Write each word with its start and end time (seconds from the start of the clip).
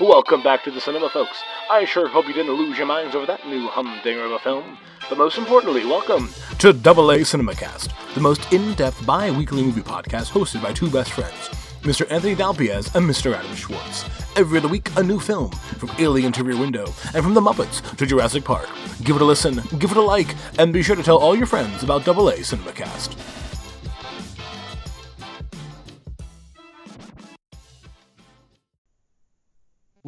Welcome 0.00 0.42
back 0.42 0.62
to 0.64 0.70
the 0.70 0.78
cinema, 0.78 1.08
folks. 1.08 1.42
I 1.70 1.86
sure 1.86 2.06
hope 2.06 2.28
you 2.28 2.34
didn't 2.34 2.52
lose 2.52 2.76
your 2.76 2.86
minds 2.86 3.14
over 3.14 3.24
that 3.24 3.46
new 3.46 3.66
humdinger 3.66 4.24
of 4.26 4.32
a 4.32 4.38
film. 4.38 4.76
But 5.08 5.16
most 5.16 5.38
importantly, 5.38 5.86
welcome 5.86 6.28
to 6.58 6.74
Double 6.74 7.12
A 7.12 7.20
CinemaCast, 7.20 8.14
the 8.14 8.20
most 8.20 8.52
in-depth 8.52 9.06
bi-weekly 9.06 9.62
movie 9.62 9.80
podcast 9.80 10.30
hosted 10.30 10.62
by 10.62 10.74
two 10.74 10.90
best 10.90 11.12
friends, 11.12 11.48
Mr. 11.80 12.06
Anthony 12.12 12.36
Dalpiez 12.36 12.94
and 12.94 13.08
Mr. 13.08 13.32
Adam 13.32 13.54
Schwartz. 13.54 14.04
Every 14.36 14.58
other 14.58 14.68
week, 14.68 14.90
a 14.98 15.02
new 15.02 15.18
film, 15.18 15.50
from 15.78 15.90
Alien 15.98 16.30
to 16.32 16.44
Rear 16.44 16.58
Window, 16.58 16.84
and 17.14 17.24
from 17.24 17.32
The 17.32 17.40
Muppets 17.40 17.96
to 17.96 18.04
Jurassic 18.04 18.44
Park. 18.44 18.68
Give 19.02 19.16
it 19.16 19.22
a 19.22 19.24
listen, 19.24 19.62
give 19.78 19.92
it 19.92 19.96
a 19.96 20.02
like, 20.02 20.34
and 20.58 20.74
be 20.74 20.82
sure 20.82 20.96
to 20.96 21.02
tell 21.02 21.16
all 21.16 21.34
your 21.34 21.46
friends 21.46 21.82
about 21.82 22.04
Double 22.04 22.28
A 22.28 22.34
CinemaCast. 22.34 23.35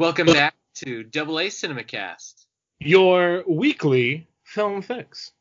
Welcome 0.08 0.28
back 0.28 0.54
to 0.76 1.02
Double 1.02 1.38
A 1.38 1.48
CinemaCast. 1.48 2.46
your 2.78 3.44
weekly 3.46 4.26
film 4.42 4.80
fix. 4.80 5.32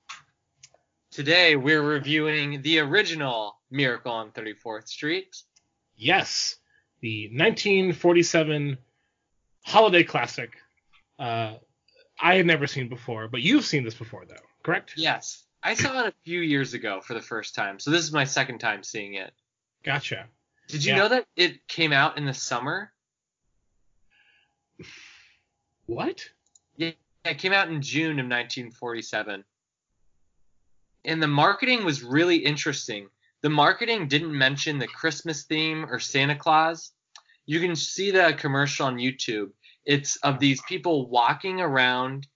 Today 1.09 1.55
we're 1.55 1.81
reviewing 1.81 2.61
the 2.63 2.79
original 2.79 3.61
Miracle 3.71 4.11
on 4.11 4.31
34th 4.31 4.89
Street. 4.89 5.37
Yes, 5.95 6.57
the 6.99 7.27
1947 7.29 8.77
holiday 9.63 10.03
classic. 10.03 10.57
Uh, 11.17 11.53
I 12.19 12.35
had 12.35 12.45
never 12.45 12.67
seen 12.67 12.89
before, 12.89 13.29
but 13.29 13.41
you've 13.41 13.63
seen 13.63 13.85
this 13.85 13.95
before, 13.95 14.25
though, 14.25 14.35
correct? 14.63 14.95
Yes, 14.97 15.45
I 15.63 15.75
saw 15.75 16.01
it 16.01 16.07
a 16.09 16.13
few 16.25 16.41
years 16.41 16.73
ago 16.73 16.99
for 16.99 17.13
the 17.13 17.21
first 17.21 17.55
time, 17.55 17.79
so 17.79 17.89
this 17.89 18.01
is 18.03 18.11
my 18.11 18.25
second 18.25 18.59
time 18.59 18.83
seeing 18.83 19.13
it. 19.13 19.31
Gotcha. 19.85 20.27
Did 20.67 20.83
you 20.83 20.91
Yeah. 20.91 20.97
know 20.97 21.07
that 21.07 21.25
it 21.37 21.65
came 21.69 21.93
out 21.93 22.17
in 22.17 22.25
the 22.25 22.33
summer? 22.33 22.91
What? 25.85 26.27
Yeah, 26.75 26.91
it 27.25 27.37
came 27.37 27.53
out 27.53 27.69
in 27.69 27.81
June 27.81 28.19
of 28.19 28.25
1947. 28.25 29.43
And 31.05 31.23
the 31.23 31.27
marketing 31.27 31.85
was 31.85 32.03
really 32.03 32.37
interesting. 32.37 33.07
The 33.41 33.49
marketing 33.49 34.07
didn't 34.07 34.37
mention 34.37 34.77
the 34.77 34.87
Christmas 34.87 35.43
theme 35.43 35.85
or 35.89 35.99
Santa 35.99 36.35
Claus. 36.35 36.91
You 37.45 37.59
can 37.61 37.75
see 37.75 38.11
the 38.11 38.33
commercial 38.37 38.87
on 38.87 38.97
YouTube. 38.97 39.51
It's 39.85 40.17
of 40.17 40.39
these 40.39 40.61
people 40.63 41.07
walking 41.07 41.61
around 41.61 42.27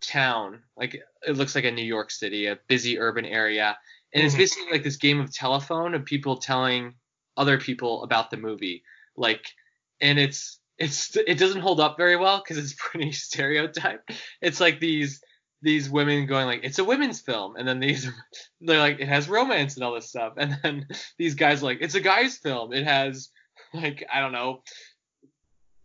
town. 0.00 0.62
Like 0.76 0.94
it 1.26 1.36
looks 1.36 1.54
like 1.54 1.64
a 1.64 1.70
New 1.70 1.84
York 1.84 2.10
City, 2.10 2.46
a 2.46 2.58
busy 2.68 2.98
urban 2.98 3.24
area. 3.24 3.76
And 4.14 4.24
it's 4.24 4.34
Mhm. 4.34 4.38
basically 4.38 4.72
like 4.72 4.84
this 4.84 4.96
game 4.96 5.20
of 5.20 5.32
telephone 5.32 5.94
of 5.94 6.04
people 6.04 6.36
telling 6.36 6.94
other 7.36 7.58
people 7.58 8.04
about 8.04 8.30
the 8.30 8.36
movie. 8.36 8.84
Like 9.16 9.52
and 10.00 10.18
it's 10.18 10.60
it's 10.80 11.14
it 11.14 11.38
doesn't 11.38 11.60
hold 11.60 11.78
up 11.78 11.96
very 11.98 12.16
well 12.16 12.42
because 12.42 12.58
it's 12.58 12.74
pretty 12.78 13.12
stereotyped. 13.12 14.10
It's 14.40 14.60
like 14.60 14.80
these 14.80 15.22
these 15.62 15.90
women 15.90 16.26
going 16.26 16.46
like 16.46 16.64
it's 16.64 16.78
a 16.78 16.84
women's 16.84 17.20
film, 17.20 17.56
and 17.56 17.68
then 17.68 17.78
these 17.78 18.10
they're 18.60 18.78
like 18.78 18.98
it 18.98 19.08
has 19.08 19.28
romance 19.28 19.76
and 19.76 19.84
all 19.84 19.94
this 19.94 20.08
stuff, 20.08 20.32
and 20.38 20.58
then 20.62 20.88
these 21.18 21.34
guys 21.34 21.62
like 21.62 21.78
it's 21.82 21.94
a 21.94 22.00
guy's 22.00 22.38
film. 22.38 22.72
It 22.72 22.84
has 22.84 23.28
like 23.74 24.04
I 24.12 24.20
don't 24.20 24.32
know, 24.32 24.62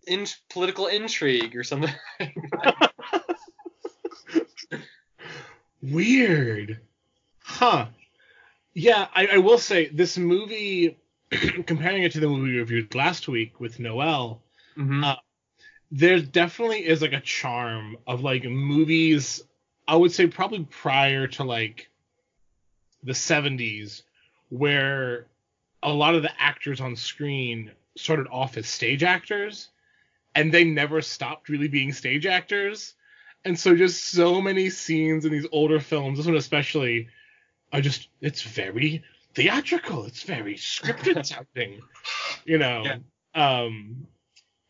in 0.07 0.25
political 0.49 0.87
intrigue 0.87 1.55
or 1.55 1.63
something. 1.63 1.93
Weird. 5.81 6.79
Huh. 7.39 7.87
Yeah, 8.73 9.07
I, 9.13 9.27
I 9.27 9.37
will 9.37 9.59
say 9.59 9.87
this 9.87 10.17
movie, 10.17 10.97
comparing 11.65 12.03
it 12.03 12.11
to 12.13 12.19
the 12.19 12.27
movie 12.27 12.53
we 12.53 12.57
reviewed 12.57 12.95
last 12.95 13.27
week 13.27 13.59
with 13.59 13.79
Noel, 13.79 14.41
Mhm. 14.77 15.03
Uh, 15.03 15.15
there 15.91 16.19
definitely 16.19 16.85
is 16.85 17.01
like 17.01 17.13
a 17.13 17.21
charm 17.21 17.97
of 18.07 18.21
like 18.21 18.43
movies 18.43 19.43
i 19.87 19.95
would 19.95 20.11
say 20.11 20.25
probably 20.25 20.65
prior 20.65 21.27
to 21.27 21.43
like 21.43 21.89
the 23.03 23.13
70s 23.13 24.03
where 24.49 25.27
a 25.83 25.93
lot 25.93 26.15
of 26.15 26.23
the 26.23 26.41
actors 26.41 26.81
on 26.81 26.95
screen 26.95 27.71
started 27.95 28.27
off 28.31 28.57
as 28.57 28.67
stage 28.67 29.03
actors 29.03 29.69
and 30.33 30.51
they 30.51 30.63
never 30.63 31.01
stopped 31.01 31.47
really 31.47 31.67
being 31.67 31.93
stage 31.93 32.25
actors. 32.25 32.95
And 33.45 33.57
so 33.57 33.75
just 33.75 34.05
so 34.05 34.41
many 34.41 34.69
scenes 34.69 35.23
in 35.23 35.31
these 35.31 35.47
older 35.51 35.79
films 35.79 36.17
this 36.17 36.25
one 36.25 36.35
especially 36.35 37.07
are 37.71 37.81
just 37.81 38.09
it's 38.21 38.41
very 38.41 39.03
theatrical. 39.35 40.05
It's 40.05 40.23
very 40.23 40.55
scripted 40.55 41.25
sounding 41.55 41.81
you 42.43 42.57
know? 42.57 42.85
Um 43.35 44.07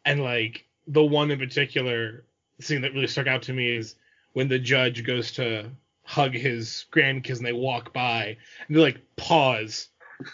and 0.05 0.21
like 0.21 0.65
the 0.87 1.03
one 1.03 1.31
in 1.31 1.39
particular 1.39 2.23
scene 2.59 2.81
that 2.81 2.93
really 2.93 3.07
stuck 3.07 3.27
out 3.27 3.41
to 3.43 3.53
me 3.53 3.75
is 3.75 3.95
when 4.33 4.47
the 4.47 4.59
judge 4.59 5.03
goes 5.03 5.31
to 5.33 5.69
hug 6.03 6.33
his 6.33 6.85
grandkids 6.91 7.37
and 7.37 7.45
they 7.45 7.53
walk 7.53 7.91
by 7.93 8.37
and 8.67 8.77
they 8.77 8.81
like 8.81 9.01
pause 9.15 9.89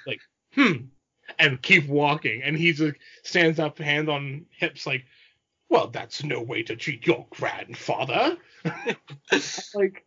like 0.06 0.20
hmm 0.54 0.74
and 1.40 1.62
keep 1.62 1.88
walking. 1.88 2.44
And 2.44 2.58
he 2.58 2.74
just 2.74 2.96
stands 3.24 3.58
up 3.60 3.78
hand 3.78 4.10
on 4.10 4.46
hips 4.52 4.86
like 4.86 5.06
well 5.70 5.88
that's 5.88 6.24
no 6.24 6.42
way 6.42 6.64
to 6.64 6.76
treat 6.76 7.08
your 7.08 7.26
grandfather. 7.30 8.38
Like 9.74 10.06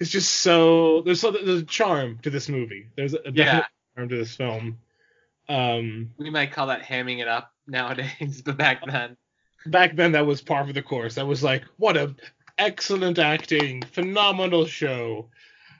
it's 0.00 0.10
just 0.10 0.30
so 0.36 1.02
there's 1.02 1.20
so 1.20 1.30
there's 1.30 1.62
a 1.62 1.64
charm 1.64 2.18
to 2.22 2.30
this 2.30 2.48
movie. 2.48 2.88
There's 2.96 3.14
a 3.14 3.18
definite 3.18 3.36
Yeah. 3.36 3.64
charm 3.94 4.08
to 4.08 4.16
this 4.16 4.34
film 4.36 4.78
um 5.48 6.10
we 6.16 6.30
might 6.30 6.52
call 6.52 6.68
that 6.68 6.82
hamming 6.82 7.20
it 7.20 7.28
up 7.28 7.52
nowadays, 7.66 8.42
but 8.44 8.56
back 8.56 8.84
then. 8.86 9.16
back 9.66 9.96
then 9.96 10.12
that 10.12 10.26
was 10.26 10.42
par 10.42 10.66
for 10.66 10.72
the 10.72 10.82
course. 10.82 11.14
That 11.14 11.26
was 11.26 11.42
like, 11.42 11.64
what 11.76 11.96
a 11.96 12.14
excellent 12.58 13.18
acting, 13.18 13.82
phenomenal 13.82 14.66
show. 14.66 15.28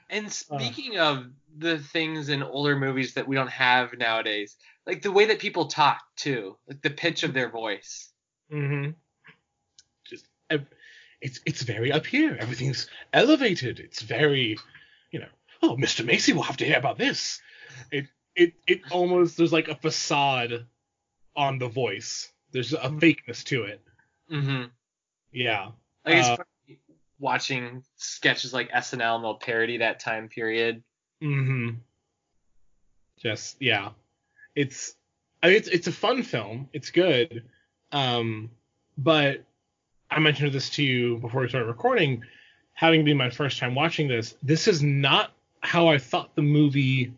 And 0.09 0.31
speaking 0.31 0.97
of 0.97 1.25
the 1.57 1.79
things 1.79 2.29
in 2.29 2.43
older 2.43 2.75
movies 2.75 3.15
that 3.15 3.27
we 3.27 3.35
don't 3.35 3.49
have 3.49 3.97
nowadays, 3.97 4.55
like 4.85 5.01
the 5.01 5.11
way 5.11 5.25
that 5.25 5.39
people 5.39 5.65
talk 5.65 6.01
too, 6.15 6.57
like 6.67 6.81
the 6.81 6.89
pitch 6.89 7.23
of 7.23 7.33
their 7.33 7.49
voice. 7.49 8.11
Mm-hmm. 8.51 8.91
Just 10.05 10.25
it's 11.21 11.39
it's 11.45 11.61
very 11.63 11.91
up 11.91 12.05
here. 12.05 12.37
Everything's 12.39 12.87
elevated. 13.11 13.79
It's 13.79 14.01
very, 14.01 14.57
you 15.11 15.19
know. 15.19 15.27
Oh, 15.61 15.75
Mr. 15.75 16.05
Macy 16.05 16.33
will 16.33 16.43
have 16.43 16.57
to 16.57 16.65
hear 16.65 16.77
about 16.77 16.97
this. 16.97 17.41
It 17.91 18.05
it 18.37 18.53
it 18.67 18.81
almost 18.91 19.35
there's 19.35 19.51
like 19.51 19.67
a 19.67 19.75
facade 19.75 20.65
on 21.35 21.59
the 21.59 21.67
voice. 21.67 22.31
There's 22.51 22.71
a 22.71 22.77
fakeness 22.77 23.43
to 23.45 23.63
it. 23.63 23.81
Mm-hmm. 24.31 24.65
Yeah. 25.33 25.71
Like 26.05 26.15
it's 26.15 26.27
Uh, 26.27 26.37
watching 27.19 27.83
sketches 27.95 28.53
like 28.53 28.71
SNL 28.71 29.15
and 29.15 29.23
they'll 29.23 29.35
parody 29.35 29.77
that 29.77 29.99
time 29.99 30.29
period. 30.29 30.83
Mm-hmm. 31.21 31.77
Just 33.17 33.57
yeah, 33.59 33.89
it's 34.55 34.95
I 35.41 35.47
mean, 35.47 35.57
it's 35.57 35.67
it's 35.67 35.87
a 35.87 35.91
fun 35.91 36.21
film. 36.21 36.69
It's 36.73 36.91
good, 36.91 37.43
um, 37.91 38.51
but 38.97 39.43
I 40.11 40.19
mentioned 40.19 40.51
this 40.51 40.69
to 40.71 40.83
you 40.83 41.17
before 41.17 41.41
we 41.41 41.49
started 41.49 41.67
recording. 41.67 42.21
Having 42.73 43.05
been 43.05 43.17
my 43.17 43.31
first 43.31 43.57
time 43.57 43.73
watching 43.73 44.07
this, 44.07 44.35
this 44.43 44.67
is 44.67 44.83
not 44.83 45.31
how 45.61 45.87
I 45.87 45.97
thought 45.97 46.35
the 46.35 46.43
movie, 46.43 47.11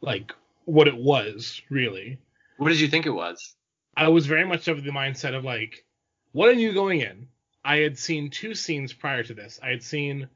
like 0.00 0.32
what 0.64 0.88
it 0.88 0.96
was 0.96 1.60
really. 1.70 2.18
What 2.56 2.68
did 2.68 2.80
you 2.80 2.88
think 2.88 3.06
it 3.06 3.10
was? 3.10 3.54
I 3.96 4.08
was 4.08 4.26
very 4.26 4.44
much 4.44 4.68
of 4.68 4.82
the 4.82 4.90
mindset 4.90 5.34
of 5.34 5.44
like, 5.44 5.84
what 6.32 6.48
are 6.48 6.52
you 6.52 6.72
going 6.72 7.00
in? 7.00 7.28
I 7.64 7.78
had 7.78 7.98
seen 7.98 8.30
two 8.30 8.54
scenes 8.54 8.92
prior 8.92 9.22
to 9.22 9.34
this. 9.34 9.58
I 9.62 9.68
had 9.68 9.82
seen 9.82 10.28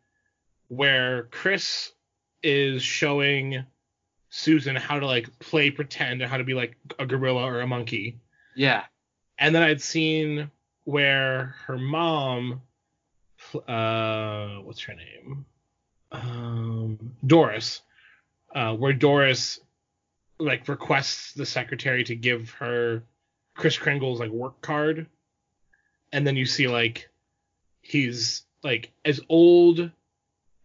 where 0.68 1.24
Chris 1.24 1.92
is 2.42 2.82
showing 2.82 3.64
Susan 4.30 4.76
how 4.76 5.00
to 5.00 5.06
like 5.06 5.38
play 5.38 5.70
pretend 5.70 6.22
and 6.22 6.30
how 6.30 6.36
to 6.36 6.44
be 6.44 6.54
like 6.54 6.76
a 6.98 7.06
gorilla 7.06 7.44
or 7.44 7.60
a 7.60 7.66
monkey. 7.66 8.20
Yeah. 8.54 8.84
And 9.38 9.54
then 9.54 9.62
I'd 9.62 9.82
seen 9.82 10.50
where 10.84 11.54
her 11.66 11.78
mom, 11.78 12.62
uh, 13.66 14.56
what's 14.62 14.80
her 14.82 14.94
name? 14.94 15.44
Um, 16.10 17.12
Doris, 17.26 17.82
uh, 18.54 18.74
where 18.74 18.92
Doris 18.92 19.60
like 20.38 20.68
requests 20.68 21.32
the 21.32 21.46
secretary 21.46 22.04
to 22.04 22.14
give 22.14 22.50
her 22.50 23.02
Chris 23.54 23.76
Kringle's 23.76 24.20
like 24.20 24.30
work 24.30 24.60
card, 24.60 25.06
and 26.12 26.26
then 26.26 26.36
you 26.36 26.46
see 26.46 26.68
like 26.68 27.08
he's 27.82 28.44
like 28.62 28.92
as 29.04 29.20
old 29.28 29.90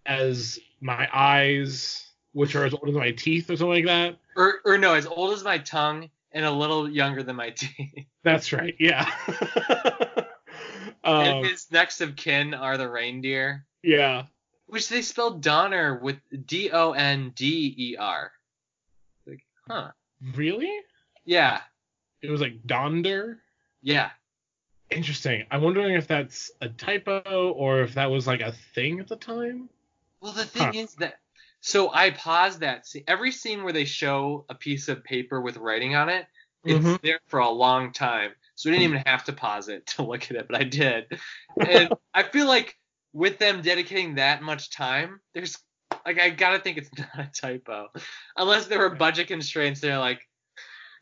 as 0.06 0.60
my 0.82 1.08
eyes, 1.14 2.12
which 2.34 2.56
are 2.56 2.66
as 2.66 2.74
old 2.74 2.90
as 2.90 2.96
my 2.96 3.12
teeth 3.12 3.50
or 3.50 3.56
something 3.56 3.70
like 3.70 3.86
that. 3.86 4.18
Or 4.36 4.62
or 4.66 4.78
no, 4.78 4.94
as 4.94 5.06
old 5.06 5.34
as 5.34 5.44
my 5.44 5.58
tongue 5.58 6.10
and 6.32 6.46
a 6.46 6.52
little 6.52 6.90
younger 6.90 7.24
than 7.24 7.36
my 7.36 7.52
teeth. 7.52 8.06
That's 8.24 8.52
right. 8.54 8.76
Yeah. 8.80 9.10
and 11.04 11.38
um, 11.38 11.44
his 11.44 11.72
next 11.72 12.02
of 12.02 12.16
kin 12.16 12.54
are 12.54 12.78
the 12.78 12.90
reindeer, 12.90 13.66
yeah. 13.84 14.24
which 14.68 14.90
they 14.90 15.02
spelled 15.02 15.42
Donner 15.42 16.00
with 16.00 16.18
D 16.46 16.72
O 16.72 16.92
N 16.92 17.34
D 17.36 17.74
E 17.78 17.98
R. 17.98 18.32
Huh? 19.68 19.92
Really? 20.36 20.72
Yeah, 21.26 21.62
It 22.22 22.30
was 22.30 22.42
like 22.42 22.66
Donder. 22.66 23.40
yeah. 23.82 24.12
Interesting. 24.90 25.46
I'm 25.50 25.62
wondering 25.62 25.96
if 25.96 26.08
that's 26.08 26.52
a 26.62 26.70
typo 26.70 27.52
or 27.52 27.82
if 27.82 27.96
that 27.96 28.12
was 28.12 28.28
like 28.28 28.42
a 28.42 28.54
thing 28.76 29.00
at 29.00 29.08
the 29.08 29.16
time. 29.16 29.70
Well, 30.22 30.34
the 30.34 30.46
thing 30.46 30.64
huh. 30.64 30.72
is 30.76 30.96
that 30.96 31.16
so 31.62 31.90
I 31.94 32.12
paused 32.12 32.60
that 32.60 32.86
scene. 32.86 33.06
Every 33.08 33.32
scene 33.32 33.64
where 33.64 33.72
they 33.72 33.86
show 33.86 34.46
a 34.50 34.54
piece 34.54 34.90
of 34.90 35.04
paper 35.04 35.40
with 35.40 35.56
writing 35.56 35.96
on 35.96 36.10
it, 36.10 36.28
it's 36.66 36.86
mm-hmm. 36.86 36.96
there 37.02 37.22
for 37.28 37.40
a 37.40 37.50
long 37.50 37.94
time. 37.94 38.32
So 38.56 38.70
I 38.70 38.74
didn't 38.74 38.84
even 38.84 39.04
have 39.06 39.24
to 39.26 39.34
pause 39.34 39.70
it 39.70 39.88
to 39.96 40.04
look 40.04 40.30
at 40.30 40.36
it, 40.36 40.48
but 40.50 40.60
I 40.60 40.66
did. 40.66 41.06
And 41.58 41.94
I 42.14 42.24
feel 42.24 42.48
like 42.48 42.78
with 43.14 43.40
them 43.40 43.62
dedicating 43.62 44.16
that 44.16 44.42
much 44.42 44.72
time, 44.72 45.22
there's 45.34 45.58
like 46.06 46.20
I 46.20 46.30
gotta 46.30 46.60
think 46.60 46.78
it's 46.78 46.90
not 46.98 47.10
a 47.16 47.30
typo, 47.34 47.90
unless 48.38 48.68
there 48.68 48.80
were 48.80 48.96
budget 48.96 49.28
constraints. 49.28 49.82
They're 49.82 50.00
like, 50.00 50.22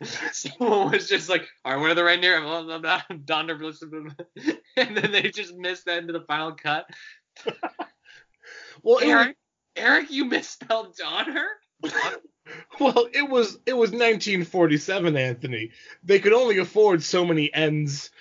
someone 0.32 0.92
was 0.92 1.08
just 1.08 1.30
like, 1.30 1.48
all 1.64 1.74
right, 1.74 1.82
what 1.82 1.92
are 1.92 1.96
the 1.96 2.04
right 2.04 2.20
near? 2.20 2.40
Donner, 2.42 3.60
and 4.78 4.98
then 4.98 5.12
they 5.12 5.24
just 5.24 5.56
missed 5.56 5.86
that 5.86 6.00
into 6.00 6.14
the 6.14 6.22
final 6.22 6.54
cut. 6.54 6.86
well, 8.84 9.00
Eric, 9.02 9.38
Eric, 9.76 10.12
you 10.12 10.26
misspelled 10.26 10.96
Donner. 10.98 11.48
well, 12.80 13.08
it 13.14 13.28
was 13.30 13.58
it 13.66 13.74
was 13.74 13.92
1947, 13.92 15.18
Anthony. 15.18 15.72
They 16.04 16.20
could 16.20 16.34
only 16.34 16.58
afford 16.58 17.04
so 17.04 17.26
many 17.26 17.54
ends. 17.54 18.12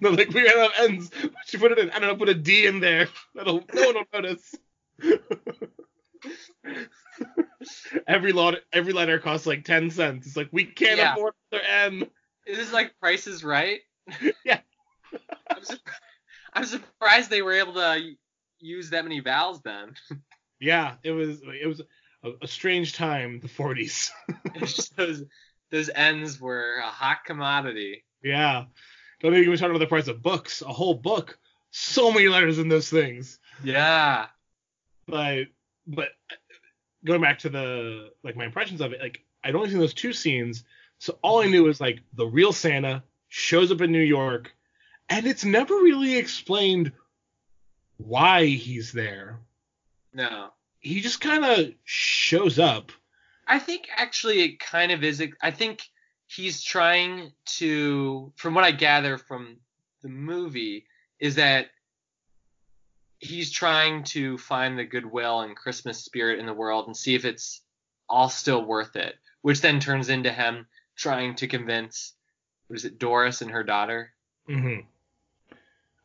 They're 0.00 0.10
like, 0.10 0.30
we 0.30 0.42
ran 0.42 0.58
out 0.58 0.78
of 0.78 0.90
ends. 0.90 1.10
You 1.52 1.58
put 1.58 1.72
it 1.72 1.78
in. 1.78 1.90
I 1.90 1.98
don't 1.98 2.08
know. 2.08 2.16
Put 2.16 2.28
a 2.28 2.34
D 2.34 2.66
in 2.66 2.80
there. 2.80 3.08
That'll 3.34 3.64
no 3.72 3.86
one 3.86 3.94
will 3.94 4.04
notice. 4.12 4.54
every 8.06 8.32
lot, 8.32 8.56
every 8.72 8.92
letter 8.92 9.18
costs 9.18 9.46
like 9.46 9.64
ten 9.64 9.90
cents. 9.90 10.26
It's 10.26 10.36
like 10.36 10.48
we 10.52 10.64
can't 10.64 10.98
yeah. 10.98 11.14
afford 11.14 11.34
another 11.50 11.66
N. 11.66 12.06
Is 12.46 12.58
this 12.58 12.72
like 12.72 12.98
Price 13.00 13.26
is 13.26 13.44
Right? 13.44 13.80
yeah. 14.44 14.60
I'm, 15.50 15.64
su- 15.64 15.76
I'm 16.52 16.64
surprised 16.64 17.30
they 17.30 17.42
were 17.42 17.54
able 17.54 17.74
to 17.74 18.14
use 18.58 18.90
that 18.90 19.04
many 19.04 19.20
vowels 19.20 19.60
then. 19.62 19.94
yeah, 20.60 20.94
it 21.02 21.12
was 21.12 21.40
it 21.42 21.66
was 21.66 21.80
a, 22.22 22.30
a 22.42 22.48
strange 22.48 22.94
time, 22.94 23.40
the 23.40 23.48
40s. 23.48 24.10
those 24.96 25.24
those 25.70 25.90
ends 25.94 26.40
were 26.40 26.80
a 26.84 26.88
hot 26.88 27.18
commodity. 27.24 28.04
Yeah. 28.22 28.64
Don't 29.20 29.34
even 29.34 29.56
talk 29.56 29.70
about 29.70 29.78
the 29.78 29.86
price 29.86 30.08
of 30.08 30.22
books. 30.22 30.62
A 30.62 30.72
whole 30.72 30.94
book. 30.94 31.38
So 31.70 32.12
many 32.12 32.28
letters 32.28 32.58
in 32.58 32.68
those 32.68 32.88
things. 32.88 33.38
Yeah. 33.62 34.26
But 35.06 35.46
but 35.86 36.08
going 37.04 37.20
back 37.20 37.38
to 37.40 37.48
the 37.48 38.10
like 38.22 38.36
my 38.36 38.44
impressions 38.44 38.80
of 38.80 38.92
it, 38.92 39.00
like 39.00 39.20
I'd 39.42 39.54
only 39.54 39.70
seen 39.70 39.78
those 39.78 39.94
two 39.94 40.12
scenes, 40.12 40.64
so 40.98 41.18
all 41.22 41.42
I 41.42 41.46
knew 41.46 41.64
was 41.64 41.80
like 41.80 42.00
the 42.14 42.26
real 42.26 42.52
Santa 42.52 43.02
shows 43.28 43.70
up 43.70 43.80
in 43.80 43.92
New 43.92 44.00
York, 44.00 44.54
and 45.08 45.26
it's 45.26 45.44
never 45.44 45.74
really 45.74 46.16
explained 46.16 46.92
why 47.98 48.46
he's 48.46 48.92
there. 48.92 49.40
No. 50.12 50.50
He 50.80 51.00
just 51.00 51.20
kind 51.20 51.44
of 51.44 51.72
shows 51.84 52.58
up. 52.58 52.92
I 53.46 53.58
think 53.58 53.88
actually 53.96 54.42
it 54.42 54.60
kind 54.60 54.92
of 54.92 55.02
is. 55.04 55.22
I 55.42 55.50
think 55.50 55.82
he's 56.26 56.62
trying 56.62 57.32
to, 57.44 58.32
from 58.36 58.54
what 58.54 58.64
I 58.64 58.70
gather 58.70 59.18
from 59.18 59.58
the 60.02 60.08
movie, 60.08 60.86
is 61.18 61.36
that 61.36 61.68
he's 63.18 63.50
trying 63.50 64.04
to 64.04 64.38
find 64.38 64.78
the 64.78 64.84
goodwill 64.84 65.40
and 65.40 65.56
Christmas 65.56 66.04
spirit 66.04 66.38
in 66.38 66.46
the 66.46 66.54
world 66.54 66.86
and 66.86 66.96
see 66.96 67.14
if 67.14 67.24
it's 67.24 67.62
all 68.08 68.28
still 68.28 68.64
worth 68.64 68.96
it, 68.96 69.14
which 69.42 69.60
then 69.60 69.80
turns 69.80 70.08
into 70.08 70.32
him 70.32 70.66
trying 70.96 71.34
to 71.36 71.48
convince, 71.48 72.12
what 72.66 72.76
is 72.76 72.84
it, 72.84 72.98
Doris 72.98 73.40
and 73.40 73.50
her 73.50 73.64
daughter? 73.64 74.12
Mm-hmm. 74.48 74.80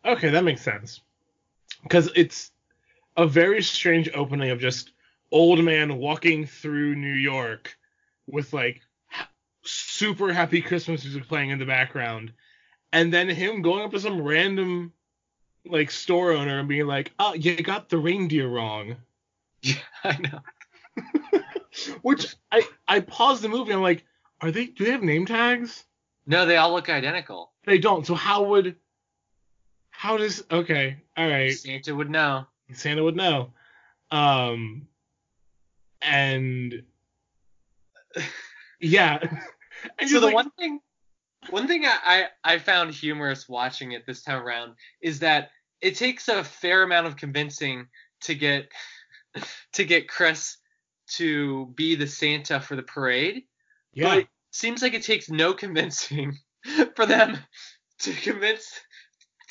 Okay, 0.05 0.29
that 0.29 0.43
makes 0.43 0.61
sense. 0.61 1.01
Because 1.83 2.09
it's 2.15 2.51
a 3.17 3.27
very 3.27 3.61
strange 3.61 4.09
opening 4.13 4.51
of 4.51 4.59
just 4.59 4.91
old 5.31 5.63
man 5.63 5.97
walking 5.97 6.45
through 6.45 6.95
New 6.95 7.13
York 7.13 7.77
with 8.27 8.53
like 8.53 8.81
super 9.63 10.31
happy 10.33 10.61
Christmas 10.61 11.03
music 11.03 11.27
playing 11.27 11.49
in 11.49 11.59
the 11.59 11.65
background, 11.65 12.31
and 12.93 13.13
then 13.13 13.29
him 13.29 13.61
going 13.61 13.83
up 13.83 13.91
to 13.91 13.99
some 13.99 14.21
random 14.21 14.93
like 15.69 15.91
store 15.91 16.31
owner 16.31 16.59
and 16.59 16.67
being 16.67 16.87
like, 16.87 17.11
"Oh, 17.19 17.33
you 17.33 17.61
got 17.61 17.89
the 17.89 17.97
reindeer 17.97 18.47
wrong." 18.47 18.95
Yeah, 19.61 19.75
I 20.05 20.17
know. 20.19 20.39
Which 22.01 22.33
I 22.49 22.63
I 22.87 23.01
paused 23.01 23.41
the 23.41 23.49
movie. 23.49 23.73
I'm 23.73 23.81
like, 23.81 24.05
are 24.39 24.51
they? 24.51 24.67
Do 24.67 24.85
they 24.85 24.91
have 24.91 25.03
name 25.03 25.25
tags? 25.25 25.83
No, 26.25 26.45
they 26.45 26.55
all 26.55 26.71
look 26.71 26.87
identical. 26.87 27.51
They 27.65 27.77
don't. 27.77 28.05
So 28.07 28.15
how 28.15 28.43
would? 28.43 28.77
How 29.89 30.15
does? 30.15 30.45
Okay, 30.49 30.95
all 31.17 31.27
right. 31.27 31.49
Santa 31.49 31.93
would 31.93 32.09
know. 32.09 32.45
Santa 32.73 33.03
would 33.03 33.17
know. 33.17 33.51
Um. 34.11 34.87
And. 36.01 36.83
Yeah. 38.81 39.19
And 39.99 40.09
so 40.09 40.21
the 40.21 40.27
like, 40.27 40.35
one 40.35 40.51
thing 40.51 40.79
one 41.49 41.67
thing 41.67 41.85
I, 41.85 42.27
I, 42.43 42.53
I 42.53 42.59
found 42.59 42.93
humorous 42.93 43.47
watching 43.47 43.93
it 43.93 44.05
this 44.05 44.23
time 44.23 44.41
around 44.41 44.75
is 45.01 45.19
that 45.19 45.51
it 45.81 45.95
takes 45.95 46.27
a 46.27 46.43
fair 46.43 46.83
amount 46.83 47.07
of 47.07 47.15
convincing 47.15 47.87
to 48.21 48.35
get 48.35 48.69
to 49.73 49.85
get 49.85 50.07
Chris 50.07 50.57
to 51.07 51.67
be 51.75 51.95
the 51.95 52.07
Santa 52.07 52.59
for 52.59 52.75
the 52.75 52.83
parade. 52.83 53.43
Yeah. 53.93 54.05
But 54.05 54.17
it 54.19 54.27
seems 54.51 54.81
like 54.81 54.93
it 54.93 55.03
takes 55.03 55.29
no 55.29 55.53
convincing 55.53 56.37
for 56.95 57.05
them 57.05 57.37
to 57.99 58.13
convince 58.13 58.79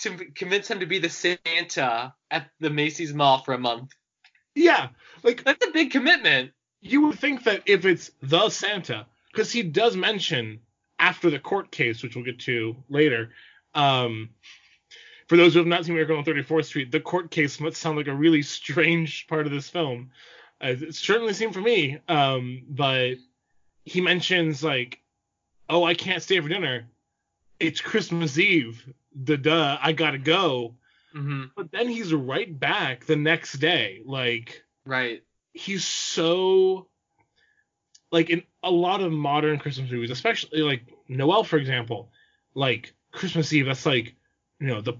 to 0.02 0.16
convince 0.34 0.70
him 0.70 0.80
to 0.80 0.86
be 0.86 0.98
the 0.98 1.08
Santa 1.08 2.14
at 2.30 2.50
the 2.60 2.70
Macy's 2.70 3.12
Mall 3.12 3.42
for 3.42 3.54
a 3.54 3.58
month. 3.58 3.92
Yeah, 4.54 4.88
like 5.22 5.44
that's 5.44 5.66
a 5.66 5.72
big 5.72 5.90
commitment. 5.90 6.52
You 6.80 7.02
would 7.06 7.19
think 7.19 7.44
that 7.44 7.62
if 7.66 7.84
it's 7.84 8.10
the 8.22 8.48
Santa, 8.50 9.06
because 9.32 9.50
he 9.50 9.62
does 9.62 9.96
mention 9.96 10.60
after 10.98 11.30
the 11.30 11.38
court 11.38 11.70
case, 11.70 12.02
which 12.02 12.14
we'll 12.14 12.25
get 12.25 12.40
to 12.40 12.76
later. 12.88 13.30
Um, 13.75 14.30
for 15.28 15.36
those 15.36 15.52
who 15.52 15.60
have 15.60 15.69
not 15.69 15.84
seen 15.84 15.94
Miracle 15.94 16.16
on 16.16 16.25
34th 16.25 16.64
Street, 16.64 16.90
the 16.90 17.00
court 17.00 17.30
case 17.30 17.60
must 17.60 17.76
sound 17.76 17.96
like 17.96 18.06
a 18.06 18.14
really 18.14 18.42
strange 18.42 19.26
part 19.28 19.46
of 19.46 19.52
this 19.52 19.69
film. 19.69 20.10
Uh, 20.62 20.75
it 20.80 20.94
certainly 20.94 21.34
seemed 21.34 21.54
for 21.54 21.60
me. 21.60 21.98
Um, 22.08 22.64
but 22.69 23.14
he 23.84 24.00
mentions 24.00 24.64
like, 24.64 25.00
"Oh, 25.69 25.84
I 25.84 25.94
can't 25.94 26.22
stay 26.22 26.40
for 26.40 26.49
dinner. 26.49 26.87
It's 27.61 27.80
Christmas 27.80 28.38
Eve. 28.38 28.82
The 29.14 29.37
duh, 29.37 29.78
I 29.80 29.92
gotta 29.92 30.18
go." 30.18 30.75
Mm-hmm. 31.14 31.44
But 31.56 31.70
then 31.70 31.88
he's 31.88 32.12
right 32.12 32.58
back 32.58 33.04
the 33.04 33.16
next 33.16 33.54
day. 33.54 34.02
Like, 34.04 34.64
right. 34.85 35.23
He's 35.52 35.85
so 35.85 36.88
like 38.11 38.30
in 38.30 38.42
a 38.62 38.70
lot 38.70 39.00
of 39.00 39.12
modern 39.12 39.58
Christmas 39.58 39.90
movies, 39.90 40.11
especially 40.11 40.62
like 40.62 40.82
Noel, 41.08 41.44
for 41.44 41.56
example, 41.56 42.11
like 42.54 42.94
Christmas 43.12 43.52
Eve, 43.52 43.66
that's 43.66 43.87
like, 43.87 44.14
you 44.60 44.66
know, 44.66 44.80
the 44.80 44.94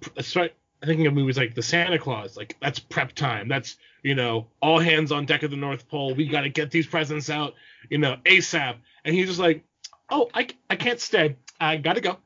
I'm 0.81 0.87
thinking 0.87 1.07
of 1.07 1.15
movies 1.15 1.37
like 1.37 1.55
The 1.55 1.63
Santa 1.63 1.99
Claus, 1.99 2.37
like 2.37 2.57
that's 2.61 2.79
prep 2.79 3.13
time. 3.13 3.49
That's 3.49 3.77
you 4.03 4.15
know, 4.15 4.47
all 4.63 4.79
hands 4.79 5.11
on 5.11 5.27
deck 5.27 5.43
of 5.43 5.51
the 5.51 5.57
North 5.57 5.89
Pole. 5.89 6.15
We 6.15 6.29
got 6.29 6.43
to 6.43 6.49
get 6.49 6.71
these 6.71 6.87
presents 6.87 7.29
out, 7.29 7.55
you 7.91 7.99
know, 7.99 8.17
ASAP. 8.25 8.77
And 9.05 9.15
he's 9.15 9.27
just 9.27 9.41
like, 9.41 9.65
oh, 10.09 10.31
I, 10.33 10.49
I 10.71 10.77
can't 10.77 11.01
stay. 11.01 11.37
I 11.61 11.77
gotta 11.79 12.01
go. 12.01 12.17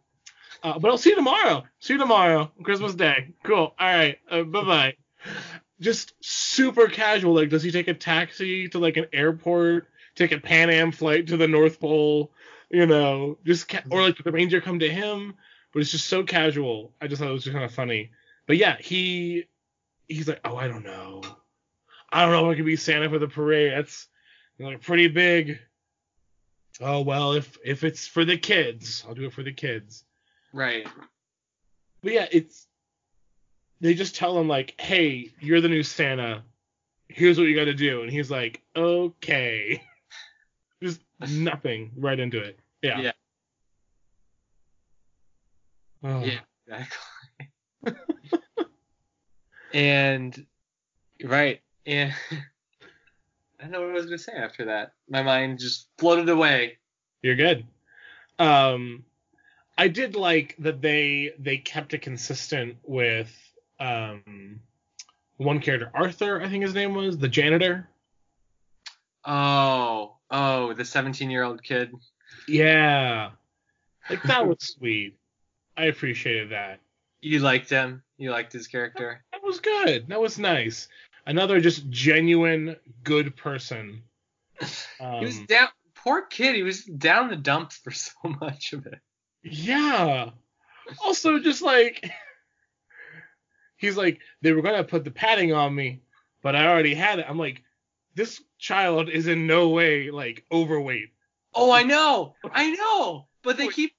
Uh, 0.62 0.78
but 0.78 0.90
I'll 0.90 0.98
see 0.98 1.10
you 1.10 1.16
tomorrow. 1.16 1.64
See 1.80 1.94
you 1.94 1.98
tomorrow, 1.98 2.52
Christmas 2.62 2.94
Day. 2.94 3.34
Cool. 3.42 3.56
All 3.56 3.74
right. 3.78 4.18
Uh, 4.30 4.42
bye 4.42 4.64
bye. 4.64 4.94
Just 5.80 6.14
super 6.20 6.86
casual. 6.88 7.34
Like, 7.34 7.48
does 7.48 7.62
he 7.62 7.72
take 7.72 7.88
a 7.88 7.94
taxi 7.94 8.68
to 8.68 8.78
like 8.78 8.96
an 8.96 9.06
airport? 9.12 9.88
take 10.14 10.32
a 10.32 10.38
Pan 10.38 10.70
Am 10.70 10.92
flight 10.92 11.26
to 11.28 11.36
the 11.36 11.48
North 11.48 11.80
Pole, 11.80 12.32
you 12.70 12.86
know, 12.86 13.38
just 13.44 13.68
ca- 13.68 13.82
or 13.90 14.02
like 14.02 14.22
the 14.22 14.32
ranger 14.32 14.60
come 14.60 14.78
to 14.80 14.88
him, 14.88 15.34
but 15.72 15.80
it's 15.80 15.90
just 15.90 16.06
so 16.06 16.22
casual. 16.22 16.92
I 17.00 17.06
just 17.06 17.20
thought 17.20 17.28
it 17.28 17.32
was 17.32 17.44
just 17.44 17.54
kind 17.54 17.64
of 17.64 17.72
funny. 17.72 18.10
But 18.46 18.56
yeah, 18.56 18.76
he 18.78 19.44
he's 20.08 20.28
like, 20.28 20.40
oh, 20.44 20.56
I 20.56 20.68
don't 20.68 20.84
know, 20.84 21.22
I 22.10 22.22
don't 22.22 22.32
know 22.32 22.50
if 22.50 22.54
I 22.54 22.56
could 22.56 22.66
be 22.66 22.76
Santa 22.76 23.08
for 23.08 23.18
the 23.18 23.28
parade. 23.28 23.72
That's 23.72 24.08
like 24.58 24.82
pretty 24.82 25.08
big. 25.08 25.58
Oh 26.80 27.02
well, 27.02 27.32
if 27.32 27.56
if 27.64 27.84
it's 27.84 28.06
for 28.06 28.24
the 28.24 28.36
kids, 28.36 29.04
I'll 29.06 29.14
do 29.14 29.26
it 29.26 29.32
for 29.32 29.42
the 29.42 29.52
kids. 29.52 30.04
Right. 30.52 30.86
But 32.02 32.12
yeah, 32.12 32.26
it's 32.30 32.66
they 33.80 33.94
just 33.94 34.14
tell 34.14 34.38
him 34.38 34.48
like, 34.48 34.80
hey, 34.80 35.32
you're 35.40 35.60
the 35.60 35.68
new 35.68 35.82
Santa. 35.82 36.42
Here's 37.08 37.38
what 37.38 37.48
you 37.48 37.54
got 37.54 37.64
to 37.64 37.74
do, 37.74 38.02
and 38.02 38.10
he's 38.10 38.30
like, 38.30 38.62
okay. 38.74 39.82
Just 40.82 41.00
nothing 41.30 41.92
right 41.96 42.18
into 42.18 42.38
it. 42.40 42.58
Yeah. 42.82 43.00
Yeah. 43.00 43.12
Oh. 46.04 46.24
Yeah, 46.24 46.40
exactly. 46.66 46.98
and 49.74 50.46
right, 51.22 51.60
and 51.86 52.12
I 53.60 53.62
don't 53.62 53.70
know 53.70 53.80
what 53.80 53.90
I 53.90 53.94
was 53.94 54.06
gonna 54.06 54.18
say 54.18 54.32
after 54.32 54.64
that. 54.66 54.92
My 55.08 55.22
mind 55.22 55.58
just 55.58 55.88
floated 55.98 56.28
away. 56.28 56.78
You're 57.22 57.36
good. 57.36 57.64
Um, 58.38 59.04
I 59.78 59.88
did 59.88 60.16
like 60.16 60.56
that 60.58 60.80
they 60.80 61.32
they 61.38 61.58
kept 61.58 61.94
it 61.94 62.02
consistent 62.02 62.76
with 62.84 63.32
um 63.78 64.60
one 65.36 65.60
character 65.60 65.90
Arthur, 65.94 66.40
I 66.40 66.48
think 66.48 66.62
his 66.62 66.74
name 66.74 66.94
was 66.94 67.18
the 67.18 67.28
janitor. 67.28 67.88
Oh, 69.24 70.16
oh, 70.30 70.72
the 70.74 70.84
17 70.84 71.30
year 71.30 71.44
old 71.44 71.62
kid. 71.62 71.92
Yeah, 72.48 73.30
like 74.10 74.22
that 74.24 74.46
was 74.46 74.58
sweet. 74.60 75.16
I 75.76 75.84
appreciated 75.86 76.50
that. 76.50 76.80
You 77.20 77.38
liked 77.38 77.70
him. 77.70 78.02
You 78.18 78.30
liked 78.30 78.52
his 78.52 78.66
character. 78.66 79.24
That 79.32 79.42
was 79.42 79.60
good. 79.60 80.08
That 80.08 80.20
was 80.20 80.38
nice. 80.38 80.88
Another 81.26 81.60
just 81.60 81.88
genuine 81.88 82.76
good 83.04 83.36
person. 83.36 84.02
Um, 85.00 85.14
he 85.20 85.24
was 85.24 85.38
down. 85.40 85.68
Poor 85.94 86.22
kid. 86.22 86.56
He 86.56 86.64
was 86.64 86.84
down 86.84 87.28
the 87.28 87.36
dumps 87.36 87.76
for 87.84 87.92
so 87.92 88.12
much 88.40 88.72
of 88.72 88.86
it. 88.86 88.98
Yeah. 89.42 90.30
Also, 91.04 91.38
just 91.38 91.62
like 91.62 92.10
he's 93.76 93.96
like, 93.96 94.20
they 94.42 94.52
were 94.52 94.62
gonna 94.62 94.84
put 94.84 95.04
the 95.04 95.10
padding 95.10 95.52
on 95.52 95.74
me, 95.74 96.00
but 96.42 96.56
I 96.56 96.66
already 96.66 96.94
had 96.94 97.20
it. 97.20 97.26
I'm 97.28 97.38
like, 97.38 97.62
this 98.14 98.42
child 98.58 99.08
is 99.08 99.26
in 99.26 99.46
no 99.46 99.68
way 99.70 100.10
like 100.10 100.44
overweight. 100.50 101.10
Oh, 101.54 101.70
I 101.70 101.82
know, 101.82 102.34
I 102.50 102.70
know. 102.70 103.26
But 103.42 103.56
they 103.56 103.68
keep 103.68 103.92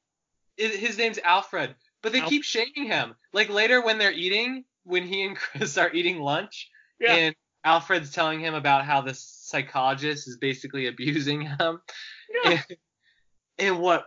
his 0.58 0.98
name's 0.98 1.20
Alfred, 1.20 1.76
but 2.02 2.12
they 2.12 2.22
keep 2.22 2.44
shaming 2.44 2.86
him. 2.88 3.16
Like 3.34 3.50
later 3.50 3.82
when 3.84 3.98
they're 3.98 4.12
eating, 4.12 4.66
when 4.84 5.04
he 5.08 5.24
and 5.26 5.36
Chris 5.36 5.78
are 5.80 5.92
eating 5.92 6.20
lunch, 6.20 6.70
Yeah. 7.00 7.14
and 7.14 7.36
Alfred's 7.64 8.12
telling 8.12 8.40
him 8.40 8.54
about 8.54 8.86
how 8.86 9.02
the 9.02 9.14
psychologist 9.14 10.28
is 10.28 10.38
basically 10.38 10.88
abusing 10.88 11.42
him. 11.60 11.82
Yeah. 12.44 12.52
And, 12.52 12.66
and 13.60 13.80
what 13.80 14.06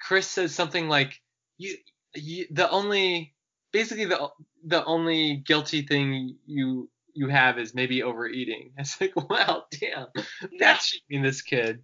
Chris 0.00 0.26
says 0.26 0.54
something 0.54 0.88
like, 0.88 1.20
"You, 1.56 1.76
you, 2.14 2.46
the 2.50 2.68
only, 2.70 3.34
basically 3.72 4.04
the 4.04 4.28
the 4.66 4.84
only 4.84 5.36
guilty 5.36 5.82
thing 5.82 6.36
you 6.46 6.90
you 7.14 7.28
have 7.28 7.58
is 7.58 7.74
maybe 7.74 8.02
overeating." 8.02 8.72
It's 8.78 9.00
like, 9.00 9.14
wow, 9.30 9.64
damn, 9.70 10.08
that's 10.58 10.86
shaming 11.08 11.22
this 11.22 11.40
kid. 11.42 11.82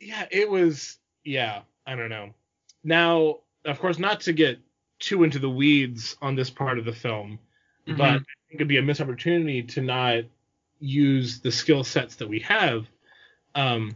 yeah, 0.00 0.26
it 0.30 0.48
was 0.48 0.98
yeah, 1.28 1.60
I 1.86 1.94
don't 1.94 2.08
know. 2.08 2.30
Now, 2.82 3.40
of 3.66 3.78
course, 3.78 3.98
not 3.98 4.22
to 4.22 4.32
get 4.32 4.58
too 4.98 5.24
into 5.24 5.38
the 5.38 5.50
weeds 5.50 6.16
on 6.22 6.34
this 6.34 6.48
part 6.48 6.78
of 6.78 6.86
the 6.86 6.92
film, 6.92 7.38
but 7.86 8.00
I 8.00 8.12
think 8.12 8.26
it'd 8.54 8.68
be 8.68 8.78
a 8.78 8.82
missed 8.82 9.00
opportunity 9.00 9.62
to 9.62 9.82
not 9.82 10.24
use 10.80 11.40
the 11.40 11.52
skill 11.52 11.84
sets 11.84 12.16
that 12.16 12.28
we 12.28 12.40
have. 12.40 12.86
Um, 13.54 13.94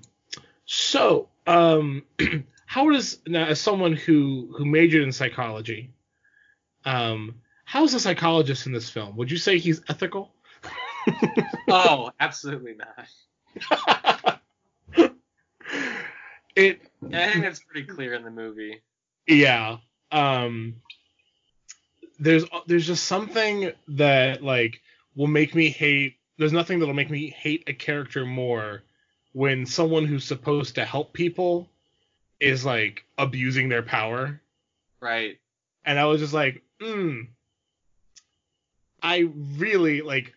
so, 0.66 1.30
um, 1.46 2.04
how 2.66 2.90
does 2.90 3.20
now 3.26 3.46
as 3.46 3.60
someone 3.60 3.94
who 3.94 4.54
who 4.56 4.66
majored 4.66 5.02
in 5.02 5.12
psychology, 5.12 5.90
um, 6.84 7.36
how's 7.64 7.94
a 7.94 8.00
psychologist 8.00 8.66
in 8.66 8.72
this 8.72 8.90
film? 8.90 9.16
Would 9.16 9.30
you 9.30 9.38
say 9.38 9.58
he's 9.58 9.80
ethical? 9.88 10.32
oh, 11.68 12.10
absolutely 12.20 12.76
not. 12.76 14.40
it 16.56 16.82
And 17.02 17.16
I 17.16 17.28
think 17.32 17.44
that's 17.44 17.60
pretty 17.62 17.86
clear 17.86 18.14
in 18.14 18.22
the 18.24 18.30
movie. 18.30 18.82
yeah 19.26 19.78
um 20.10 20.76
there's 22.18 22.44
there's 22.66 22.86
just 22.86 23.04
something 23.04 23.72
that 23.88 24.42
like 24.42 24.80
will 25.16 25.26
make 25.26 25.54
me 25.54 25.68
hate 25.70 26.16
there's 26.38 26.52
nothing 26.52 26.78
that'll 26.78 26.94
make 26.94 27.10
me 27.10 27.30
hate 27.30 27.64
a 27.66 27.72
character 27.72 28.24
more 28.26 28.82
when 29.32 29.64
someone 29.66 30.04
who's 30.04 30.24
supposed 30.24 30.74
to 30.74 30.84
help 30.84 31.12
people 31.12 31.68
is 32.40 32.64
like 32.64 33.04
abusing 33.18 33.68
their 33.68 33.82
power 33.82 34.40
Right. 35.00 35.38
and 35.84 35.98
i 35.98 36.04
was 36.04 36.20
just 36.20 36.34
like 36.34 36.62
mm 36.80 37.26
i 39.02 39.28
really 39.56 40.02
like 40.02 40.34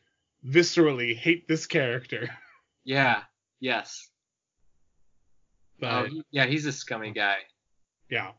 viscerally 0.48 1.16
hate 1.16 1.48
this 1.48 1.66
character 1.68 2.30
Yeah. 2.88 3.24
Yes. 3.60 4.10
But 5.80 5.92
Oh, 5.92 6.22
yeah, 6.32 6.46
he's 6.46 6.66
a 6.66 6.72
scummy 6.72 7.12
guy. 7.12 7.38
yeah 8.10 8.32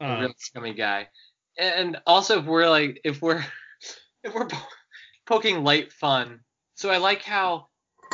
a 0.00 0.04
um, 0.04 0.20
real 0.20 0.34
scummy 0.38 0.74
guy. 0.74 1.08
And 1.58 1.98
also, 2.06 2.40
if 2.40 2.44
we're 2.44 2.68
like, 2.68 3.00
if 3.04 3.22
we're, 3.22 3.44
if 4.24 4.34
we're 4.34 4.46
po- 4.46 4.68
poking 5.24 5.64
light 5.64 5.92
fun, 5.92 6.40
so 6.74 6.90
I 6.90 6.98
like 6.98 7.22
how 7.22 7.68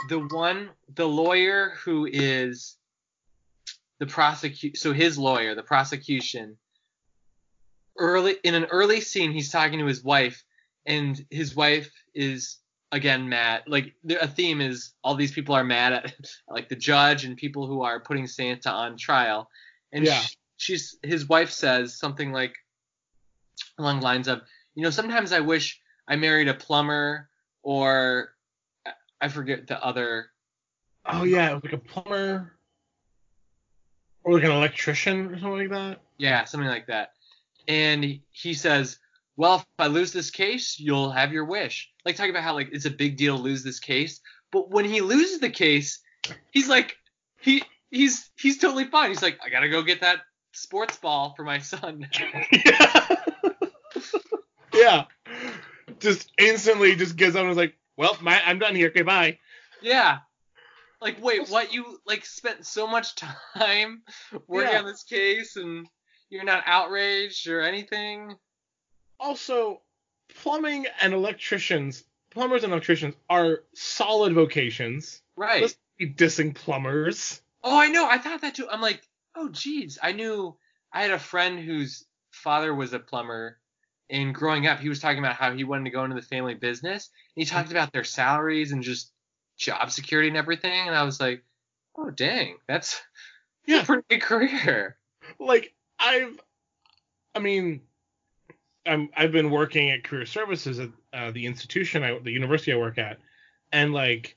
the 0.08 0.20
one, 0.20 0.70
the 0.94 1.08
lawyer 1.08 1.74
who 1.84 2.06
is 2.10 2.76
the 3.98 4.06
prosecute, 4.06 4.76
so 4.76 4.92
his 4.92 5.18
lawyer, 5.18 5.54
the 5.54 5.62
prosecution, 5.62 6.56
early 7.98 8.36
in 8.44 8.54
an 8.54 8.64
early 8.66 9.00
scene, 9.00 9.32
he's 9.32 9.50
talking 9.50 9.78
to 9.80 9.86
his 9.86 10.04
wife, 10.04 10.44
and 10.86 11.24
his 11.30 11.54
wife 11.54 11.92
is 12.14 12.58
again 12.92 13.28
Matt, 13.28 13.66
Like 13.68 13.94
the- 14.04 14.22
a 14.22 14.26
theme 14.28 14.60
is 14.60 14.92
all 15.02 15.14
these 15.16 15.32
people 15.32 15.54
are 15.54 15.64
mad 15.64 15.92
at 15.94 16.14
like 16.48 16.68
the 16.68 16.76
judge 16.76 17.24
and 17.24 17.36
people 17.36 17.66
who 17.66 17.82
are 17.82 17.98
putting 18.00 18.26
Santa 18.26 18.70
on 18.70 18.96
trial, 18.96 19.50
and 19.92 20.04
Yeah. 20.04 20.20
sh- 20.20 20.36
she's 20.58 20.98
his 21.02 21.28
wife 21.28 21.50
says 21.50 21.98
something 21.98 22.30
like 22.32 22.54
along 23.78 23.98
the 24.00 24.04
lines 24.04 24.28
of, 24.28 24.42
you 24.74 24.82
know, 24.82 24.90
sometimes 24.90 25.32
I 25.32 25.40
wish 25.40 25.80
I 26.06 26.16
married 26.16 26.48
a 26.48 26.54
plumber 26.54 27.28
or 27.62 28.34
I- 29.20 29.28
forget 29.28 29.66
the 29.66 29.82
other. 29.82 30.30
oh 31.06 31.24
yeah 31.24 31.50
it 31.50 31.54
was 31.54 31.64
like 31.64 31.72
a 31.72 31.78
plumber 31.78 32.52
or 34.24 34.34
like 34.34 34.44
an 34.44 34.50
electrician 34.52 35.26
or 35.26 35.38
something 35.40 35.68
like 35.68 35.70
that 35.70 36.00
Yeah, 36.18 36.44
something 36.44 36.68
like 36.68 36.86
that. 36.88 37.14
And 37.68 38.20
he 38.30 38.54
says, 38.54 38.98
"Well, 39.42 39.56
if 39.56 39.64
I 39.80 39.88
lose 39.88 40.12
this 40.12 40.30
case, 40.30 40.78
you'll 40.78 41.10
have 41.10 41.32
your 41.32 41.44
wish." 41.44 41.90
Like 42.04 42.14
talking 42.14 42.30
about 42.30 42.44
how 42.44 42.54
like 42.54 42.68
it's 42.70 42.84
a 42.86 42.90
big 42.90 43.16
deal 43.16 43.36
to 43.36 43.42
lose 43.42 43.64
this 43.64 43.80
case, 43.80 44.20
but 44.52 44.70
when 44.70 44.84
he 44.84 45.00
loses 45.00 45.40
the 45.40 45.50
case, 45.50 46.00
he's 46.52 46.68
like, 46.68 46.96
he 47.40 47.64
he's 47.90 48.30
he's 48.36 48.58
totally 48.58 48.84
fine. 48.84 49.10
He's 49.10 49.22
like, 49.22 49.40
"I 49.44 49.48
gotta 49.50 49.68
go 49.68 49.82
get 49.82 50.02
that 50.02 50.20
sports 50.52 50.96
ball 50.98 51.34
for 51.36 51.44
my 51.44 51.58
son." 51.58 52.06
yeah. 52.52 53.16
yeah. 54.74 55.04
Just 55.98 56.30
instantly 56.38 56.94
just 56.96 57.16
gives 57.16 57.34
up 57.36 57.42
and 57.42 57.50
is 57.50 57.56
like, 57.56 57.74
well, 57.96 58.16
my, 58.20 58.40
I'm 58.44 58.58
done 58.58 58.74
here. 58.74 58.88
Okay, 58.88 59.02
bye. 59.02 59.38
yeah. 59.82 60.18
Like, 61.00 61.22
wait, 61.22 61.48
what? 61.48 61.72
You 61.74 61.98
like 62.06 62.24
spent 62.24 62.64
so 62.64 62.86
much 62.86 63.16
time 63.56 64.02
working 64.46 64.72
Yeah. 64.72 64.78
on 64.78 64.86
this 64.86 65.02
case, 65.02 65.56
and 65.56 65.86
you're 66.30 66.44
not 66.44 66.62
outraged 66.64 67.48
or 67.48 67.60
anything? 67.60 68.36
Also, 69.22 69.80
plumbing 70.42 70.86
and 71.00 71.14
electricians, 71.14 72.04
plumbers 72.30 72.64
and 72.64 72.72
electricians 72.72 73.14
are 73.30 73.60
solid 73.74 74.34
vocations. 74.34 75.22
Right. 75.36 75.62
Let's 75.62 75.76
be 75.96 76.12
dissing 76.12 76.54
plumbers. 76.54 77.40
Oh, 77.62 77.78
I 77.78 77.88
know. 77.88 78.08
I 78.08 78.18
thought 78.18 78.40
that 78.40 78.56
too. 78.56 78.68
I'm 78.68 78.80
like, 78.80 79.00
oh, 79.36 79.48
geez. 79.48 79.98
I 80.02 80.12
knew. 80.12 80.56
I 80.92 81.02
had 81.02 81.12
a 81.12 81.18
friend 81.18 81.58
whose 81.58 82.04
father 82.32 82.74
was 82.74 82.92
a 82.92 82.98
plumber, 82.98 83.58
and 84.10 84.34
growing 84.34 84.66
up, 84.66 84.80
he 84.80 84.88
was 84.90 85.00
talking 85.00 85.20
about 85.20 85.36
how 85.36 85.52
he 85.54 85.64
wanted 85.64 85.84
to 85.84 85.90
go 85.90 86.04
into 86.04 86.16
the 86.16 86.26
family 86.26 86.54
business. 86.54 87.08
And 87.36 87.42
he 87.42 87.48
talked 87.48 87.70
about 87.70 87.92
their 87.92 88.04
salaries 88.04 88.72
and 88.72 88.82
just 88.82 89.10
job 89.56 89.90
security 89.90 90.28
and 90.28 90.36
everything. 90.36 90.88
And 90.88 90.94
I 90.94 91.04
was 91.04 91.20
like, 91.20 91.44
oh, 91.96 92.10
dang, 92.10 92.56
that's, 92.66 93.00
that's 93.66 93.68
Yeah. 93.68 93.80
a 93.82 93.84
pretty 93.86 94.02
good 94.10 94.20
career. 94.22 94.98
Like, 95.38 95.72
I've, 95.98 96.38
I 97.34 97.38
mean, 97.38 97.82
I'm, 98.86 99.10
I've 99.16 99.32
been 99.32 99.50
working 99.50 99.90
at 99.90 100.04
career 100.04 100.26
services 100.26 100.78
at 100.80 100.90
uh, 101.12 101.30
the 101.30 101.46
institution, 101.46 102.02
I, 102.02 102.18
the 102.18 102.32
university 102.32 102.72
I 102.72 102.76
work 102.76 102.98
at, 102.98 103.18
and 103.70 103.92
like, 103.92 104.36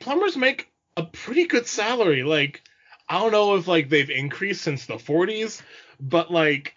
plumbers 0.00 0.36
make 0.36 0.70
a 0.96 1.04
pretty 1.04 1.46
good 1.46 1.66
salary. 1.66 2.22
Like, 2.22 2.62
I 3.08 3.18
don't 3.20 3.32
know 3.32 3.56
if 3.56 3.68
like 3.68 3.88
they've 3.88 4.10
increased 4.10 4.62
since 4.62 4.86
the 4.86 4.94
40s, 4.94 5.62
but 6.00 6.30
like, 6.30 6.74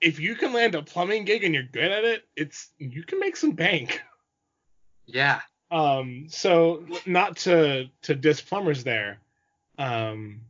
if 0.00 0.18
you 0.18 0.34
can 0.36 0.52
land 0.52 0.74
a 0.74 0.82
plumbing 0.82 1.24
gig 1.24 1.44
and 1.44 1.54
you're 1.54 1.62
good 1.62 1.90
at 1.90 2.04
it, 2.04 2.24
it's 2.36 2.70
you 2.78 3.02
can 3.02 3.18
make 3.18 3.36
some 3.36 3.52
bank. 3.52 4.02
Yeah. 5.06 5.40
Um, 5.70 6.26
so 6.28 6.84
not 7.06 7.38
to 7.38 7.88
to 8.02 8.14
diss 8.14 8.40
plumbers 8.40 8.84
there, 8.84 9.18
um, 9.78 10.42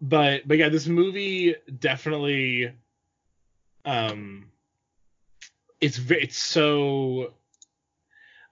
but 0.00 0.48
but 0.48 0.58
yeah, 0.58 0.68
this 0.68 0.86
movie 0.86 1.54
definitely, 1.78 2.72
um, 3.84 4.46
it's 5.80 5.96
ve- 5.96 6.20
it's 6.22 6.38
so. 6.38 7.34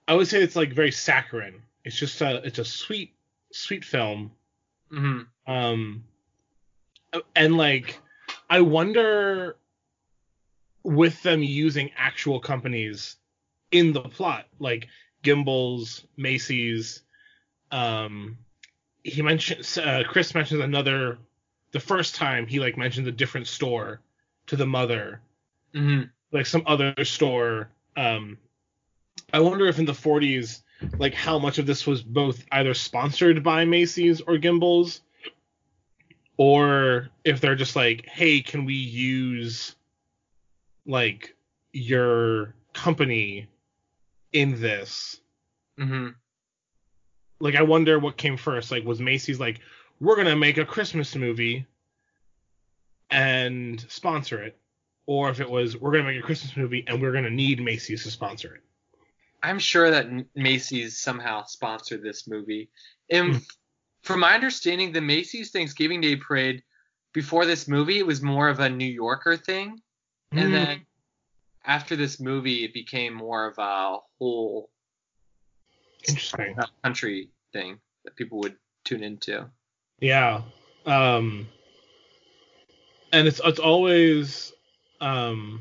I 0.09 0.15
would 0.15 0.27
say 0.27 0.43
it's 0.43 0.57
like 0.57 0.73
very 0.73 0.91
saccharine. 0.91 1.63
It's 1.85 1.97
just 1.97 2.21
a 2.21 2.45
it's 2.45 2.59
a 2.59 2.65
sweet 2.65 3.15
sweet 3.53 3.85
film. 3.85 4.33
hmm 4.91 5.21
Um, 5.47 6.05
and 7.35 7.57
like, 7.57 7.99
I 8.49 8.61
wonder 8.61 9.57
with 10.83 11.23
them 11.23 11.43
using 11.43 11.91
actual 11.97 12.41
companies 12.41 13.17
in 13.71 13.93
the 13.93 14.01
plot, 14.03 14.47
like 14.59 14.89
Gimbels, 15.23 16.05
Macy's. 16.17 17.03
Um, 17.71 18.39
he 19.05 19.23
mentions 19.23 19.79
uh, 19.79 20.03
Chris 20.09 20.35
mentions 20.35 20.61
another 20.61 21.19
the 21.73 21.81
first 21.81 22.17
time 22.17 22.47
he 22.47 22.59
like 22.59 22.77
mentions 22.77 23.07
a 23.07 23.13
different 23.13 23.47
store 23.47 24.01
to 24.51 24.57
the 24.57 24.67
mother, 24.67 25.21
hmm 25.73 26.03
like 26.33 26.47
some 26.47 26.63
other 26.67 26.93
store. 27.05 27.71
Um, 27.97 28.37
I 29.33 29.41
wonder 29.41 29.67
if 29.67 29.79
in 29.79 29.85
the 29.85 29.93
40s, 29.93 30.63
like 30.99 31.15
how 31.15 31.39
much 31.39 31.59
of 31.59 31.67
this 31.67 31.87
was 31.87 32.03
both 32.03 32.45
either 32.53 32.75
sponsored 32.75 33.43
by 33.43 33.65
Macy's 33.65 34.21
or 34.21 34.35
Gimbels, 34.39 35.01
or 36.37 37.09
if 37.25 37.41
they're 37.41 37.55
just 37.55 37.77
like, 37.77 38.07
hey, 38.07 38.41
can 38.41 38.65
we 38.65 38.75
use 38.75 39.77
like 40.85 41.35
your 41.73 42.55
company 42.73 43.49
in 44.33 44.61
this? 44.61 45.21
Mm-hmm. 45.79 46.09
Like, 47.39 47.55
I 47.55 47.63
wonder 47.63 47.99
what 47.99 48.17
came 48.17 48.37
first. 48.37 48.71
Like, 48.71 48.85
was 48.85 49.01
Macy's 49.01 49.41
like, 49.41 49.61
we're 50.01 50.17
gonna 50.17 50.37
make 50.37 50.59
a 50.59 50.65
Christmas 50.65 51.15
movie 51.15 51.67
and 53.11 53.81
sponsor 53.89 54.43
it, 54.43 54.59
or 55.07 55.31
if 55.31 55.41
it 55.41 55.51
was, 55.51 55.77
we're 55.77 55.93
gonna 55.93 56.05
make 56.05 56.19
a 56.19 56.23
Christmas 56.23 56.57
movie 56.57 56.85
and 56.87 57.01
we're 57.01 57.13
gonna 57.13 57.31
need 57.31 57.61
Macy's 57.63 58.05
to 58.05 58.11
sponsor 58.11 58.55
it. 58.55 58.63
I'm 59.43 59.59
sure 59.59 59.91
that 59.91 60.09
Macy's 60.35 60.99
somehow 60.99 61.45
sponsored 61.45 62.03
this 62.03 62.29
movie. 62.29 62.71
And 63.11 63.35
Hmm. 63.35 63.39
from 64.03 64.21
my 64.21 64.35
understanding, 64.35 64.93
the 64.93 65.01
Macy's 65.01 65.51
Thanksgiving 65.51 66.01
Day 66.01 66.17
Parade 66.17 66.63
before 67.13 67.47
this 67.47 67.67
movie 67.67 67.99
it 67.99 68.07
was 68.07 68.23
more 68.23 68.49
of 68.49 68.61
a 68.61 68.69
New 68.69 68.85
Yorker 68.87 69.37
thing, 69.37 69.81
and 70.33 70.49
Hmm. 70.49 70.53
then 70.53 70.87
after 71.65 71.97
this 71.97 72.21
movie, 72.21 72.65
it 72.65 72.73
became 72.73 73.15
more 73.15 73.47
of 73.47 73.59
a 73.59 73.99
whole 74.19 74.71
Interesting. 76.09 76.57
country 76.83 77.31
thing 77.53 77.81
that 78.05 78.17
people 78.17 78.39
would 78.41 78.57
tune 78.85 79.03
into. 79.03 79.51
Yeah. 80.01 80.43
Um 80.87 81.49
and 83.13 83.29
it's 83.29 83.41
it's 83.45 83.59
always 83.59 84.53
um 85.01 85.61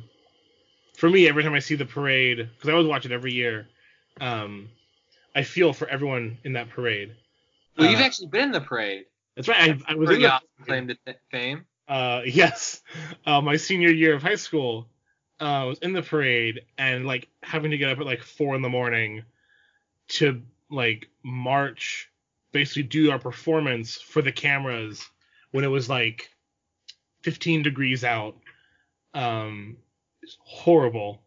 for 0.97 1.09
me 1.09 1.27
every 1.27 1.43
time 1.43 1.53
I 1.53 1.59
see 1.59 1.75
the 1.75 1.85
parade 1.85 2.37
because 2.37 2.69
I 2.69 2.73
always 2.73 2.87
watch 2.87 3.05
it 3.05 3.11
every 3.11 3.33
year 3.33 3.67
um 4.19 4.69
I 5.35 5.43
feel 5.43 5.73
for 5.73 5.87
everyone 5.87 6.37
in 6.43 6.53
that 6.53 6.69
parade. 6.69 7.15
Well, 7.77 7.89
you've 7.89 7.99
Uh, 7.99 8.03
actually 8.03 8.27
been 8.27 8.45
in 8.45 8.51
the 8.51 8.61
parade. 8.61 9.05
That's 9.35 9.47
right. 9.47 9.77
I, 9.87 9.93
I 9.93 9.95
was 9.95 10.09
in 10.09 10.21
the 10.21 10.33
claim 10.65 10.87
to 10.87 10.95
th- 11.05 11.17
fame? 11.31 11.65
uh 11.87 12.21
yes 12.25 12.81
uh, 13.25 13.41
my 13.41 13.55
senior 13.55 13.89
year 13.89 14.13
of 14.15 14.21
high 14.21 14.35
school 14.35 14.87
uh, 15.41 15.43
I 15.43 15.63
was 15.63 15.79
in 15.79 15.93
the 15.93 16.01
parade 16.01 16.61
and 16.77 17.05
like 17.05 17.29
having 17.41 17.71
to 17.71 17.77
get 17.77 17.89
up 17.89 17.99
at 17.99 18.05
like 18.05 18.21
four 18.23 18.55
in 18.55 18.61
the 18.61 18.69
morning 18.69 19.23
to 20.09 20.41
like 20.69 21.07
march 21.23 22.09
basically 22.51 22.83
do 22.83 23.11
our 23.11 23.19
performance 23.19 23.95
for 23.95 24.21
the 24.21 24.31
cameras 24.31 25.07
when 25.51 25.63
it 25.63 25.67
was 25.67 25.89
like 25.89 26.29
15 27.21 27.63
degrees 27.63 28.03
out 28.03 28.35
um 29.13 29.77
horrible 30.39 31.21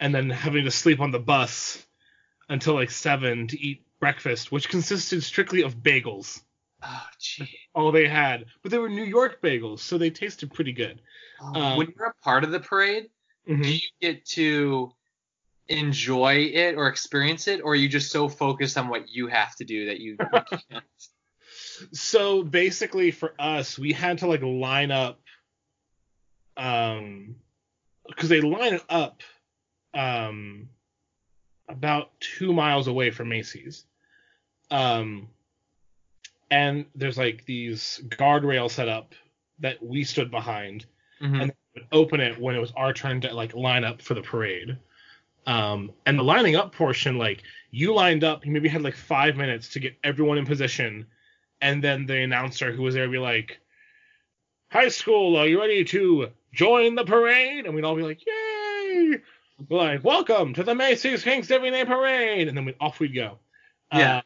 and 0.00 0.14
then 0.14 0.30
having 0.30 0.64
to 0.64 0.70
sleep 0.70 1.00
on 1.00 1.10
the 1.10 1.18
bus 1.18 1.84
until 2.48 2.74
like 2.74 2.90
seven 2.90 3.48
to 3.48 3.60
eat 3.60 3.82
breakfast 4.00 4.52
which 4.52 4.68
consisted 4.68 5.22
strictly 5.22 5.62
of 5.62 5.76
bagels 5.76 6.40
Oh, 6.86 7.06
gee. 7.18 7.48
all 7.74 7.92
they 7.92 8.06
had. 8.06 8.44
But 8.62 8.70
they 8.70 8.78
were 8.78 8.90
New 8.90 9.04
York 9.04 9.40
bagels, 9.40 9.78
so 9.78 9.96
they 9.96 10.10
tasted 10.10 10.52
pretty 10.52 10.72
good. 10.72 11.00
Um, 11.40 11.78
when 11.78 11.92
you're 11.96 12.08
a 12.08 12.14
part 12.22 12.44
of 12.44 12.50
the 12.50 12.60
parade, 12.60 13.08
do 13.46 13.54
you 13.54 13.88
get 14.00 14.24
to 14.26 14.92
enjoy 15.68 16.34
it 16.52 16.74
or 16.76 16.88
experience 16.88 17.48
it, 17.48 17.62
or 17.62 17.72
are 17.72 17.76
you 17.76 17.88
just 17.88 18.10
so 18.10 18.28
focused 18.28 18.76
on 18.76 18.88
what 18.88 19.08
you 19.08 19.28
have 19.28 19.56
to 19.56 19.64
do 19.64 19.86
that 19.86 20.00
you, 20.00 20.18
you 20.20 20.40
can't? 20.70 20.84
So 21.92 22.42
basically, 22.42 23.10
for 23.10 23.34
us, 23.38 23.78
we 23.78 23.92
had 23.92 24.18
to 24.18 24.26
like 24.26 24.42
line 24.42 24.90
up, 24.90 25.20
um, 26.56 27.36
because 28.06 28.28
they 28.28 28.40
line 28.40 28.74
it 28.74 28.84
up, 28.88 29.22
um, 29.94 30.68
about 31.68 32.10
two 32.20 32.52
miles 32.52 32.88
away 32.88 33.10
from 33.10 33.28
Macy's, 33.28 33.84
um, 34.70 35.28
and 36.50 36.84
there's 36.94 37.18
like 37.18 37.44
these 37.46 38.00
guardrails 38.08 38.72
set 38.72 38.88
up 38.88 39.14
that 39.60 39.82
we 39.82 40.04
stood 40.04 40.30
behind, 40.30 40.86
Mhm. 41.20 41.42
and 41.42 41.52
would 41.74 41.86
open 41.92 42.20
it 42.20 42.38
when 42.38 42.54
it 42.54 42.60
was 42.60 42.72
our 42.76 42.92
turn 42.92 43.20
to 43.22 43.32
like 43.32 43.54
line 43.54 43.84
up 43.84 44.02
for 44.02 44.14
the 44.14 44.22
parade. 44.22 44.76
Um, 45.46 45.92
and 46.06 46.18
the 46.18 46.22
lining 46.22 46.56
up 46.56 46.72
portion, 46.72 47.18
like 47.18 47.42
you 47.70 47.92
lined 47.94 48.24
up, 48.24 48.46
you 48.46 48.52
maybe 48.52 48.68
had 48.68 48.82
like 48.82 48.94
five 48.96 49.36
minutes 49.36 49.68
to 49.70 49.80
get 49.80 49.96
everyone 50.04 50.38
in 50.38 50.46
position, 50.46 51.06
and 51.60 51.82
then 51.82 52.06
the 52.06 52.22
announcer 52.22 52.72
who 52.72 52.82
was 52.82 52.94
there 52.94 53.04
would 53.04 53.12
be 53.12 53.18
like, 53.18 53.58
"High 54.70 54.88
school, 54.88 55.36
are 55.36 55.46
you 55.46 55.60
ready 55.60 55.84
to 55.84 56.30
join 56.54 56.94
the 56.94 57.04
parade?" 57.04 57.66
And 57.66 57.74
we'd 57.74 57.84
all 57.84 57.96
be 57.96 58.02
like, 58.02 58.24
"Yay!" 58.26 59.18
We're 59.68 59.78
like, 59.78 60.04
"Welcome 60.04 60.54
to 60.54 60.62
the 60.62 60.74
Macy's 60.74 61.22
Thanksgiving 61.24 61.72
Day 61.72 61.84
Parade," 61.84 62.48
and 62.48 62.56
then 62.56 62.64
we, 62.64 62.74
off 62.80 63.00
we'd 63.00 63.14
go. 63.14 63.38
Yeah. 63.92 64.18
Uh, 64.18 64.22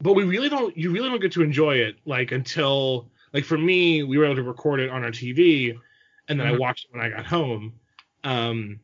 but 0.00 0.12
we 0.14 0.24
really 0.24 0.48
don't. 0.48 0.76
You 0.76 0.90
really 0.92 1.08
don't 1.08 1.20
get 1.20 1.32
to 1.32 1.42
enjoy 1.42 1.76
it 1.76 1.96
like 2.04 2.32
until 2.32 3.10
like 3.32 3.44
for 3.44 3.58
me, 3.58 4.02
we 4.02 4.16
were 4.18 4.24
able 4.24 4.36
to 4.36 4.42
record 4.42 4.80
it 4.80 4.90
on 4.90 5.04
our 5.04 5.10
TV, 5.10 5.78
and 6.28 6.38
then 6.38 6.46
I 6.46 6.52
Mhm. 6.52 6.58
watched 6.60 6.86
it 6.86 6.92
when 6.96 7.04
I 7.04 7.10
got 7.10 7.26
home. 7.26 7.78
Um, 8.24 8.80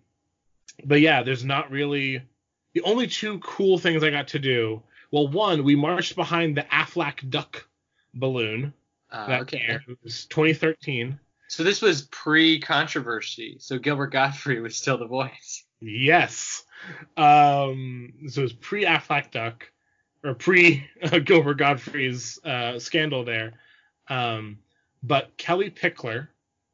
but 0.84 1.00
yeah, 1.00 1.22
there's 1.22 1.44
not 1.44 1.70
really 1.70 2.22
the 2.72 2.82
only 2.82 3.06
two 3.06 3.38
cool 3.40 3.78
things 3.78 4.02
I 4.02 4.10
got 4.10 4.28
to 4.28 4.38
do. 4.38 4.82
Well, 5.10 5.28
one, 5.28 5.62
we 5.62 5.76
marched 5.76 6.16
behind 6.16 6.56
the 6.56 6.62
Aflac 6.62 7.28
duck 7.30 7.68
balloon 8.14 8.72
Uh, 9.10 9.26
that 9.28 9.40
okay. 9.42 9.58
year. 9.68 9.84
It 9.86 9.98
was 10.02 10.26
2013. 10.26 11.18
So 11.48 11.62
this 11.62 11.82
was 11.82 12.02
pre-controversy. 12.02 13.56
So 13.60 13.78
Gilbert 13.78 14.08
Gottfried 14.12 14.62
was 14.62 14.76
still 14.76 14.98
the 14.98 15.06
voice. 15.06 15.64
Yes. 15.80 16.64
Um, 17.16 18.12
so 18.28 18.40
it 18.40 18.44
was 18.44 18.52
pre 18.52 18.84
Aflac 18.84 19.30
duck 19.30 19.70
or 20.22 20.34
pre 20.34 20.86
uh, 21.02 21.18
Gilbert 21.18 21.54
Gottfried's 21.58 22.38
uh, 22.44 22.78
scandal 22.78 23.24
there. 23.24 23.52
Um, 24.08 24.58
but 25.02 25.36
Kellie 25.36 25.70
Pickler 25.70 26.28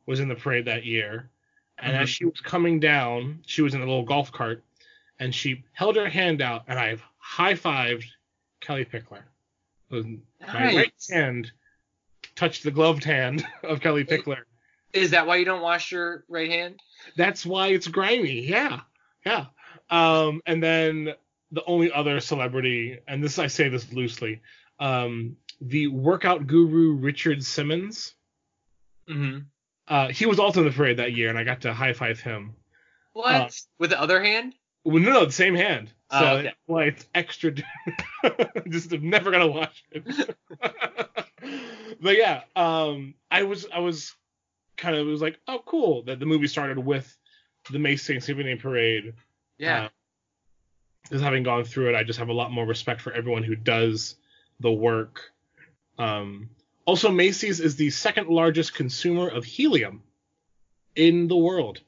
was 0.07 0.21
in 0.21 0.29
the 0.29 0.35
parade 0.35 0.65
that 0.67 0.85
year, 0.85 1.31
and 1.79 1.97
as 1.97 2.09
Mhm. 2.09 2.13
she 2.13 2.25
was 2.25 2.41
coming 2.41 2.81
down, 2.81 3.41
she 3.47 3.63
was 3.63 3.75
in 3.75 3.81
a 3.81 3.85
little 3.85 4.05
golf 4.05 4.31
cart, 4.33 4.65
and 5.19 5.35
she 5.35 5.65
held 5.73 5.97
her 5.97 6.09
hand 6.09 6.41
out, 6.43 6.65
and 6.69 6.79
I 6.79 6.97
high 7.19 7.55
fived 7.55 8.05
Kellie 8.61 8.85
Pickler. 8.85 9.23
Was- 9.91 10.07
My 10.41 10.75
right 10.75 10.93
hand 11.11 11.51
touched 12.37 12.63
the 12.65 12.71
gloved 12.71 13.05
hand 13.05 13.45
of 13.65 13.81
Kellie 13.81 14.05
Pickler. 14.05 14.43
Is 14.93 15.11
that 15.13 15.27
why 15.27 15.37
you 15.37 15.45
don't 15.45 15.63
wash 15.63 15.93
your 15.93 16.25
right 16.29 16.51
hand? 16.51 16.81
That's 17.17 17.47
why 17.47 17.69
it's 17.69 17.87
grimy. 17.87 18.41
Yeah, 18.41 18.81
yeah. 19.25 19.47
Um, 19.89 20.41
and 20.47 20.63
then 20.63 21.15
the 21.53 21.65
only 21.65 21.93
other 21.93 22.21
celebrity, 22.21 22.99
and 23.09 23.23
this 23.23 23.39
I 23.39 23.47
say 23.49 23.69
this 23.69 23.93
loosely, 23.93 24.41
um, 24.79 25.37
the 25.61 25.89
workout 25.89 26.47
guru 26.47 26.95
Richard 26.95 27.45
Simmons. 27.45 28.15
Mm-hmm. 29.09 29.41
Uh, 29.89 30.09
he 30.09 30.27
was 30.27 30.39
also 30.39 30.61
in 30.61 30.67
the 30.67 30.73
parade 30.73 30.99
that 30.99 31.13
year, 31.13 31.29
and 31.29 31.39
I 31.39 31.45
got 31.45 31.63
to 31.63 31.73
high 31.73 31.93
five 31.93 32.21
him. 32.21 32.55
What? 33.13 33.35
Uh, 33.35 33.49
With 33.79 33.91
the 33.91 34.01
other 34.01 34.23
hand? 34.23 34.55
Well, 34.85 35.03
no, 35.03 35.13
no, 35.13 35.27
the 35.27 35.33
same 35.33 35.55
hand. 35.55 35.93
So 36.11 36.19
Oh, 36.19 36.37
okay. 36.37 36.89
it's 36.89 37.07
extra. 37.15 37.53
Just 38.69 38.93
I'm 38.93 39.11
never 39.11 39.31
gonna 39.31 39.47
watch 39.47 39.85
it. 39.91 40.37
but 42.01 42.17
yeah, 42.17 42.43
um, 42.57 43.15
I 43.31 43.43
was 43.43 43.67
I 43.73 43.81
was 43.81 44.15
kind 44.81 44.97
of 44.97 45.07
it 45.07 45.11
was 45.11 45.23
like, 45.23 45.39
oh, 45.47 45.63
cool 45.67 46.03
that 46.05 46.19
the 46.19 46.27
movie 46.27 46.47
started 46.47 46.79
with 46.79 47.17
the 47.71 47.79
Macy's 47.79 48.07
Thanksgiving 48.07 48.59
Parade. 48.59 49.15
Yeah. 49.59 49.89
Because 51.03 51.23
having 51.23 51.43
gone 51.43 51.65
through 51.65 51.91
it, 51.91 51.95
I 51.95 52.03
just 52.03 52.19
have 52.19 52.29
a 52.29 52.33
lot 52.33 52.51
more 52.51 52.67
respect 52.67 53.01
for 53.01 53.13
everyone 53.13 53.43
who 53.43 53.55
does 53.55 54.17
the 54.61 54.73
work. 54.73 55.33
Um, 55.99 56.51
also, 56.87 57.11
Macy's 57.11 57.61
is 57.61 57.77
the 57.77 57.91
second 57.91 58.29
largest 58.29 58.75
consumer 58.75 59.29
of 59.29 59.45
helium 59.45 60.03
in 60.97 61.29
the 61.29 61.37
world. 61.37 61.81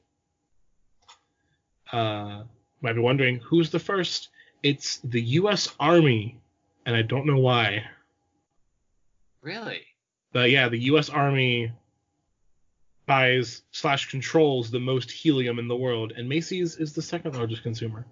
Uh, 1.91 2.43
might 2.81 2.93
be 2.93 2.99
wondering 2.99 3.39
who's 3.39 3.69
the 3.69 3.79
first. 3.79 4.29
It's 4.61 4.97
the 5.03 5.21
U.S. 5.21 5.73
Army, 5.79 6.39
and 6.85 6.95
I 6.95 7.01
don't 7.01 7.25
know 7.25 7.37
why. 7.37 7.83
really? 9.41 9.81
But 10.31 10.49
yeah, 10.49 10.69
the 10.69 10.79
U.S. 10.79 11.09
Army 11.09 11.71
buys 13.05 13.63
slash 13.71 14.09
controls 14.09 14.71
the 14.71 14.79
most 14.79 15.11
helium 15.11 15.59
in 15.59 15.67
the 15.67 15.75
world, 15.75 16.13
and 16.15 16.27
Macy's 16.27 16.77
is 16.77 16.93
the 16.93 17.01
second 17.01 17.35
largest 17.35 17.63
consumer. 17.63 18.05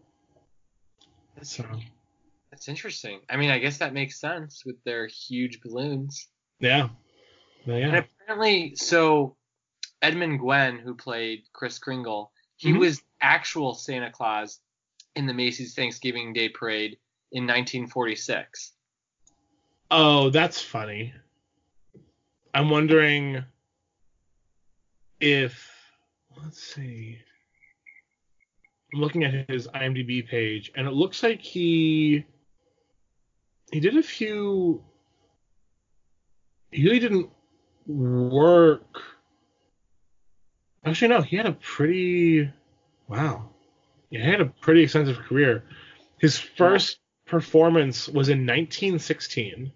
That's, 1.35 1.55
So 1.55 1.65
that's 2.51 2.67
interesting. 2.67 3.21
I 3.29 3.37
mean, 3.37 3.49
I 3.51 3.59
guess 3.59 3.77
that 3.77 3.93
makes 3.93 4.19
sense 4.19 4.63
with 4.65 4.81
their 4.83 5.07
huge 5.07 5.61
balloons. 5.61 6.27
yeah, 6.59 6.89
but 7.65 7.75
And 7.81 7.95
apparently, 7.95 8.75
so 8.75 9.37
Edmund 10.01 10.39
Gwenn, 10.39 10.79
who 10.79 10.95
played 10.95 11.43
Chris 11.53 11.79
Kringle, 11.79 12.31
he 12.57 12.71
Mhm. 12.71 12.79
was 12.79 13.01
actual 13.21 13.73
Santa 13.73 14.11
Claus 14.11 14.59
in 15.15 15.25
the 15.25 15.33
Macy's 15.33 15.73
Thanksgiving 15.73 16.33
Day 16.33 16.49
Parade 16.49 16.97
in 17.31 17.45
1946. 17.45 18.73
Oh, 19.89 20.29
that's 20.29 20.61
funny. 20.61 21.13
I'm 22.53 22.69
wondering 22.69 23.43
if 25.21 25.69
let's 26.43 26.61
see. 26.61 27.17
I'm 28.93 28.99
looking 28.99 29.23
at 29.23 29.49
his 29.49 29.67
IMDb 29.69 30.27
page, 30.27 30.71
and 30.75 30.87
it 30.87 30.91
looks 30.91 31.23
like 31.23 31.41
he 31.41 32.25
he 33.71 33.79
did 33.79 33.95
a 33.97 34.03
few. 34.03 34.83
He 36.71 36.83
really 36.83 36.99
didn't 36.99 37.29
work. 37.87 39.01
Actually, 40.83 41.09
no. 41.09 41.21
He 41.21 41.37
had 41.37 41.45
a 41.45 41.53
pretty 41.53 42.51
wow. 43.07 43.49
Yeah, 44.09 44.25
he 44.25 44.29
had 44.29 44.41
a 44.41 44.45
pretty 44.45 44.83
extensive 44.83 45.17
career. 45.19 45.63
His 46.17 46.37
first 46.37 46.99
performance 47.25 48.07
was 48.07 48.29
in 48.29 48.39
1916. 48.39 49.71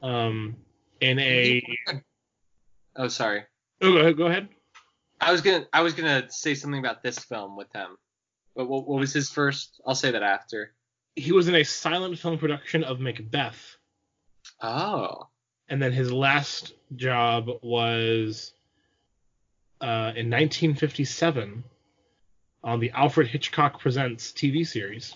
Um, 0.00 0.56
in 1.00 1.18
a. 1.18 1.62
Oh, 2.96 3.08
sorry. 3.08 3.44
Oh, 3.80 3.92
go 3.92 3.98
ahead. 4.00 4.16
Go 4.16 4.26
ahead. 4.26 4.48
I 5.20 5.32
was 5.32 5.40
gonna 5.40 5.66
I 5.72 5.82
was 5.82 5.94
gonna 5.94 6.30
say 6.30 6.54
something 6.54 6.78
about 6.80 7.02
this 7.02 7.18
film 7.18 7.56
with 7.56 7.72
him. 7.72 7.96
But 8.56 8.68
what, 8.68 8.86
what 8.86 9.00
was 9.00 9.12
his 9.12 9.30
first? 9.30 9.80
I'll 9.86 9.94
say 9.94 10.10
that 10.12 10.22
after. 10.22 10.72
He 11.16 11.32
was 11.32 11.48
in 11.48 11.54
a 11.54 11.64
silent 11.64 12.18
film 12.18 12.38
production 12.38 12.84
of 12.84 13.00
Macbeth, 13.00 13.76
Oh. 14.62 15.28
and 15.68 15.80
then 15.80 15.92
his 15.92 16.12
last 16.12 16.74
job 16.96 17.48
was 17.62 18.52
uh, 19.80 20.12
in 20.16 20.30
1957 20.30 21.64
on 22.64 22.80
the 22.80 22.90
Alfred 22.90 23.28
Hitchcock 23.28 23.80
Presents 23.80 24.32
TV 24.32 24.66
series. 24.66 25.14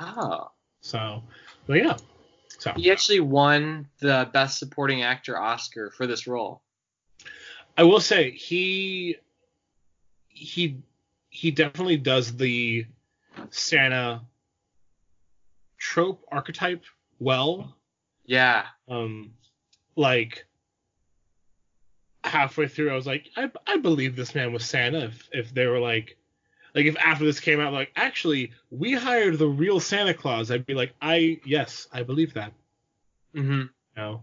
Oh. 0.00 0.50
So, 0.80 1.22
but 1.66 1.74
yeah. 1.78 1.96
So 2.58 2.72
He 2.76 2.90
actually 2.90 3.20
won 3.20 3.86
the 4.00 4.28
Best 4.32 4.58
Supporting 4.58 5.02
Actor 5.02 5.38
Oscar 5.38 5.90
for 5.96 6.06
this 6.06 6.26
role. 6.26 6.62
I 7.78 7.84
will 7.84 8.00
say 8.00 8.32
he 8.32 9.16
he 10.28 10.78
he 11.30 11.52
definitely 11.52 11.96
does 11.96 12.36
the 12.36 12.86
Santa 13.50 14.22
trope 15.78 16.24
archetype 16.32 16.82
well. 17.20 17.76
Yeah. 18.26 18.66
Um, 18.88 19.30
like 19.94 20.44
halfway 22.24 22.66
through, 22.66 22.90
I 22.90 22.96
was 22.96 23.06
like, 23.06 23.30
I 23.36 23.48
I 23.64 23.76
believe 23.76 24.16
this 24.16 24.34
man 24.34 24.52
was 24.52 24.64
Santa. 24.64 25.04
If 25.04 25.28
if 25.32 25.54
they 25.54 25.68
were 25.68 25.78
like, 25.78 26.16
like 26.74 26.86
if 26.86 26.96
after 26.96 27.24
this 27.24 27.38
came 27.38 27.60
out, 27.60 27.72
like 27.72 27.92
actually 27.94 28.50
we 28.70 28.92
hired 28.92 29.38
the 29.38 29.46
real 29.46 29.78
Santa 29.78 30.14
Claus, 30.14 30.50
I'd 30.50 30.66
be 30.66 30.74
like, 30.74 30.94
I 31.00 31.38
yes, 31.44 31.86
I 31.92 32.02
believe 32.02 32.34
that. 32.34 32.52
Hmm 33.32 33.60
You 33.60 33.68
know? 33.96 34.22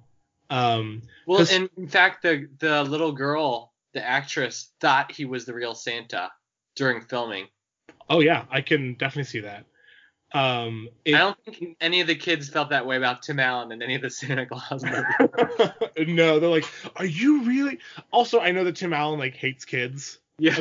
Um, 0.50 1.02
Well, 1.26 1.46
and 1.52 1.70
in 1.78 1.88
fact, 1.88 2.22
the 2.24 2.48
the 2.60 2.84
little 2.84 3.12
girl, 3.12 3.74
the 3.94 4.06
actress, 4.06 4.72
thought 4.80 5.12
he 5.12 5.26
was 5.26 5.46
the 5.46 5.54
real 5.54 5.74
Santa 5.76 6.32
during 6.76 7.02
filming. 7.02 7.48
oh 8.10 8.20
yeah, 8.20 8.46
I 8.52 8.62
can 8.62 8.94
definitely 8.96 9.24
see 9.30 9.40
that. 9.42 9.66
Um, 10.34 10.90
it- 11.06 11.16
I 11.16 11.20
don't 11.20 11.38
think 11.46 11.78
any 11.80 12.02
of 12.02 12.08
the 12.08 12.16
kids 12.16 12.50
felt 12.50 12.70
that 12.72 12.86
way 12.86 12.98
about 12.98 13.22
Tim 13.24 13.40
Allen 13.40 13.72
in 13.72 13.82
any 13.82 13.96
of 13.96 14.02
the 14.02 14.10
Santa 14.10 14.46
Claus 14.46 14.84
movies. 15.98 16.08
no, 16.08 16.40
they're 16.40 16.50
like, 16.50 16.66
are 16.98 17.06
you 17.06 17.44
really? 17.44 17.80
Also, 18.12 18.40
I 18.40 18.52
know 18.52 18.64
that 18.66 18.76
Tim 18.76 18.92
Allen 18.94 19.18
like 19.20 19.36
hates 19.36 19.64
kids, 19.66 20.20
yeah. 20.38 20.58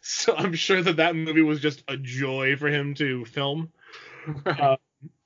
so 0.00 0.34
I'm 0.36 0.54
sure 0.54 0.80
that 0.82 0.96
that 0.96 1.16
movie 1.16 1.42
was 1.42 1.60
just 1.60 1.82
a 1.88 1.96
joy 1.96 2.56
for 2.56 2.68
him 2.68 2.94
to 2.94 3.24
film. 3.26 3.70
Uh, 4.46 4.76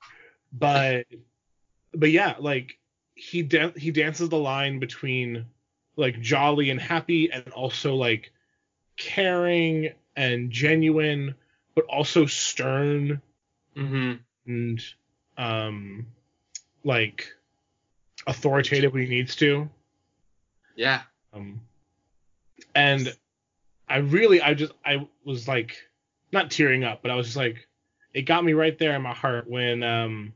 but, 0.53 1.07
but 1.93 2.11
yeah, 2.11 2.35
like 2.41 2.78
he 3.19 3.43
dan- 3.43 3.75
he 3.77 3.91
dances 3.91 4.29
the 4.29 4.39
line 4.39 4.79
between 4.79 5.47
like 5.97 6.21
jolly 6.21 6.71
and 6.71 6.81
happy, 6.81 7.31
and 7.31 7.49
also 7.51 7.95
like 7.95 8.31
caring 8.97 9.93
and 10.17 10.51
genuine, 10.51 11.35
but 11.75 11.85
also 11.85 12.27
stern 12.27 13.21
hmm 13.75 14.15
and 14.47 14.83
um 15.37 16.07
like 16.85 17.29
authoritative 18.27 18.93
when 18.93 19.03
he 19.03 19.09
needs 19.09 19.37
to. 19.37 19.69
Yeah. 20.77 21.03
Um, 21.33 21.61
and 22.75 23.15
I 23.89 23.99
really, 23.99 24.41
I 24.41 24.55
just, 24.55 24.73
I 24.85 25.09
was 25.25 25.49
like, 25.49 25.77
not 26.31 26.51
tearing 26.51 26.85
up, 26.85 27.03
but 27.03 27.11
I 27.11 27.15
was 27.15 27.27
just 27.27 27.37
like, 27.37 27.67
it 28.15 28.23
got 28.23 28.45
me 28.45 28.53
right 28.53 28.79
there 28.79 28.95
in 28.95 29.03
my 29.03 29.15
heart 29.15 29.49
when 29.49 29.83
um, 29.83 30.33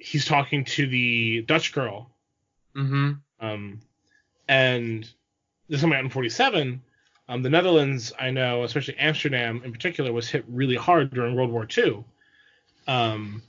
he's 0.00 0.24
talking 0.24 0.64
to 0.64 0.86
the 0.86 1.42
Dutch 1.42 1.72
girl. 1.72 2.10
hmm 2.74 3.12
Um, 3.38 3.80
and 4.48 5.04
this 5.68 5.76
is 5.76 5.80
coming 5.82 5.98
out 5.98 6.04
in 6.04 6.10
47. 6.10 6.82
Um, 7.28 7.42
the 7.42 7.50
Netherlands, 7.50 8.12
I 8.18 8.30
know, 8.30 8.64
especially 8.64 8.96
Amsterdam 8.98 9.62
in 9.64 9.70
particular, 9.70 10.12
was 10.12 10.28
hit 10.28 10.44
really 10.48 10.74
hard 10.74 11.12
during 11.12 11.36
World 11.36 11.52
War 11.52 11.66
II. 11.78 12.02
Um, 12.88 13.42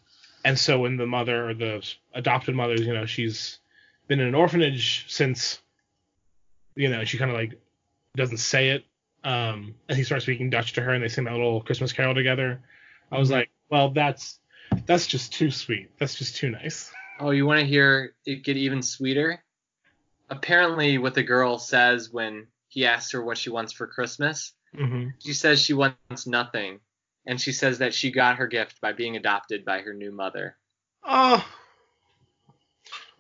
and 0.45 0.57
so 0.59 0.79
when 0.79 0.97
the 0.97 1.07
mother 1.07 1.49
or 1.49 1.53
the 1.55 1.83
adopted 2.13 2.53
mother, 2.53 2.75
you 2.75 2.93
know, 2.93 3.05
she's 3.07 3.59
been 4.07 4.19
in 4.19 4.27
an 4.27 4.35
orphanage 4.35 5.05
since, 5.07 5.61
you 6.75 6.89
know, 6.89 7.03
she 7.05 7.17
kind 7.17 7.31
of 7.31 7.37
like 7.37 7.59
doesn't 8.15 8.37
say 8.37 8.69
it. 8.69 8.85
Um, 9.23 9.73
and 9.87 9.97
he 9.97 10.03
starts 10.03 10.25
speaking 10.25 10.49
Dutch 10.49 10.73
to 10.73 10.81
her, 10.81 10.93
and 10.93 11.03
they 11.03 11.07
sing 11.07 11.23
that 11.23 11.33
little 11.33 11.61
Christmas 11.61 11.93
carol 11.93 12.13
together. 12.13 12.61
I 13.11 13.17
was 13.17 13.29
Mhm. 13.29 13.33
like, 13.33 13.49
well, 13.69 13.89
that's 13.89 14.40
that's 14.86 15.08
just 15.08 15.34
too 15.34 15.52
sweet. 15.52 15.89
That's 16.00 16.15
just 16.15 16.36
too 16.36 16.50
nice. 16.50 16.91
Oh, 17.20 17.32
you 17.32 17.46
want 17.46 17.60
to 17.60 17.65
hear 17.65 18.15
it 18.26 18.44
get 18.44 18.58
even 18.58 18.82
sweeter? 18.82 19.44
Apparently, 20.30 20.98
what 20.98 21.13
the 21.13 21.24
girl 21.24 21.60
says 21.60 22.10
when 22.12 22.48
he 22.67 22.86
asks 22.86 23.12
her 23.12 23.24
what 23.24 23.38
she 23.38 23.50
wants 23.50 23.74
for 23.74 23.88
Christmas, 23.88 24.54
hmm 24.76 25.10
she 25.20 25.34
says 25.34 25.62
she 25.62 25.74
wants 25.74 26.26
nothing, 26.26 26.80
and 27.26 27.39
she 27.39 27.52
says 27.52 27.80
that 27.80 27.94
she 27.94 28.12
got 28.12 28.38
her 28.38 28.48
gift 28.48 28.80
by 28.82 28.94
being 28.94 29.17
adopted 29.17 29.65
by 29.65 29.82
her 29.82 29.94
new 29.94 30.12
mother. 30.12 30.58
Oh. 31.04 31.46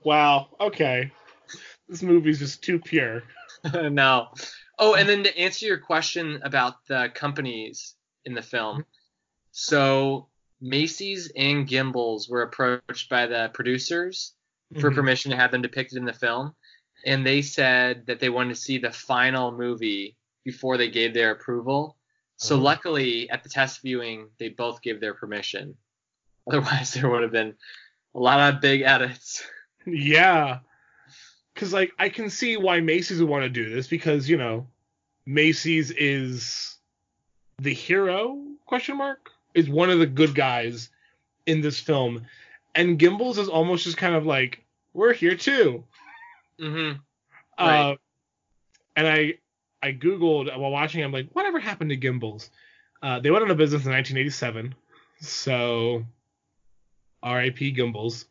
Wow. 0.03 0.47
Okay. 0.59 1.11
This 1.87 2.01
movie's 2.01 2.39
just 2.39 2.63
too 2.63 2.79
pure. 2.79 3.23
no. 3.73 4.29
Oh, 4.79 4.95
and 4.95 5.07
then 5.07 5.23
to 5.23 5.37
answer 5.37 5.65
your 5.65 5.77
question 5.77 6.39
about 6.43 6.85
the 6.87 7.11
companies 7.13 7.95
in 8.25 8.33
the 8.33 8.41
film, 8.41 8.85
so 9.51 10.29
Macy's 10.61 11.31
and 11.35 11.67
Gimbels 11.67 12.29
were 12.29 12.43
approached 12.43 13.09
by 13.09 13.25
the 13.25 13.49
producers 13.53 14.33
for 14.79 14.91
Mhm. 14.91 14.95
permission 14.95 15.31
to 15.31 15.37
have 15.37 15.51
them 15.51 15.61
depicted 15.61 15.97
in 15.97 16.05
the 16.05 16.13
film, 16.13 16.55
and 17.05 17.25
they 17.25 17.41
said 17.41 18.05
that 18.05 18.19
they 18.19 18.29
wanted 18.29 18.55
to 18.55 18.61
see 18.61 18.77
the 18.77 18.91
final 18.91 19.51
movie 19.51 20.15
before 20.45 20.77
they 20.77 20.89
gave 20.89 21.13
their 21.13 21.31
approval. 21.31 21.97
So 22.37 22.55
Oh. 22.55 22.59
luckily, 22.59 23.29
at 23.29 23.43
the 23.43 23.49
test 23.49 23.81
viewing, 23.81 24.29
they 24.37 24.49
both 24.49 24.81
gave 24.81 24.99
their 25.01 25.13
permission. 25.13 25.77
Otherwise, 26.47 26.93
there 26.93 27.09
would 27.09 27.23
have 27.23 27.31
been 27.31 27.55
a 28.15 28.19
lot 28.19 28.53
of 28.53 28.61
big 28.61 28.81
edits. 28.81 29.43
Yeah. 29.85 30.59
Cause 31.55 31.73
like 31.73 31.91
I 31.99 32.09
can 32.09 32.29
see 32.29 32.55
why 32.57 32.79
Macy's 32.79 33.19
would 33.19 33.29
want 33.29 33.43
to 33.43 33.49
do 33.49 33.69
this 33.69 33.87
because 33.87 34.29
you 34.29 34.37
know 34.37 34.67
Macy's 35.25 35.91
is 35.91 36.77
the 37.59 37.73
hero 37.73 38.55
question 38.65 38.97
mark 38.97 39.31
is 39.53 39.69
one 39.69 39.89
of 39.89 39.99
the 39.99 40.05
good 40.05 40.33
guys 40.35 40.89
in 41.45 41.61
this 41.61 41.79
film, 41.79 42.25
and 42.75 42.99
Gimbels 42.99 43.37
is 43.37 43.49
almost 43.49 43.83
just 43.83 43.97
kind 43.97 44.15
of 44.15 44.25
like 44.25 44.63
we're 44.93 45.13
here 45.13 45.35
too. 45.35 45.83
Mm-hmm. 46.59 46.99
Uh, 47.57 47.63
Right. 47.65 47.97
and 48.95 49.07
I 49.07 49.33
I 49.81 49.93
googled 49.93 50.55
while 50.57 50.71
watching. 50.71 51.03
I'm 51.03 51.11
like, 51.11 51.29
whatever 51.33 51.59
happened 51.59 51.89
to 51.89 51.97
Gimbels? 51.97 52.49
Uh, 53.01 53.19
they 53.19 53.31
went 53.31 53.43
out 53.43 53.49
of 53.51 53.57
business 53.57 53.83
in 53.85 53.91
1987, 53.91 54.75
so 55.21 56.05
R.I.P. 57.23 57.73
Gimbels. 57.75 58.25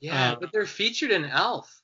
Yeah, 0.00 0.32
Uh, 0.32 0.36
but 0.40 0.52
they're 0.52 0.64
featured 0.66 1.10
in 1.10 1.24
Elf. 1.24 1.82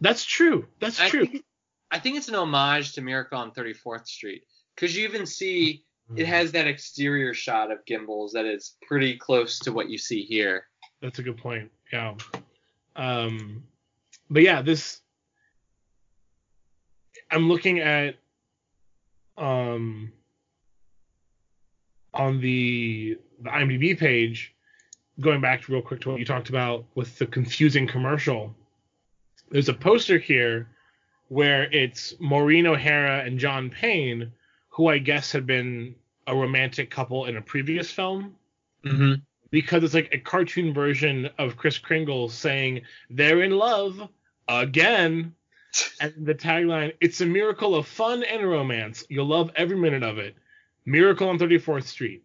That's 0.00 0.24
true. 0.24 0.66
That's 0.78 1.00
I 1.00 1.08
true. 1.08 1.26
think, 1.26 1.44
I 1.90 1.98
think 1.98 2.16
it's 2.18 2.28
an 2.28 2.34
homage 2.34 2.92
to 2.94 3.00
Miracle 3.00 3.38
on 3.38 3.50
34th 3.52 4.06
Street 4.06 4.42
because 4.74 4.96
you 4.96 5.04
even 5.08 5.26
see 5.26 5.84
it 6.14 6.26
has 6.26 6.52
that 6.52 6.66
exterior 6.66 7.34
shot 7.34 7.70
of 7.70 7.84
Gimbels 7.84 8.32
that 8.32 8.44
is 8.44 8.76
pretty 8.86 9.16
close 9.16 9.58
to 9.60 9.72
what 9.72 9.90
you 9.90 9.98
see 9.98 10.22
here. 10.22 10.66
That's 11.02 11.18
a 11.18 11.22
good 11.22 11.36
point. 11.36 11.70
Yeah. 11.92 12.14
Um, 12.94 13.64
but 14.30 14.42
yeah, 14.42 14.62
this. 14.62 15.00
I'm 17.30 17.48
looking 17.48 17.80
at 17.80 18.16
um 19.36 20.12
on 22.14 22.40
the 22.40 23.18
the 23.42 23.50
IMDb 23.50 23.98
page, 23.98 24.54
going 25.20 25.40
back 25.40 25.68
real 25.68 25.82
quick 25.82 26.00
to 26.02 26.10
what 26.10 26.18
you 26.18 26.24
talked 26.24 26.48
about 26.48 26.84
with 26.94 27.18
the 27.18 27.26
confusing 27.26 27.86
commercial. 27.86 28.54
There's 29.50 29.68
a 29.68 29.74
poster 29.74 30.18
here 30.18 30.68
where 31.28 31.64
it's 31.72 32.14
Maureen 32.20 32.66
O'Hara 32.66 33.24
and 33.24 33.38
John 33.38 33.68
Payne, 33.68 34.32
who 34.76 34.88
I 34.88 34.98
guess 34.98 35.32
had 35.32 35.46
been 35.46 35.94
a 36.26 36.36
romantic 36.36 36.90
couple 36.90 37.24
in 37.24 37.36
a 37.36 37.42
previous 37.42 37.90
film 37.90 38.36
Mm-hmm. 38.84 39.14
because 39.50 39.82
it's 39.82 39.94
like 39.94 40.10
a 40.12 40.18
cartoon 40.18 40.72
version 40.72 41.28
of 41.38 41.56
Chris 41.56 41.76
Kringle 41.76 42.28
saying 42.28 42.82
they're 43.10 43.42
in 43.42 43.50
love 43.50 44.08
again. 44.46 45.34
and 46.00 46.14
the 46.24 46.34
tagline, 46.34 46.92
it's 47.00 47.20
a 47.20 47.26
miracle 47.26 47.74
of 47.74 47.88
fun 47.88 48.22
and 48.22 48.48
romance. 48.48 49.04
You'll 49.08 49.26
love 49.26 49.50
every 49.56 49.76
minute 49.76 50.04
of 50.04 50.18
it. 50.18 50.36
Miracle 50.84 51.28
on 51.28 51.38
34th 51.38 51.84
Street. 51.84 52.24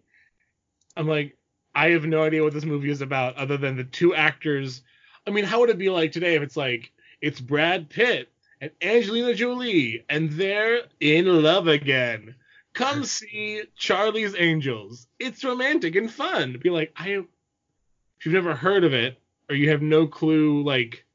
I'm 0.95 1.07
like, 1.07 1.35
I 1.73 1.89
have 1.91 2.05
no 2.05 2.21
idea 2.21 2.43
what 2.43 2.53
this 2.53 2.65
movie 2.65 2.91
is 2.91 3.01
about 3.01 3.37
other 3.37 3.57
than 3.57 3.75
the 3.75 3.85
two 3.85 4.13
actors. 4.13 4.83
I 5.25 5.31
mean, 5.31 5.45
how 5.45 5.61
would 5.61 5.69
it 5.69 5.79
be 5.79 5.89
like 5.89 6.11
today 6.11 6.35
if 6.35 6.43
it's 6.43 6.57
like, 6.57 6.91
it's 7.21 7.39
Brad 7.39 7.89
Pitt 7.89 8.29
and 8.59 8.71
Angelina 8.81 9.33
Jolie 9.33 10.05
and 10.09 10.29
they're 10.31 10.81
in 10.99 11.41
love 11.41 11.67
again? 11.67 12.35
Come 12.73 13.03
see 13.03 13.63
Charlie's 13.75 14.35
Angels. 14.37 15.07
It's 15.19 15.43
romantic 15.43 15.95
and 15.95 16.11
fun. 16.11 16.57
Be 16.61 16.69
like, 16.69 16.93
I 16.95 17.09
if 17.09 18.25
you've 18.25 18.33
never 18.33 18.55
heard 18.55 18.83
of 18.83 18.93
it 18.93 19.19
or 19.49 19.55
you 19.55 19.71
have 19.71 19.81
no 19.81 20.07
clue, 20.07 20.63
like, 20.63 21.05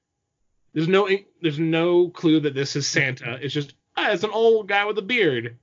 there's 0.74 0.88
no 0.88 1.08
there's 1.40 1.58
no 1.58 2.10
clue 2.10 2.40
that 2.40 2.54
this 2.54 2.76
is 2.76 2.86
Santa. 2.86 3.38
It's 3.40 3.54
just 3.54 3.74
ah, 3.96 4.10
it's 4.10 4.24
an 4.24 4.30
old 4.30 4.68
guy 4.68 4.84
with 4.84 4.98
a 4.98 5.02
beard. 5.02 5.56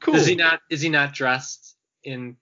Cool. 0.00 0.16
Is 0.16 0.26
he 0.26 0.36
not? 0.36 0.60
Is 0.70 0.80
he 0.80 0.88
not 0.88 1.14
dressed 1.14 1.76
in 2.04 2.36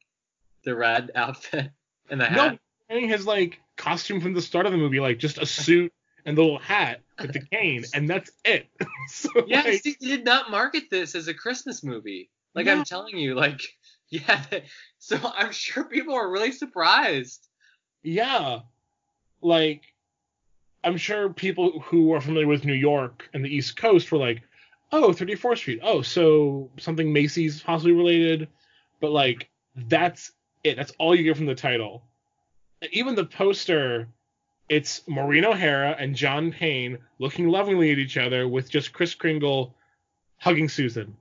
the 0.64 0.74
red 0.74 1.10
outfit 1.14 1.70
and 2.10 2.20
the 2.20 2.26
hat? 2.26 2.52
No, 2.52 2.58
wearing 2.90 3.08
his 3.08 3.26
like 3.26 3.60
costume 3.76 4.20
from 4.20 4.34
the 4.34 4.42
start 4.42 4.66
of 4.66 4.72
the 4.72 4.78
movie, 4.78 5.00
like 5.00 5.18
just 5.18 5.38
a 5.38 5.46
suit 5.46 5.92
and 6.26 6.36
the 6.36 6.42
little 6.42 6.58
hat 6.58 7.00
with 7.20 7.32
the 7.32 7.40
cane, 7.40 7.84
and 7.94 8.08
that's 8.10 8.30
it. 8.44 8.68
so, 9.08 9.30
Yeah, 9.46 9.62
like, 9.62 9.82
they 9.82 9.96
did 10.00 10.24
not 10.24 10.50
market 10.50 10.90
this 10.90 11.14
as 11.14 11.28
a 11.28 11.34
Christmas 11.34 11.82
movie. 11.82 12.30
Like 12.54 12.66
No. 12.66 12.72
I'm 12.72 12.84
telling 12.84 13.16
you, 13.16 13.34
like 13.34 13.60
yeah. 14.10 14.42
So 14.98 15.18
I'm 15.36 15.52
sure 15.52 15.84
people 15.84 16.14
are 16.14 16.30
really 16.30 16.52
surprised. 16.52 17.48
yeah, 18.02 18.60
like 19.40 19.82
I'm 20.84 20.96
sure 20.96 21.28
people 21.32 21.80
who 21.80 22.12
are 22.12 22.20
familiar 22.20 22.46
with 22.46 22.64
New 22.64 22.72
York 22.74 23.28
and 23.32 23.44
the 23.44 23.54
East 23.54 23.76
Coast 23.76 24.10
were 24.10 24.18
like, 24.18 24.42
oh, 24.90 25.10
34th 25.12 25.58
Street. 25.58 25.80
Oh, 25.82 26.02
so 26.02 26.70
something 26.78 27.12
Macy's 27.12 27.62
possibly 27.62 27.92
related, 27.92 28.48
but 29.00 29.10
like 29.12 29.48
that's 29.74 30.32
it. 30.64 30.76
That's 30.76 30.92
all 30.98 31.14
you 31.14 31.24
get 31.24 31.36
from 31.36 31.46
the 31.46 31.54
title. 31.54 32.02
Even 32.92 33.14
the 33.14 33.24
poster, 33.24 34.08
it's 34.68 35.06
Maureen 35.06 35.44
O'Hara 35.44 35.96
and 35.98 36.16
John 36.16 36.50
Payne 36.52 36.98
looking 37.18 37.48
lovingly 37.48 37.92
at 37.92 37.98
each 37.98 38.16
other 38.16 38.48
with 38.48 38.70
just 38.70 38.92
Chris 38.92 39.14
Kringle 39.14 39.74
hugging 40.38 40.68
Susan. 40.68 41.16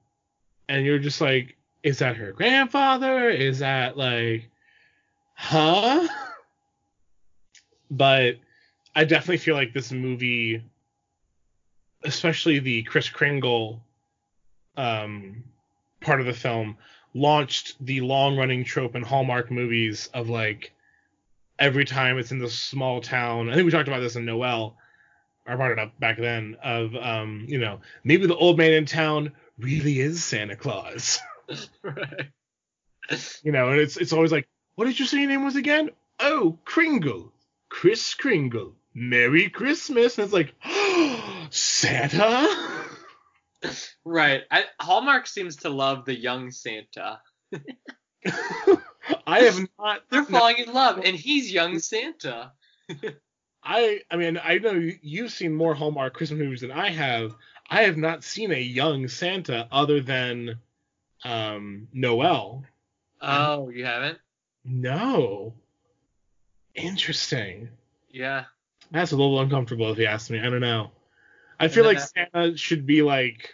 And 0.72 0.86
you're 0.86 1.00
just 1.00 1.20
like, 1.20 1.58
is 1.84 2.00
that 2.00 2.16
her 2.16 2.32
grandfather? 2.32 3.30
Is 3.30 3.60
that 3.60 3.98
like, 3.98 4.50
huh? 5.36 6.08
But 7.94 8.38
I 8.96 9.04
definitely 9.04 9.40
feel 9.40 9.56
like 9.56 9.74
this 9.74 9.92
movie, 9.92 10.64
especially 12.06 12.60
the 12.60 12.84
Chris 12.84 13.10
Kringle 13.10 13.84
um, 14.78 15.44
part 16.00 16.22
of 16.22 16.26
the 16.26 16.32
film, 16.32 16.78
launched 17.14 17.76
the 17.86 18.00
long 18.00 18.38
running 18.38 18.64
trope 18.64 18.96
in 18.96 19.04
Hallmark 19.04 19.52
movies 19.52 20.10
of 20.14 20.30
like 20.30 20.72
every 21.60 21.84
time 21.84 22.18
it's 22.18 22.32
in 22.32 22.40
this 22.40 22.58
small 22.58 23.02
town. 23.02 23.50
I 23.50 23.56
think 23.56 23.66
we 23.66 23.72
talked 23.72 23.90
about 23.90 24.00
this 24.00 24.16
in 24.16 24.24
Noel. 24.24 24.78
I 25.46 25.58
brought 25.58 25.72
it 25.72 25.80
up 25.80 26.00
back 26.00 26.18
then 26.18 26.56
of 26.64 26.96
um, 26.96 27.44
you 27.50 27.60
know, 27.60 27.82
maybe 28.06 28.26
the 28.26 28.38
old 28.38 28.58
man 28.58 28.72
in 28.72 28.86
town 28.86 29.34
really 29.62 30.00
is 30.00 30.24
Santa 30.24 30.56
Claus. 30.56 31.20
right. 31.84 32.32
you 33.44 33.52
know, 33.52 33.70
and 33.70 33.80
it's 33.80 33.98
it's 33.98 34.14
always 34.14 34.32
like, 34.32 34.48
what 34.76 34.86
did 34.86 35.00
you 35.00 35.06
say 35.06 35.20
your 35.20 35.30
name 35.30 35.44
was 35.44 35.56
again? 35.56 35.90
Oh, 36.20 36.58
Kringle. 36.66 37.34
Chris 37.70 38.14
Kringle. 38.14 38.74
Merry 38.94 39.50
Christmas. 39.50 40.18
And 40.18 40.26
it's 40.26 40.34
like, 40.34 40.54
Santa? 41.50 42.48
Right. 44.04 44.42
I, 44.50 44.66
Hallmark 44.80 45.28
seems 45.28 45.58
to 45.58 45.70
love 45.70 46.06
the 46.06 46.18
young 46.18 46.52
Santa. 46.52 47.20
I 49.28 49.40
have 49.42 49.60
not 49.80 50.02
They're 50.10 50.26
falling 50.26 50.58
in 50.58 50.74
love, 50.74 51.02
and 51.04 51.16
he's 51.16 51.52
young 51.52 51.80
Santa. 51.80 52.52
I 53.64 54.02
I 54.10 54.18
mean 54.18 54.40
I 54.44 54.58
know 54.58 54.90
you've 55.02 55.32
seen 55.32 55.56
more 55.56 55.74
Hallmark 55.74 56.14
Christmas 56.14 56.40
movies 56.40 56.62
than 56.62 56.72
I 56.72 56.90
have. 56.90 57.36
I 57.72 57.84
have 57.84 57.96
not 57.96 58.26
seen 58.26 58.52
a 58.52 58.60
young 58.60 59.08
Santa 59.08 59.66
other 59.72 60.02
than 60.02 60.60
um 61.24 61.88
Noel. 61.94 62.66
Oh, 63.22 63.70
you 63.70 63.86
haven't? 63.86 64.20
No. 64.66 65.54
Interesting. 66.76 67.70
Yeah. 68.10 68.46
That's 68.92 69.14
a 69.14 69.16
little 69.16 69.40
uncomfortable 69.40 69.90
if 69.92 69.98
you 69.98 70.06
ask 70.06 70.30
me. 70.30 70.40
I 70.40 70.50
don't 70.50 70.60
know. 70.60 70.92
I 71.60 71.70
feel 71.70 71.86
like 71.86 72.00
Santa 72.00 72.58
should 72.58 72.86
be 72.86 73.04
like. 73.04 73.54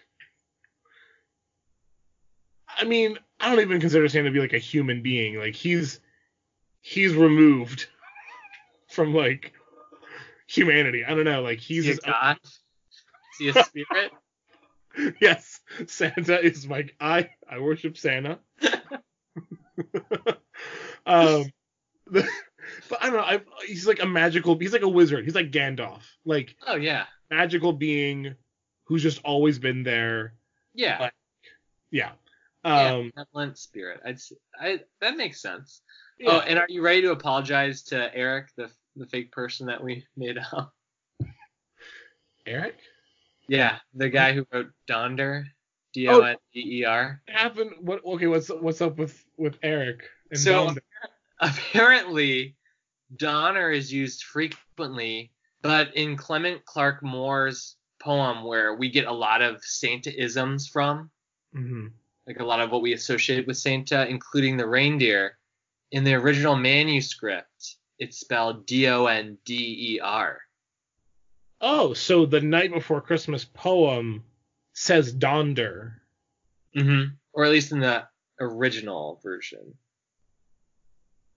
I 2.67 2.85
mean, 2.85 3.19
I 3.39 3.49
don't 3.49 3.59
even 3.59 3.79
consider 3.79 4.07
Santa 4.09 4.29
to 4.29 4.33
be 4.33 4.39
like 4.39 4.53
a 4.53 4.59
human 4.59 5.03
being. 5.03 5.37
Like 5.37 5.55
he's 5.55 5.99
he's 6.81 7.13
removed 7.13 7.87
from 8.89 9.13
like 9.13 9.53
humanity. 10.47 11.05
I 11.05 11.13
don't 11.13 11.25
know. 11.25 11.43
Like 11.43 11.59
he's 11.59 11.85
a 11.85 11.89
his 11.89 11.99
god? 11.99 12.39
Is 12.43 12.59
he 13.39 13.49
a 13.49 13.63
spirit? 13.63 14.11
yes, 15.21 15.59
Santa 15.87 16.39
is 16.43 16.67
my 16.67 16.89
I 16.99 17.29
I 17.49 17.59
worship 17.59 17.97
Santa. 17.97 18.39
um, 21.05 21.45
the- 22.07 22.27
but 22.89 23.01
I 23.03 23.09
don't 23.09 23.17
know. 23.17 23.23
I, 23.23 23.41
he's 23.65 23.87
like 23.87 24.01
a 24.01 24.05
magical. 24.05 24.57
He's 24.57 24.73
like 24.73 24.81
a 24.81 24.87
wizard. 24.89 25.23
He's 25.25 25.35
like 25.35 25.51
Gandalf, 25.51 26.01
like 26.25 26.55
oh 26.65 26.75
yeah. 26.75 27.05
magical 27.29 27.73
being 27.73 28.35
who's 28.85 29.03
just 29.03 29.21
always 29.23 29.59
been 29.59 29.83
there. 29.83 30.33
Yeah. 30.73 30.97
Like, 30.99 31.13
Yeah. 31.91 32.11
yeah. 32.63 32.93
Um. 32.95 33.11
benevolent 33.15 33.57
spirit. 33.57 34.01
I'd 34.05 34.17
I 34.59 34.79
that 35.01 35.15
makes 35.17 35.41
sense. 35.41 35.81
yeah. 36.19 36.29
Oh, 36.31 36.39
and 36.39 36.57
are 36.59 36.65
you 36.69 36.81
ready 36.81 37.01
to 37.03 37.11
apologize 37.11 37.83
to 37.83 38.13
Eric, 38.15 38.49
the 38.57 38.69
the 38.95 39.05
fake 39.05 39.31
person 39.31 39.67
that 39.67 39.81
we 39.83 40.05
made 40.17 40.37
up? 40.37 40.73
Eric. 42.45 42.75
Yeah, 43.47 43.77
the 43.93 44.09
guy 44.09 44.33
who 44.33 44.45
wrote 44.51 44.71
Donder, 44.87 45.45
D 45.93 46.07
O 46.07 46.19
N 46.21 46.35
D 46.53 46.79
E 46.79 46.85
R. 46.85 46.93
Oh. 46.93 47.03
O 47.03 47.05
N 47.05 47.17
D 47.21 47.21
R. 47.21 47.21
What 47.27 47.37
happened? 47.37 47.71
What? 47.81 48.01
Okay. 48.05 48.27
What's 48.27 48.49
what's 48.49 48.81
up 48.81 48.97
with 48.97 49.23
with 49.37 49.57
Eric? 49.63 50.03
And 50.31 50.39
So- 50.39 50.67
Donda? 50.67 50.79
Apparently, 51.39 52.55
Donner 53.15 53.71
is 53.71 53.93
used 53.93 54.23
frequently, 54.23 55.31
but 55.61 55.95
in 55.95 56.17
Clement 56.17 56.65
Clarke 56.65 57.03
Moore's 57.03 57.77
poem, 57.99 58.43
where 58.43 58.75
we 58.75 58.89
get 58.89 59.05
a 59.07 59.11
lot 59.11 59.41
of 59.41 59.63
Santa-isms 59.63 60.67
from, 60.67 61.09
Mhm. 61.55 61.91
like 62.27 62.39
a 62.39 62.43
lot 62.45 62.59
of 62.59 62.71
what 62.71 62.81
we 62.81 62.93
associate 62.93 63.47
with 63.47 63.57
Santa, 63.57 64.07
including 64.07 64.57
the 64.57 64.67
reindeer, 64.67 65.37
in 65.91 66.03
the 66.03 66.13
original 66.15 66.55
manuscript, 66.55 67.75
it's 67.99 68.19
spelled 68.19 68.65
D 68.65 68.87
O 68.87 69.05
N 69.05 69.37
D 69.45 69.95
E 69.95 69.99
R. 69.99 70.41
Oh, 71.59 71.93
so 71.93 72.25
the 72.25 72.41
night 72.41 72.71
before 72.71 73.01
Christmas 73.01 73.45
poem 73.45 74.23
says 74.73 75.11
Donder. 75.11 76.01
Mm-hmm. 76.75 77.15
Or 77.33 77.45
at 77.45 77.51
least 77.51 77.71
in 77.71 77.79
the 77.79 78.03
original 78.39 79.19
version. 79.23 79.73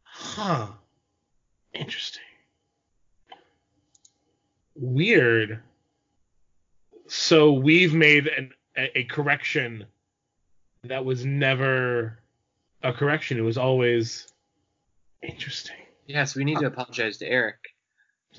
Huh. 0.03 0.69
Interesting. 1.73 2.23
Weird. 4.75 5.61
So 7.07 7.53
we've 7.53 7.95
made 7.95 8.27
an, 8.27 8.53
a, 8.77 8.99
a 8.99 9.05
correction 9.05 9.87
that 10.85 11.05
was 11.05 11.25
never 11.25 12.19
a 12.83 12.93
correction. 12.93 13.39
It 13.39 13.43
was 13.43 13.59
always 13.59 14.27
interesting. 15.23 15.77
Yes, 16.07 16.35
we 16.35 16.45
need 16.45 16.59
to 16.59 16.67
apologize 16.67 17.19
to 17.19 17.27
Eric. 17.27 17.70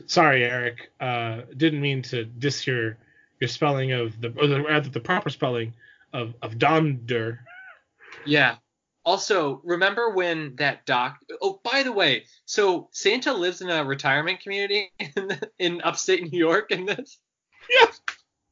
Sorry, 0.07 0.43
Eric. 0.43 0.91
Uh, 0.99 1.41
didn't 1.57 1.81
mean 1.81 2.01
to 2.03 2.25
diss 2.25 2.65
your 2.65 2.97
your 3.39 3.47
spelling 3.47 3.91
of 3.91 4.19
the 4.21 4.29
or 4.37 4.47
the, 4.47 4.61
rather 4.61 4.89
the 4.89 4.99
proper 4.99 5.29
spelling 5.29 5.73
of 6.13 6.33
of 6.41 6.57
Donder. 6.57 7.39
Yeah. 8.25 8.55
Also, 9.03 9.61
remember 9.63 10.11
when 10.11 10.55
that 10.57 10.85
doc? 10.85 11.17
Oh, 11.41 11.59
by 11.63 11.81
the 11.81 11.91
way, 11.91 12.25
so 12.45 12.87
Santa 12.91 13.33
lives 13.33 13.61
in 13.61 13.69
a 13.69 13.83
retirement 13.83 14.41
community 14.41 14.91
in, 14.99 15.39
in 15.57 15.81
upstate 15.81 16.31
New 16.31 16.37
York. 16.37 16.69
In 16.71 16.85
this, 16.85 17.17
Yes. 17.69 17.99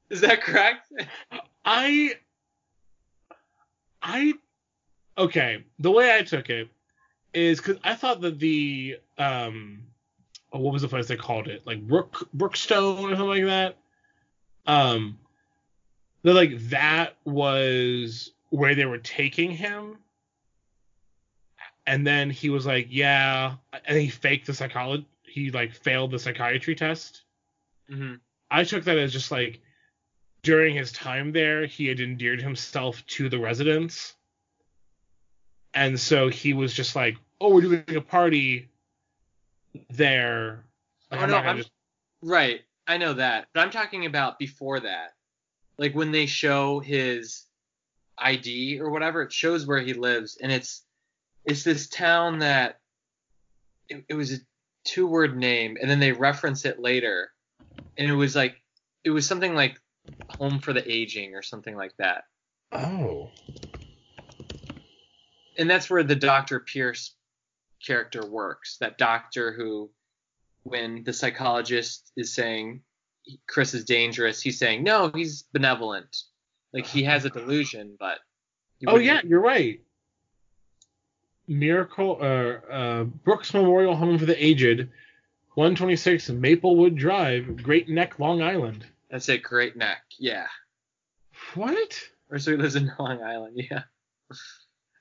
is 0.09 0.21
that 0.21 0.41
correct? 0.41 0.91
I 1.63 2.15
I 4.01 4.33
okay. 5.17 5.63
The 5.77 5.91
way 5.91 6.15
I 6.17 6.23
took 6.23 6.49
it 6.49 6.69
is 7.33 7.59
because 7.59 7.77
I 7.83 7.93
thought 7.95 8.21
that 8.21 8.39
the 8.39 8.97
um 9.19 9.83
oh, 10.51 10.59
what 10.59 10.73
was 10.73 10.81
the 10.81 10.87
place 10.87 11.07
they 11.07 11.15
called 11.15 11.47
it 11.47 11.65
like 11.65 11.85
Brook 11.87 12.27
Brookstone 12.33 13.11
or 13.11 13.15
something 13.15 13.27
like 13.27 13.45
that. 13.45 13.77
Um, 14.65 15.17
that 16.23 16.33
like 16.33 16.57
that 16.69 17.15
was 17.25 18.31
where 18.49 18.75
they 18.75 18.85
were 18.85 18.97
taking 18.97 19.51
him, 19.51 19.97
and 21.85 22.05
then 22.05 22.29
he 22.29 22.49
was 22.49 22.65
like, 22.65 22.87
yeah, 22.89 23.55
and 23.85 23.97
he 23.97 24.09
faked 24.09 24.47
the 24.47 24.53
psychology. 24.53 25.07
He 25.23 25.51
like 25.51 25.73
failed 25.73 26.11
the 26.11 26.19
psychiatry 26.19 26.75
test. 26.75 27.23
hmm 27.89 28.15
I 28.51 28.63
took 28.63 28.83
that 28.85 28.97
as 28.97 29.13
just 29.13 29.31
like 29.31 29.61
during 30.41 30.75
his 30.75 30.91
time 30.91 31.31
there, 31.31 31.65
he 31.67 31.87
had 31.87 31.99
endeared 31.99 32.41
himself 32.41 33.05
to 33.07 33.29
the 33.29 33.37
residents. 33.37 34.15
And 35.73 35.99
so 35.99 36.29
he 36.29 36.53
was 36.53 36.73
just 36.73 36.95
like, 36.95 37.17
"Oh, 37.39 37.53
we're 37.53 37.61
doing 37.61 37.83
a 37.95 38.01
party 38.01 38.69
there." 39.89 40.65
Like, 41.11 41.19
Oh, 41.19 41.23
I'm 41.23 41.29
no, 41.29 41.35
not 41.35 41.41
gonna 41.41 41.49
I'm- 41.49 41.57
just- 41.57 41.71
Right. 42.21 42.61
I 42.87 42.97
know 42.97 43.13
that. 43.13 43.47
But 43.53 43.61
I'm 43.61 43.71
talking 43.71 44.05
about 44.05 44.39
before 44.39 44.79
that. 44.81 45.13
Like 45.77 45.93
when 45.95 46.11
they 46.11 46.25
show 46.25 46.79
his 46.79 47.45
ID 48.17 48.79
or 48.81 48.89
whatever, 48.89 49.21
it 49.21 49.31
shows 49.31 49.65
where 49.65 49.79
he 49.79 49.93
lives 49.93 50.37
and 50.41 50.51
it's 50.51 50.83
it's 51.45 51.63
this 51.63 51.87
town 51.87 52.39
that 52.39 52.79
it, 53.87 54.03
it 54.09 54.13
was 54.15 54.33
a 54.33 54.37
two 54.83 55.07
word 55.07 55.37
name 55.37 55.77
and 55.79 55.89
then 55.89 55.99
they 55.99 56.11
reference 56.11 56.65
it 56.65 56.79
later. 56.79 57.31
And 57.97 58.09
it 58.09 58.15
was 58.15 58.35
like 58.35 58.61
it 59.03 59.11
was 59.11 59.25
something 59.25 59.53
like 59.55 59.79
home 60.37 60.59
for 60.59 60.73
the 60.73 60.91
aging 60.91 61.35
or 61.35 61.41
something 61.41 61.75
like 61.77 61.95
that. 61.97 62.23
Oh. 62.71 63.29
and 65.57 65.69
that's 65.69 65.89
where 65.89 66.03
the 66.03 66.15
Dr. 66.15 66.59
Pierce 66.59 67.15
character 67.85 68.25
works. 68.25 68.77
That 68.79 68.97
doctor 68.97 69.51
who, 69.51 69.89
when 70.63 71.03
the 71.03 71.13
psychologist 71.13 72.11
is 72.15 72.33
saying 72.33 72.81
Chris 73.47 73.73
is 73.73 73.85
dangerous, 73.85 74.41
he's 74.41 74.59
saying 74.59 74.83
no, 74.83 75.11
he's 75.13 75.43
benevolent. 75.53 76.15
Like 76.73 76.85
he 76.85 77.03
has 77.03 77.25
a 77.25 77.29
delusion, 77.29 77.95
but. 77.99 78.19
Oh 78.87 78.97
yeah, 78.97 79.21
you're 79.25 79.41
right. 79.41 79.81
Miracle 81.47 82.17
uh, 82.21 82.71
uh 82.71 83.03
Brooks 83.03 83.53
Memorial 83.53 83.95
Home 83.95 84.17
for 84.17 84.25
the 84.25 84.43
Aged, 84.43 84.87
126 85.55 86.29
Maplewood 86.29 86.95
Drive, 86.95 87.61
Great 87.63 87.89
Neck, 87.89 88.19
Long 88.19 88.41
Island. 88.41 88.85
That's 89.09 89.29
a 89.29 89.37
great 89.37 89.75
neck. 89.75 90.03
Yeah. 90.19 90.47
What? 91.55 91.99
Or 92.29 92.37
so 92.37 92.51
he 92.51 92.57
lives 92.57 92.75
in 92.75 92.91
Long 92.99 93.23
Island. 93.23 93.59
Yeah. 93.69 93.83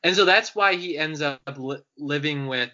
And 0.04 0.14
so 0.14 0.24
that's 0.24 0.54
why 0.54 0.74
he 0.76 0.96
ends 0.96 1.20
up 1.22 1.40
li- 1.56 1.82
living 1.96 2.46
with 2.46 2.70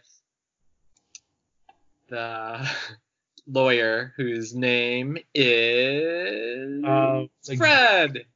the 2.09 2.69
lawyer 3.47 4.13
whose 4.17 4.55
name 4.55 5.19
is 5.35 6.85
Uh, 6.85 7.25
like 7.49 7.59
Fred. 7.59 8.27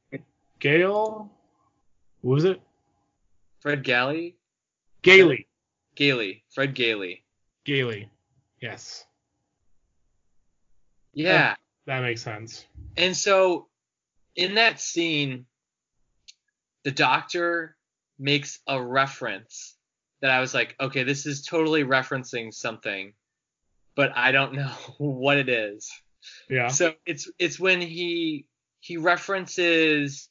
Gail? 0.59 1.31
What 2.21 2.33
was 2.33 2.45
it? 2.45 2.61
Fred 3.61 3.83
Galley? 3.83 4.35
Gailey. 5.01 5.47
Gailey. 5.95 6.43
Fred 6.49 6.73
Gailey. 6.73 7.23
Gailey. 7.65 8.09
Yes. 8.61 9.05
Yeah. 11.13 11.55
That 11.85 12.01
makes 12.01 12.21
sense. 12.21 12.65
And 12.97 13.15
so 13.15 13.67
in 14.35 14.55
that 14.55 14.79
scene, 14.79 15.45
the 16.83 16.91
doctor 16.91 17.75
makes 18.19 18.59
a 18.67 18.81
reference 18.81 19.75
that 20.21 20.31
I 20.31 20.41
was 20.41 20.53
like, 20.53 20.75
okay, 20.79 21.03
this 21.03 21.25
is 21.25 21.43
totally 21.43 21.83
referencing 21.83 22.53
something, 22.53 23.13
but 23.95 24.11
I 24.15 24.31
don't 24.31 24.53
know 24.61 24.71
what 24.97 25.37
it 25.37 25.49
is. 25.49 25.89
Yeah. 26.49 26.67
So 26.67 26.93
it's 27.05 27.31
it's 27.39 27.59
when 27.59 27.81
he 27.81 28.45
he 28.81 28.97
references 28.97 30.29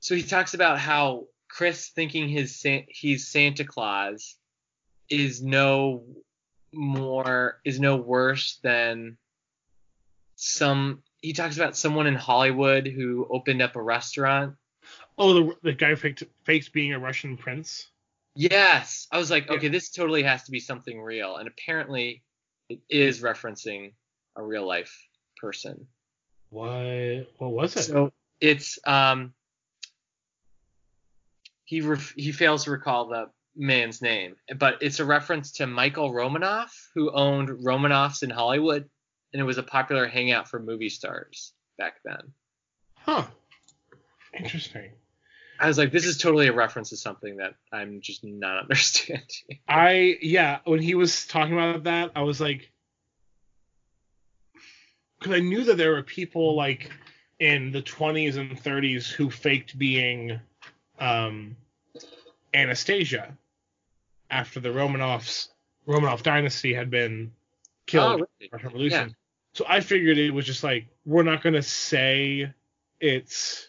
so 0.00 0.16
he 0.16 0.22
talks 0.22 0.54
about 0.54 0.78
how 0.78 1.26
Chris 1.48 1.88
thinking 1.88 2.28
his 2.28 2.64
he's 2.88 3.28
Santa 3.28 3.64
Claus 3.64 4.36
is 5.08 5.42
no 5.42 6.04
more 6.72 7.60
is 7.64 7.78
no 7.78 7.96
worse 7.96 8.58
than 8.62 9.16
some 10.34 11.02
he 11.20 11.32
talks 11.32 11.56
about 11.56 11.76
someone 11.76 12.08
in 12.08 12.16
Hollywood 12.16 12.88
who 12.88 13.28
opened 13.30 13.62
up 13.62 13.76
a 13.76 13.82
restaurant. 13.82 14.54
Oh, 15.22 15.34
the 15.34 15.56
the 15.62 15.72
guy 15.72 15.94
faked 15.94 16.24
faked 16.42 16.72
being 16.72 16.92
a 16.92 16.98
Russian 16.98 17.36
prince. 17.36 17.86
Yes, 18.34 19.06
I 19.12 19.18
was 19.18 19.30
like, 19.30 19.46
Yeah. 19.46 19.52
okay, 19.52 19.68
this 19.68 19.90
totally 19.90 20.24
has 20.24 20.42
to 20.44 20.50
be 20.50 20.58
something 20.58 21.00
real, 21.00 21.36
and 21.36 21.46
apparently 21.46 22.24
it 22.68 22.80
is 22.90 23.20
referencing 23.22 23.92
a 24.34 24.42
real 24.42 24.66
life 24.66 24.92
person. 25.40 25.86
What? 26.50 27.28
What 27.38 27.52
was 27.52 27.76
it? 27.76 27.82
So 27.84 28.12
it's 28.40 28.80
um 28.84 29.32
he 31.64 31.82
ref- 31.82 32.14
he 32.16 32.32
fails 32.32 32.64
to 32.64 32.72
recall 32.72 33.06
the 33.08 33.30
man's 33.54 34.02
name, 34.02 34.34
but 34.58 34.78
it's 34.82 34.98
a 34.98 35.04
reference 35.04 35.52
to 35.52 35.68
Michael 35.68 36.12
Romanoff, 36.12 36.74
who 36.96 37.12
owned 37.12 37.48
Romanoffs 37.64 38.24
in 38.24 38.30
Hollywood, 38.30 38.88
and 39.32 39.40
it 39.40 39.44
was 39.44 39.58
a 39.58 39.62
popular 39.62 40.08
hangout 40.08 40.48
for 40.48 40.58
movie 40.58 40.88
stars 40.88 41.52
back 41.78 41.94
then. 42.04 42.32
huh. 42.96 43.24
Interesting. 44.36 44.90
I 45.60 45.68
was 45.68 45.78
like, 45.78 45.92
this 45.92 46.06
is 46.06 46.18
totally 46.18 46.48
a 46.48 46.52
reference 46.52 46.90
to 46.90 46.96
something 46.96 47.36
that 47.36 47.54
I'm 47.72 48.00
just 48.00 48.24
not 48.24 48.58
understanding. 48.62 49.60
I 49.68 50.18
yeah, 50.20 50.58
when 50.64 50.80
he 50.80 50.94
was 50.94 51.26
talking 51.26 51.54
about 51.54 51.84
that, 51.84 52.12
I 52.16 52.22
was 52.22 52.40
like, 52.40 52.70
because 55.18 55.34
I 55.36 55.40
knew 55.40 55.64
that 55.64 55.76
there 55.76 55.92
were 55.92 56.02
people 56.02 56.56
like 56.56 56.90
in 57.38 57.72
the 57.72 57.82
20s 57.82 58.36
and 58.36 58.60
30s 58.60 59.10
who 59.10 59.30
faked 59.30 59.78
being 59.78 60.40
um, 60.98 61.56
Anastasia 62.54 63.36
after 64.30 64.60
the 64.60 64.68
Romanovs 64.68 65.48
Romanov 65.86 66.22
dynasty 66.22 66.72
had 66.72 66.90
been 66.90 67.32
killed 67.86 68.12
Oh, 68.12 68.14
really? 68.14 68.50
Russian 68.52 68.68
Revolution. 68.68 69.16
So 69.54 69.64
I 69.68 69.80
figured 69.80 70.18
it 70.18 70.30
was 70.30 70.46
just 70.46 70.64
like 70.64 70.86
we're 71.04 71.24
not 71.24 71.42
gonna 71.42 71.62
say 71.62 72.52
it's 73.00 73.68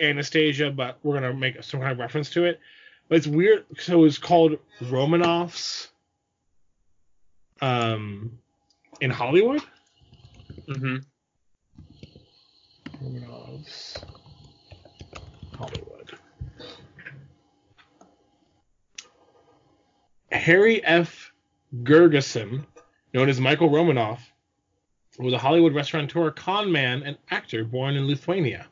Anastasia, 0.00 0.70
but 0.70 0.98
we're 1.02 1.14
gonna 1.14 1.32
make 1.32 1.62
some 1.62 1.80
kind 1.80 1.92
of 1.92 1.98
reference 1.98 2.30
to 2.30 2.44
it. 2.44 2.60
But 3.08 3.18
it's 3.18 3.26
weird. 3.26 3.64
So 3.78 4.04
it's 4.04 4.18
called 4.18 4.58
Romanoffs 4.80 5.88
um, 7.60 8.38
in 9.00 9.10
Hollywood. 9.10 9.62
Mm-hmm. 10.68 10.96
Romanoffs 13.04 14.04
Hollywood. 15.56 16.18
Harry 20.30 20.84
F. 20.84 21.32
Gerguson, 21.82 22.64
known 23.12 23.28
as 23.28 23.40
Michael 23.40 23.70
Romanoff, 23.70 24.32
was 25.18 25.32
a 25.32 25.38
Hollywood 25.38 25.74
restaurateur, 25.74 26.30
con 26.30 26.70
man, 26.70 27.02
and 27.02 27.16
actor 27.30 27.64
born 27.64 27.94
in 27.94 28.06
Lithuania. 28.06 28.66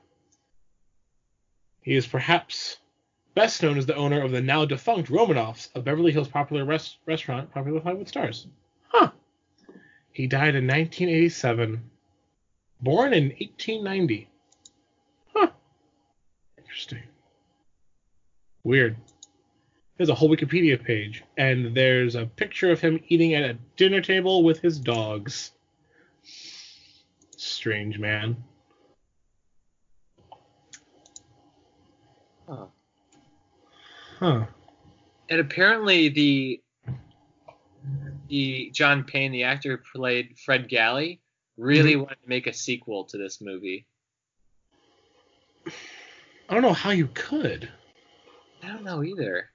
He 1.83 1.95
is 1.97 2.07
perhaps 2.07 2.79
best 3.35 3.63
known 3.63 3.77
as 3.77 3.87
the 3.87 3.97
owner 3.97 4.23
of 4.23 4.31
the 4.31 4.41
now 4.41 4.65
defunct 4.65 5.11
Romanoffs, 5.11 5.69
a 5.75 5.81
Beverly 5.81 6.13
Hills 6.13 6.29
popular 6.29 6.65
res- 6.65 6.97
restaurant 7.07 7.53
popular 7.53 7.75
with 7.75 7.85
Hollywood 7.85 8.09
stars. 8.09 8.47
Huh. 8.89 9.11
He 10.13 10.27
died 10.27 10.55
in 10.55 10.67
1987, 10.67 11.91
born 12.81 13.13
in 13.13 13.25
1890. 13.31 14.29
Huh. 15.35 15.49
Interesting. 16.59 17.03
Weird. 18.63 18.97
There's 19.97 20.09
a 20.09 20.15
whole 20.15 20.31
Wikipedia 20.31 20.83
page, 20.83 21.25
and 21.37 21.75
there's 21.75 22.15
a 22.15 22.27
picture 22.27 22.71
of 22.71 22.81
him 22.81 23.01
eating 23.09 23.35
at 23.35 23.43
a 23.49 23.59
dinner 23.77 24.01
table 24.01 24.45
with 24.45 24.61
his 24.61 24.79
dogs. 24.79 25.53
Strange 27.37 27.99
man. 27.99 28.37
Huh. 32.53 32.67
Huh. 34.19 34.47
And 35.31 35.41
apparently 35.41 36.09
the 36.11 36.61
the 38.29 38.71
John 38.73 39.05
Payne, 39.05 39.33
the 39.33 39.45
actor 39.45 39.83
who 39.93 39.99
played 39.99 40.39
Fred 40.39 40.69
Gailey, 40.69 41.21
really 41.57 41.97
wanted 41.97 42.23
to 42.23 42.29
make 42.29 42.47
a 42.47 42.53
sequel 42.53 43.05
to 43.05 43.19
this 43.19 43.41
movie. 43.41 43.87
I 45.67 46.55
don't 46.55 46.63
know 46.63 46.73
how 46.73 46.91
you 46.91 47.09
could. 47.15 47.71
I 48.63 48.69
don't 48.69 48.85
know 48.85 49.03
either. 49.03 49.51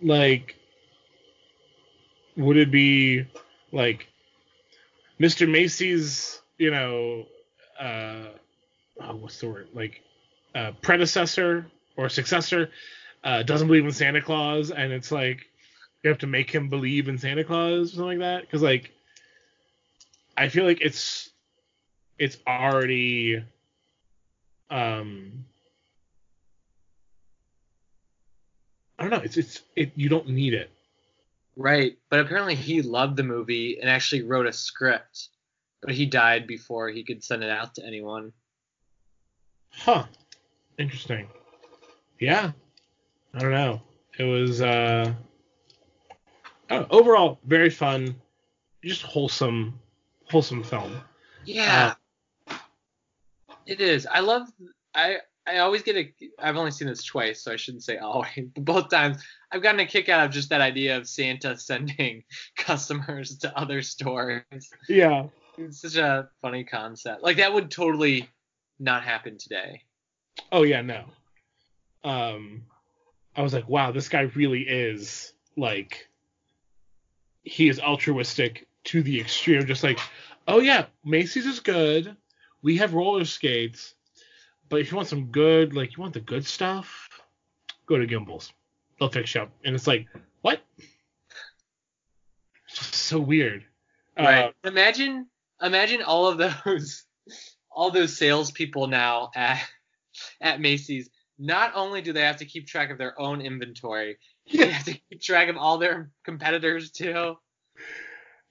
Like, 0.00 0.56
would 2.36 2.56
it 2.56 2.70
be 2.70 3.26
like 3.72 4.06
Mr. 5.18 5.50
Macy's, 5.50 6.40
you 6.58 6.70
know, 6.70 7.26
uh, 7.80 8.26
oh, 9.00 9.16
what's 9.16 9.40
the 9.40 9.48
word? 9.48 9.68
Like, 9.74 10.02
uh, 10.54 10.72
predecessor 10.82 11.66
or 11.96 12.08
successor 12.08 12.70
uh, 13.22 13.42
doesn't 13.42 13.66
believe 13.66 13.84
in 13.84 13.92
Santa 13.92 14.20
Claus, 14.20 14.70
and 14.70 14.92
it's 14.92 15.10
like 15.10 15.46
you 16.02 16.10
have 16.10 16.18
to 16.18 16.26
make 16.26 16.50
him 16.50 16.68
believe 16.68 17.08
in 17.08 17.18
Santa 17.18 17.44
Claus 17.44 17.92
or 17.92 17.96
something 17.96 18.18
like 18.18 18.40
that. 18.40 18.40
Because 18.42 18.62
like, 18.62 18.92
I 20.36 20.48
feel 20.48 20.64
like 20.64 20.80
it's 20.80 21.30
it's 22.18 22.36
already 22.46 23.42
um 24.70 25.44
I 28.98 29.02
don't 29.02 29.10
know. 29.10 29.24
It's 29.24 29.36
it's 29.36 29.62
it. 29.74 29.92
You 29.96 30.08
don't 30.08 30.28
need 30.28 30.54
it. 30.54 30.70
Right, 31.56 31.96
but 32.10 32.20
apparently 32.20 32.54
he 32.56 32.82
loved 32.82 33.16
the 33.16 33.22
movie 33.22 33.78
and 33.80 33.88
actually 33.88 34.22
wrote 34.22 34.46
a 34.46 34.52
script, 34.52 35.28
but 35.82 35.94
he 35.94 36.04
died 36.04 36.46
before 36.46 36.88
he 36.88 37.04
could 37.04 37.22
send 37.22 37.44
it 37.44 37.50
out 37.50 37.76
to 37.76 37.86
anyone. 37.86 38.32
Huh. 39.70 40.04
Interesting. 40.78 41.28
Yeah. 42.18 42.52
I 43.34 43.38
don't 43.38 43.50
know. 43.50 43.80
It 44.18 44.24
was 44.24 44.62
uh 44.62 45.12
know, 46.70 46.86
overall 46.90 47.38
very 47.46 47.70
fun, 47.70 48.14
just 48.84 49.02
wholesome 49.02 49.78
wholesome 50.30 50.62
film. 50.62 51.00
Yeah. 51.44 51.94
it 53.66 53.80
is. 53.80 54.06
I 54.06 54.20
love 54.20 54.48
I 54.94 55.18
I 55.46 55.58
always 55.58 55.82
get 55.82 55.96
a 55.96 56.12
I've 56.38 56.56
only 56.56 56.70
seen 56.70 56.88
this 56.88 57.04
twice, 57.04 57.42
so 57.42 57.52
I 57.52 57.56
shouldn't 57.56 57.84
say 57.84 57.98
always, 57.98 58.28
but 58.54 58.64
both 58.64 58.90
times 58.90 59.22
I've 59.52 59.62
gotten 59.62 59.80
a 59.80 59.86
kick 59.86 60.08
out 60.08 60.24
of 60.24 60.32
just 60.32 60.50
that 60.50 60.60
idea 60.60 60.96
of 60.96 61.08
Santa 61.08 61.56
sending 61.58 62.24
customers 62.56 63.38
to 63.38 63.56
other 63.56 63.82
stores. 63.82 64.70
Yeah. 64.88 65.26
It's 65.56 65.82
such 65.82 65.96
a 65.96 66.28
funny 66.42 66.64
concept. 66.64 67.22
Like 67.22 67.36
that 67.36 67.52
would 67.52 67.70
totally 67.70 68.28
not 68.80 69.04
happen 69.04 69.38
today. 69.38 69.82
Oh 70.54 70.62
yeah, 70.62 70.82
no. 70.82 71.04
Um 72.04 72.62
I 73.34 73.42
was 73.42 73.52
like, 73.52 73.68
wow, 73.68 73.90
this 73.90 74.08
guy 74.08 74.20
really 74.36 74.62
is 74.62 75.32
like 75.56 76.08
he 77.42 77.68
is 77.68 77.80
altruistic 77.80 78.68
to 78.84 79.02
the 79.02 79.20
extreme. 79.20 79.66
Just 79.66 79.82
like, 79.82 79.98
oh 80.46 80.60
yeah, 80.60 80.86
Macy's 81.04 81.46
is 81.46 81.58
good. 81.58 82.16
We 82.62 82.76
have 82.76 82.94
roller 82.94 83.24
skates. 83.24 83.94
But 84.68 84.80
if 84.80 84.92
you 84.92 84.96
want 84.96 85.08
some 85.08 85.26
good, 85.26 85.74
like 85.74 85.96
you 85.96 86.00
want 86.00 86.14
the 86.14 86.20
good 86.20 86.46
stuff, 86.46 87.08
go 87.86 87.98
to 87.98 88.06
Gimbels. 88.06 88.52
They'll 89.00 89.08
fix 89.10 89.34
you 89.34 89.42
up. 89.42 89.50
And 89.64 89.74
it's 89.74 89.88
like, 89.88 90.06
what? 90.42 90.60
It's 92.68 92.78
just 92.78 92.94
so 92.94 93.18
weird. 93.18 93.64
Right. 94.16 94.44
Uh, 94.44 94.52
imagine 94.62 95.26
imagine 95.60 96.02
all 96.02 96.28
of 96.28 96.38
those 96.38 97.06
all 97.72 97.90
those 97.90 98.16
salespeople 98.16 98.86
now 98.86 99.32
at 99.34 99.60
at 100.40 100.60
Macy's. 100.60 101.10
Not 101.38 101.72
only 101.74 102.00
do 102.00 102.12
they 102.12 102.22
have 102.22 102.36
to 102.36 102.44
keep 102.44 102.66
track 102.66 102.90
of 102.90 102.98
their 102.98 103.20
own 103.20 103.40
inventory, 103.40 104.18
they 104.52 104.70
have 104.70 104.84
to 104.84 104.92
keep 104.92 105.20
track 105.20 105.48
of 105.48 105.56
all 105.56 105.78
their 105.78 106.10
competitors 106.24 106.90
too. 106.90 107.36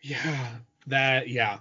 yeah, 0.01 0.49
that, 0.87 1.29
yeah. 1.29 1.59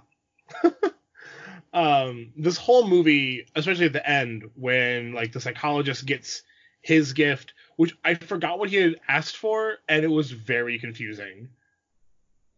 um, 1.73 2.31
this 2.35 2.57
whole 2.57 2.87
movie, 2.87 3.47
especially 3.55 3.85
at 3.85 3.93
the 3.93 4.09
end, 4.09 4.43
when 4.55 5.13
like 5.13 5.31
the 5.31 5.39
psychologist 5.39 6.05
gets 6.05 6.43
his 6.81 7.13
gift, 7.13 7.53
which 7.77 7.95
I 8.03 8.15
forgot 8.15 8.59
what 8.59 8.69
he 8.69 8.75
had 8.75 8.95
asked 9.07 9.37
for, 9.37 9.77
and 9.87 10.03
it 10.03 10.09
was 10.09 10.31
very 10.31 10.77
confusing. 10.77 11.49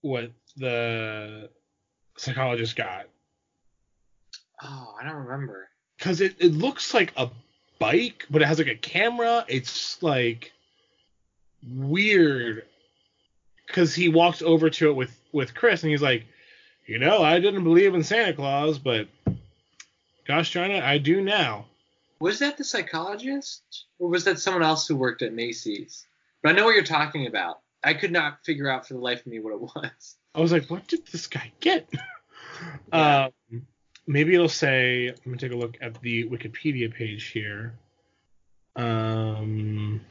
What 0.02 0.32
the 0.58 1.50
psychologist 2.18 2.76
got. 2.76 3.08
Oh, 4.62 4.96
I 5.00 5.06
don't 5.06 5.26
remember. 5.26 5.70
Because 5.98 6.22
it, 6.22 6.36
it 6.40 6.54
looks 6.54 6.94
like 6.94 7.14
a 7.18 7.30
bike, 7.80 8.26
but 8.30 8.42
it 8.42 8.46
has 8.46 8.58
like 8.58 8.68
a 8.68 8.76
camera. 8.76 9.46
It's 9.48 10.02
like 10.02 10.52
weird. 11.74 12.64
Because 13.68 13.96
he 13.96 14.10
walks 14.10 14.42
over 14.42 14.70
to 14.70 14.90
it 14.90 14.94
with 14.94 15.20
with 15.32 15.56
Chris, 15.56 15.84
and 15.84 15.92
he's 15.92 16.02
like, 16.02 16.26
you 16.86 17.00
know, 17.00 17.24
I 17.24 17.40
didn't 17.40 17.64
believe 17.64 17.96
in 17.96 18.04
Santa 18.04 18.34
Claus, 18.34 18.78
but 18.78 19.08
gosh 20.28 20.54
darn 20.54 20.72
it, 20.72 20.84
I 20.84 20.98
do 20.98 21.22
now. 21.22 21.66
Was 22.20 22.40
that 22.40 22.58
the 22.58 22.64
psychologist? 22.64 23.86
Or 24.00 24.10
was 24.10 24.24
that 24.26 24.40
someone 24.40 24.64
else 24.64 24.88
who 24.88 24.96
worked 24.96 25.22
at 25.22 25.34
Macy's? 25.34 26.06
But 26.42 26.50
I 26.50 26.52
know 26.54 26.66
what 26.66 26.76
you're 26.76 26.84
talking 26.84 27.28
about. 27.28 27.60
I 27.84 27.94
could 27.94 28.12
not 28.12 28.44
figure 28.44 28.70
out 28.70 28.88
for 28.88 28.94
the 28.94 29.00
life 29.00 29.22
of 29.22 29.28
me 29.28 29.40
what 29.40 29.54
it 29.54 29.62
was. 29.62 30.16
I 30.34 30.42
was 30.42 30.52
like, 30.52 30.70
what 30.70 30.88
did 30.88 31.06
this 31.08 31.28
guy 31.28 31.52
get? 31.60 31.88
Yeah. 32.92 33.26
Um, 33.26 33.32
maybe 34.08 34.34
it'll 34.34 34.50
say. 34.50 35.08
Let 35.08 35.26
me 35.26 35.38
take 35.38 35.52
a 35.52 35.56
look 35.56 35.78
at 35.82 36.00
the 36.02 36.28
Wikipedia 36.30 36.94
page 36.94 37.28
here. 37.28 37.74
Um, 38.76 40.02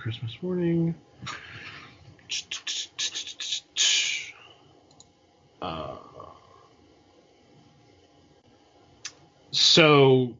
Christmas 0.00 0.36
morning. 0.42 0.94
Uh, 5.62 5.96
so 9.50 10.36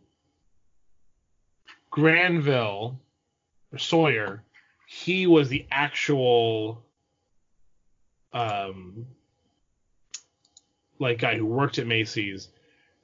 Granville 1.90 3.00
or 3.72 3.78
Sawyer, 3.78 4.42
he 4.86 5.26
was 5.26 5.48
the 5.48 5.66
actual 5.70 6.84
um 8.32 9.06
like 10.98 11.18
guy 11.18 11.36
who 11.36 11.46
worked 11.46 11.78
at 11.78 11.86
Macy's. 11.86 12.48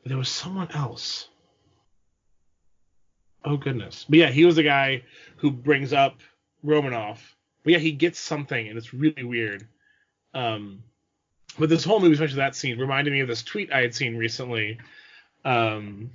But 0.02 0.10
there 0.10 0.18
was 0.18 0.28
someone 0.28 0.70
else. 0.72 1.28
Oh 3.44 3.56
goodness. 3.56 4.06
But 4.08 4.18
yeah, 4.18 4.30
he 4.30 4.44
was 4.44 4.56
the 4.56 4.62
guy 4.62 5.02
who 5.36 5.50
brings 5.50 5.92
up 5.92 6.20
Romanoff. 6.62 7.36
But 7.64 7.74
yeah, 7.74 7.78
he 7.78 7.92
gets 7.92 8.18
something 8.18 8.68
and 8.68 8.76
it's 8.76 8.94
really 8.94 9.24
weird. 9.24 9.66
Um 10.34 10.82
but 11.58 11.68
this 11.68 11.84
whole 11.84 12.00
movie, 12.00 12.14
especially 12.14 12.36
that 12.36 12.54
scene, 12.54 12.78
reminded 12.78 13.12
me 13.12 13.20
of 13.20 13.28
this 13.28 13.42
tweet 13.42 13.72
I 13.72 13.80
had 13.80 13.94
seen 13.94 14.16
recently. 14.16 14.78
Um 15.44 16.10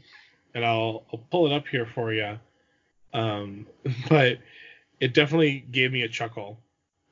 and 0.54 0.66
I'll 0.66 1.06
I'll 1.12 1.26
pull 1.32 1.48
it 1.48 1.54
up 1.54 1.68
here 1.68 1.86
for 1.86 2.14
you. 2.14 2.40
Um 3.14 3.68
but 4.10 4.40
it 5.00 5.14
definitely 5.14 5.66
gave 5.72 5.92
me 5.92 6.04
a 6.04 6.10
chuckle. 6.10 6.60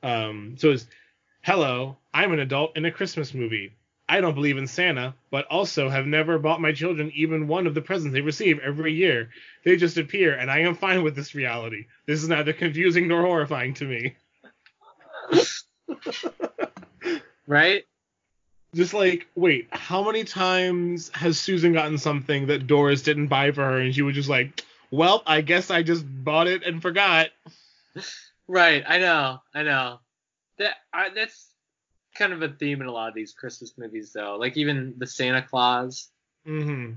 Um 0.02 0.56
so 0.58 0.70
it's 0.70 0.86
Hello, 1.42 1.98
I'm 2.14 2.32
an 2.32 2.38
adult 2.38 2.74
in 2.76 2.86
a 2.86 2.90
Christmas 2.90 3.34
movie. 3.34 3.74
I 4.08 4.20
don't 4.20 4.34
believe 4.34 4.58
in 4.58 4.66
Santa, 4.66 5.14
but 5.30 5.46
also 5.46 5.88
have 5.88 6.06
never 6.06 6.38
bought 6.38 6.60
my 6.60 6.72
children 6.72 7.10
even 7.14 7.48
one 7.48 7.66
of 7.66 7.74
the 7.74 7.80
presents 7.80 8.12
they 8.12 8.20
receive 8.20 8.58
every 8.58 8.92
year. 8.92 9.30
They 9.64 9.76
just 9.76 9.96
appear, 9.96 10.34
and 10.34 10.50
I 10.50 10.60
am 10.60 10.74
fine 10.74 11.02
with 11.02 11.16
this 11.16 11.34
reality. 11.34 11.86
This 12.06 12.22
is 12.22 12.28
neither 12.28 12.52
confusing 12.52 13.08
nor 13.08 13.22
horrifying 13.22 13.74
to 13.74 13.84
me. 13.84 14.14
Right? 17.46 17.84
Just 18.74 18.94
like, 18.94 19.26
wait, 19.34 19.68
how 19.70 20.02
many 20.02 20.24
times 20.24 21.10
has 21.14 21.38
Susan 21.38 21.72
gotten 21.72 21.98
something 21.98 22.46
that 22.46 22.66
Doris 22.66 23.02
didn't 23.02 23.28
buy 23.28 23.52
for 23.52 23.62
her, 23.62 23.78
and 23.78 23.94
she 23.94 24.02
was 24.02 24.14
just 24.14 24.28
like, 24.28 24.64
well, 24.90 25.22
I 25.26 25.42
guess 25.42 25.70
I 25.70 25.82
just 25.82 26.04
bought 26.06 26.46
it 26.46 26.64
and 26.64 26.80
forgot. 26.80 27.28
Right. 28.48 28.84
I 28.86 28.98
know. 28.98 29.40
I 29.54 29.62
know. 29.62 30.00
That 30.58 30.74
I, 30.92 31.10
that's 31.14 31.48
kind 32.14 32.32
of 32.32 32.42
a 32.42 32.48
theme 32.48 32.80
in 32.80 32.86
a 32.86 32.92
lot 32.92 33.08
of 33.08 33.14
these 33.14 33.32
Christmas 33.32 33.76
movies, 33.76 34.12
though. 34.12 34.36
Like 34.36 34.56
even 34.56 34.94
the 34.98 35.06
Santa 35.06 35.42
Claus, 35.42 36.08
Mm-hmm. 36.46 36.92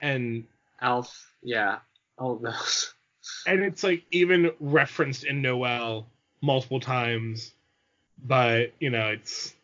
And 0.00 0.44
Elf, 0.80 1.32
Yeah, 1.42 1.78
all 2.18 2.32
of 2.34 2.42
those. 2.42 2.92
and 3.46 3.62
it's 3.62 3.82
like 3.82 4.04
even 4.10 4.50
referenced 4.60 5.24
in 5.24 5.42
Noel 5.42 6.06
multiple 6.40 6.80
times, 6.80 7.52
but 8.24 8.72
you 8.80 8.90
know 8.90 9.08
it's 9.08 9.54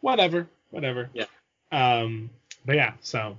whatever, 0.00 0.48
whatever. 0.70 1.10
Yeah. 1.12 1.26
Um, 1.70 2.30
but 2.64 2.76
yeah, 2.76 2.94
so 3.00 3.36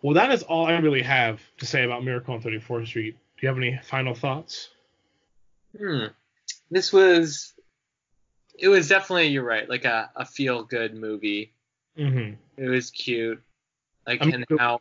well, 0.00 0.14
that 0.14 0.30
is 0.30 0.42
all 0.42 0.66
I 0.66 0.78
really 0.78 1.02
have 1.02 1.40
to 1.58 1.66
say 1.66 1.84
about 1.84 2.04
Miracle 2.04 2.34
on 2.34 2.42
34th 2.42 2.86
Street. 2.86 3.16
Do 3.36 3.46
you 3.46 3.48
have 3.48 3.58
any 3.58 3.78
final 3.84 4.14
thoughts? 4.14 4.68
Hmm. 5.76 6.06
This 6.70 6.92
was. 6.92 7.52
It 8.62 8.68
was 8.68 8.88
definitely 8.88 9.26
you're 9.26 9.44
right, 9.44 9.68
like 9.68 9.84
a, 9.84 10.08
a 10.16 10.24
feel 10.24 10.62
good 10.62 10.94
movie. 10.94 11.52
Mm-hmm. 11.98 12.34
It 12.56 12.68
was 12.68 12.90
cute. 12.90 13.42
Like 14.06 14.22
I'm 14.22 14.32
and 14.32 14.46
how 14.58 14.80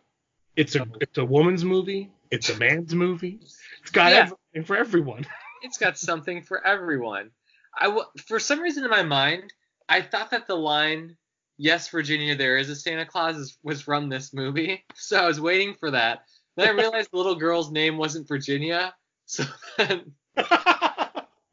It's 0.55 0.75
a 0.75 0.86
it's 1.01 1.17
a 1.17 1.25
woman's 1.25 1.65
movie. 1.65 2.11
It's 2.29 2.49
a 2.49 2.57
man's 2.57 2.93
movie. 2.95 3.39
It's 3.82 3.91
got 3.91 4.11
Yeah. 4.11 4.17
everything 4.19 4.65
for 4.65 4.77
everyone. 4.77 5.25
it's 5.63 5.77
got 5.77 5.97
something 5.97 6.43
for 6.43 6.65
everyone. 6.65 7.32
I 7.77 7.86
w- 7.86 8.05
for 8.27 8.39
some 8.39 8.59
reason 8.59 8.84
in 8.84 8.89
my 8.91 9.03
mind, 9.03 9.51
I 9.89 10.01
thought 10.01 10.29
that 10.32 10.45
the 10.47 10.55
line 10.55 11.17
"Yes, 11.57 11.89
Virginia, 11.89 12.36
there 12.36 12.57
is 12.57 12.69
a 12.69 12.75
Santa 12.75 13.05
Claus" 13.05 13.36
is, 13.36 13.57
was 13.63 13.82
from 13.82 14.09
this 14.09 14.32
movie, 14.34 14.84
so 14.95 15.17
I 15.17 15.25
was 15.25 15.41
waiting 15.41 15.75
for 15.79 15.91
that. 15.91 16.23
Then 16.55 16.67
I 16.67 16.71
realized 16.71 17.09
the 17.11 17.17
little 17.17 17.36
girl's 17.36 17.71
name 17.71 17.97
wasn't 17.97 18.27
Virginia, 18.27 18.93
so 19.25 19.43
then 19.77 20.13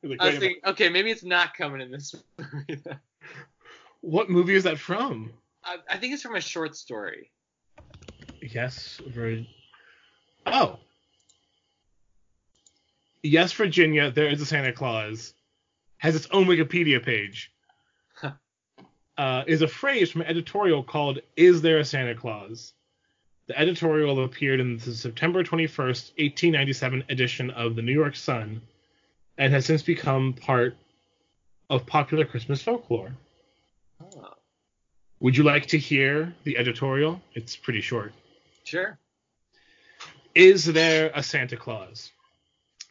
Like, 0.03 0.21
I 0.21 0.27
was 0.31 0.39
minute, 0.41 0.59
okay, 0.67 0.89
maybe 0.89 1.11
it's 1.11 1.25
not 1.25 1.55
coming 1.55 1.81
in 1.81 1.91
this 1.91 2.15
movie. 2.39 2.83
what 4.01 4.31
movie 4.31 4.55
is 4.55 4.65
that 4.65 4.79
from? 4.79 5.33
I, 5.65 5.77
I 5.91 5.97
think 5.97 6.15
it's 6.15 6.23
from 6.23 6.37
a 6.37 6.41
short 6.41 6.77
story. 6.77 7.31
Yes, 8.41 9.01
Vir- 9.09 9.45
Oh. 10.47 10.79
Yes, 13.23 13.53
Virginia, 13.53 14.11
there 14.11 14.29
is 14.29 14.41
a 14.41 14.47
Santa 14.47 14.73
Claus. 14.73 15.35
Has 15.99 16.15
its 16.15 16.29
own 16.31 16.47
Wikipedia 16.47 17.05
page. 17.05 17.51
Huh. 18.15 18.33
Uh, 19.17 19.43
is 19.49 19.63
a 19.63 19.69
phrase 19.69 20.11
from 20.13 20.21
an 20.21 20.29
editorial 20.29 20.85
called 20.85 21.19
"Is 21.37 21.61
There 21.61 21.79
a 21.79 21.85
Santa 21.85 22.15
Claus?" 22.15 22.73
The 23.49 23.59
editorial 23.59 24.23
appeared 24.23 24.61
in 24.61 24.77
the 24.77 24.95
September 24.95 25.43
21st, 25.43 26.13
1897 26.19 27.05
edition 27.09 27.51
of 27.51 27.75
the 27.75 27.83
New 27.83 27.93
York 27.93 28.15
Sun, 28.15 28.61
and 29.39 29.53
has 29.53 29.65
since 29.65 29.83
become 29.83 30.35
part 30.35 30.77
of 31.71 31.87
popular 31.87 32.25
Christmas 32.25 32.61
folklore. 32.61 33.13
Oh. 34.03 34.35
Would 35.21 35.37
you 35.37 35.45
like 35.45 35.67
to 35.69 35.79
hear 35.79 36.35
the 36.45 36.59
editorial? 36.59 37.21
It's 37.35 37.57
pretty 37.57 37.81
short. 37.81 38.13
Sure. 38.65 38.99
Is 40.35 40.65
there 40.65 41.11
a 41.15 41.23
Santa 41.23 41.57
Claus? 41.57 42.13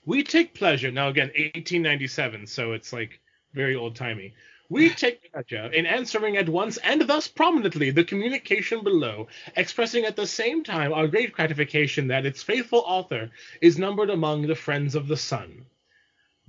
We 0.05 0.23
take 0.23 0.53
pleasure. 0.53 0.91
Now, 0.91 1.09
again, 1.09 1.27
1897, 1.27 2.47
so 2.47 2.71
it's 2.73 2.91
like 2.91 3.19
very 3.53 3.75
old 3.75 3.95
timey. 3.95 4.33
We 4.69 4.89
take 5.03 5.31
pleasure 5.31 5.71
in 5.71 5.85
answering 5.85 6.37
at 6.37 6.49
once 6.49 6.77
and 6.77 7.01
thus 7.01 7.27
prominently 7.27 7.91
the 7.91 8.03
communication 8.03 8.83
below, 8.83 9.27
expressing 9.55 10.05
at 10.05 10.15
the 10.15 10.27
same 10.27 10.63
time 10.63 10.93
our 10.93 11.07
great 11.07 11.33
gratification 11.33 12.07
that 12.07 12.25
its 12.25 12.43
faithful 12.43 12.83
author 12.85 13.31
is 13.61 13.77
numbered 13.77 14.09
among 14.09 14.47
the 14.47 14.55
friends 14.55 14.95
of 14.95 15.07
the 15.07 15.17
Sun. 15.17 15.65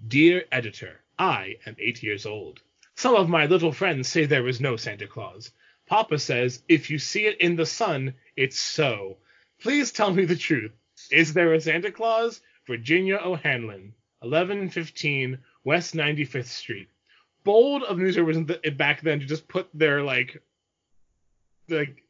Dear 0.06 0.44
editor, 0.52 1.00
I 1.18 1.56
am 1.66 1.74
eight 1.80 2.04
years 2.04 2.24
old. 2.24 2.62
Some 2.94 3.16
of 3.16 3.28
my 3.28 3.46
little 3.46 3.72
friends 3.72 4.06
say 4.06 4.26
there 4.26 4.46
is 4.46 4.60
no 4.60 4.76
Santa 4.76 5.08
Claus. 5.08 5.50
Papa 5.86 6.18
says 6.20 6.62
if 6.68 6.88
you 6.88 6.98
see 7.00 7.26
it 7.26 7.40
in 7.40 7.56
the 7.56 7.66
sun, 7.66 8.14
it's 8.36 8.60
so. 8.60 9.18
Please 9.60 9.90
tell 9.90 10.12
me 10.12 10.24
the 10.24 10.36
truth. 10.36 10.70
Is 11.10 11.34
there 11.34 11.52
a 11.52 11.60
Santa 11.60 11.90
Claus? 11.90 12.40
Virginia 12.66 13.16
O'Hanlon, 13.16 13.92
1115 14.20 15.38
West 15.64 15.94
95th 15.94 16.46
Street. 16.46 16.88
Bold 17.42 17.82
of 17.82 17.98
newspapers 17.98 18.38
back 18.76 19.00
then 19.00 19.18
to 19.18 19.26
just 19.26 19.48
put 19.48 19.68
their 19.74 20.02
like, 20.02 20.40
like 21.68 22.04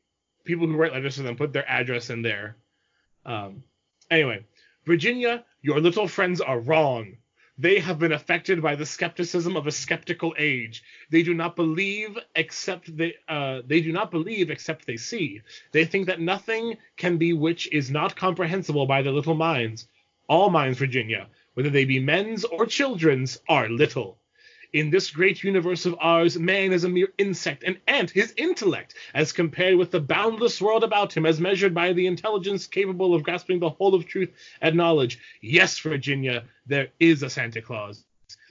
people 0.44 0.66
who 0.66 0.76
write 0.76 0.92
letters 0.92 1.16
to 1.16 1.22
them 1.22 1.36
put 1.36 1.54
their 1.54 1.68
address 1.68 2.10
in 2.10 2.20
there. 2.20 2.56
Um, 3.24 3.62
anyway, 4.10 4.44
Virginia, 4.84 5.44
your 5.62 5.80
little 5.80 6.06
friends 6.06 6.40
are 6.42 6.60
wrong. 6.60 7.16
They 7.60 7.80
have 7.80 7.98
been 7.98 8.12
affected 8.12 8.62
by 8.62 8.76
the 8.76 8.86
skepticism 8.86 9.56
of 9.56 9.66
a 9.66 9.72
skeptical 9.72 10.32
age. 10.38 10.84
They 11.10 11.24
do 11.24 11.34
not 11.34 11.56
believe 11.56 12.16
except 12.36 12.96
they 12.96 13.16
uh, 13.28 13.62
they 13.66 13.80
do 13.80 13.90
not 13.90 14.12
believe 14.12 14.48
except 14.48 14.86
they 14.86 14.96
see. 14.96 15.42
They 15.72 15.84
think 15.84 16.06
that 16.06 16.20
nothing 16.20 16.76
can 16.96 17.16
be 17.18 17.32
which 17.32 17.66
is 17.72 17.90
not 17.90 18.14
comprehensible 18.14 18.86
by 18.86 19.02
their 19.02 19.12
little 19.12 19.34
minds. 19.34 19.88
All 20.28 20.50
minds, 20.50 20.78
Virginia, 20.78 21.26
whether 21.54 21.70
they 21.70 21.84
be 21.84 21.98
men's 21.98 22.44
or 22.44 22.64
children's, 22.64 23.40
are 23.48 23.68
little. 23.68 24.18
In 24.74 24.90
this 24.90 25.10
great 25.10 25.42
universe 25.42 25.86
of 25.86 25.96
ours, 25.98 26.38
man 26.38 26.74
is 26.74 26.84
a 26.84 26.90
mere 26.90 27.08
insect, 27.16 27.64
an 27.64 27.78
ant, 27.86 28.10
his 28.10 28.34
intellect, 28.36 28.94
as 29.14 29.32
compared 29.32 29.76
with 29.76 29.90
the 29.90 30.00
boundless 30.00 30.60
world 30.60 30.84
about 30.84 31.16
him, 31.16 31.24
as 31.24 31.40
measured 31.40 31.72
by 31.72 31.94
the 31.94 32.06
intelligence 32.06 32.66
capable 32.66 33.14
of 33.14 33.22
grasping 33.22 33.60
the 33.60 33.70
whole 33.70 33.94
of 33.94 34.06
truth 34.06 34.30
and 34.60 34.76
knowledge. 34.76 35.18
Yes, 35.40 35.78
Virginia, 35.78 36.44
there 36.66 36.88
is 37.00 37.22
a 37.22 37.30
Santa 37.30 37.62
Claus. 37.62 38.04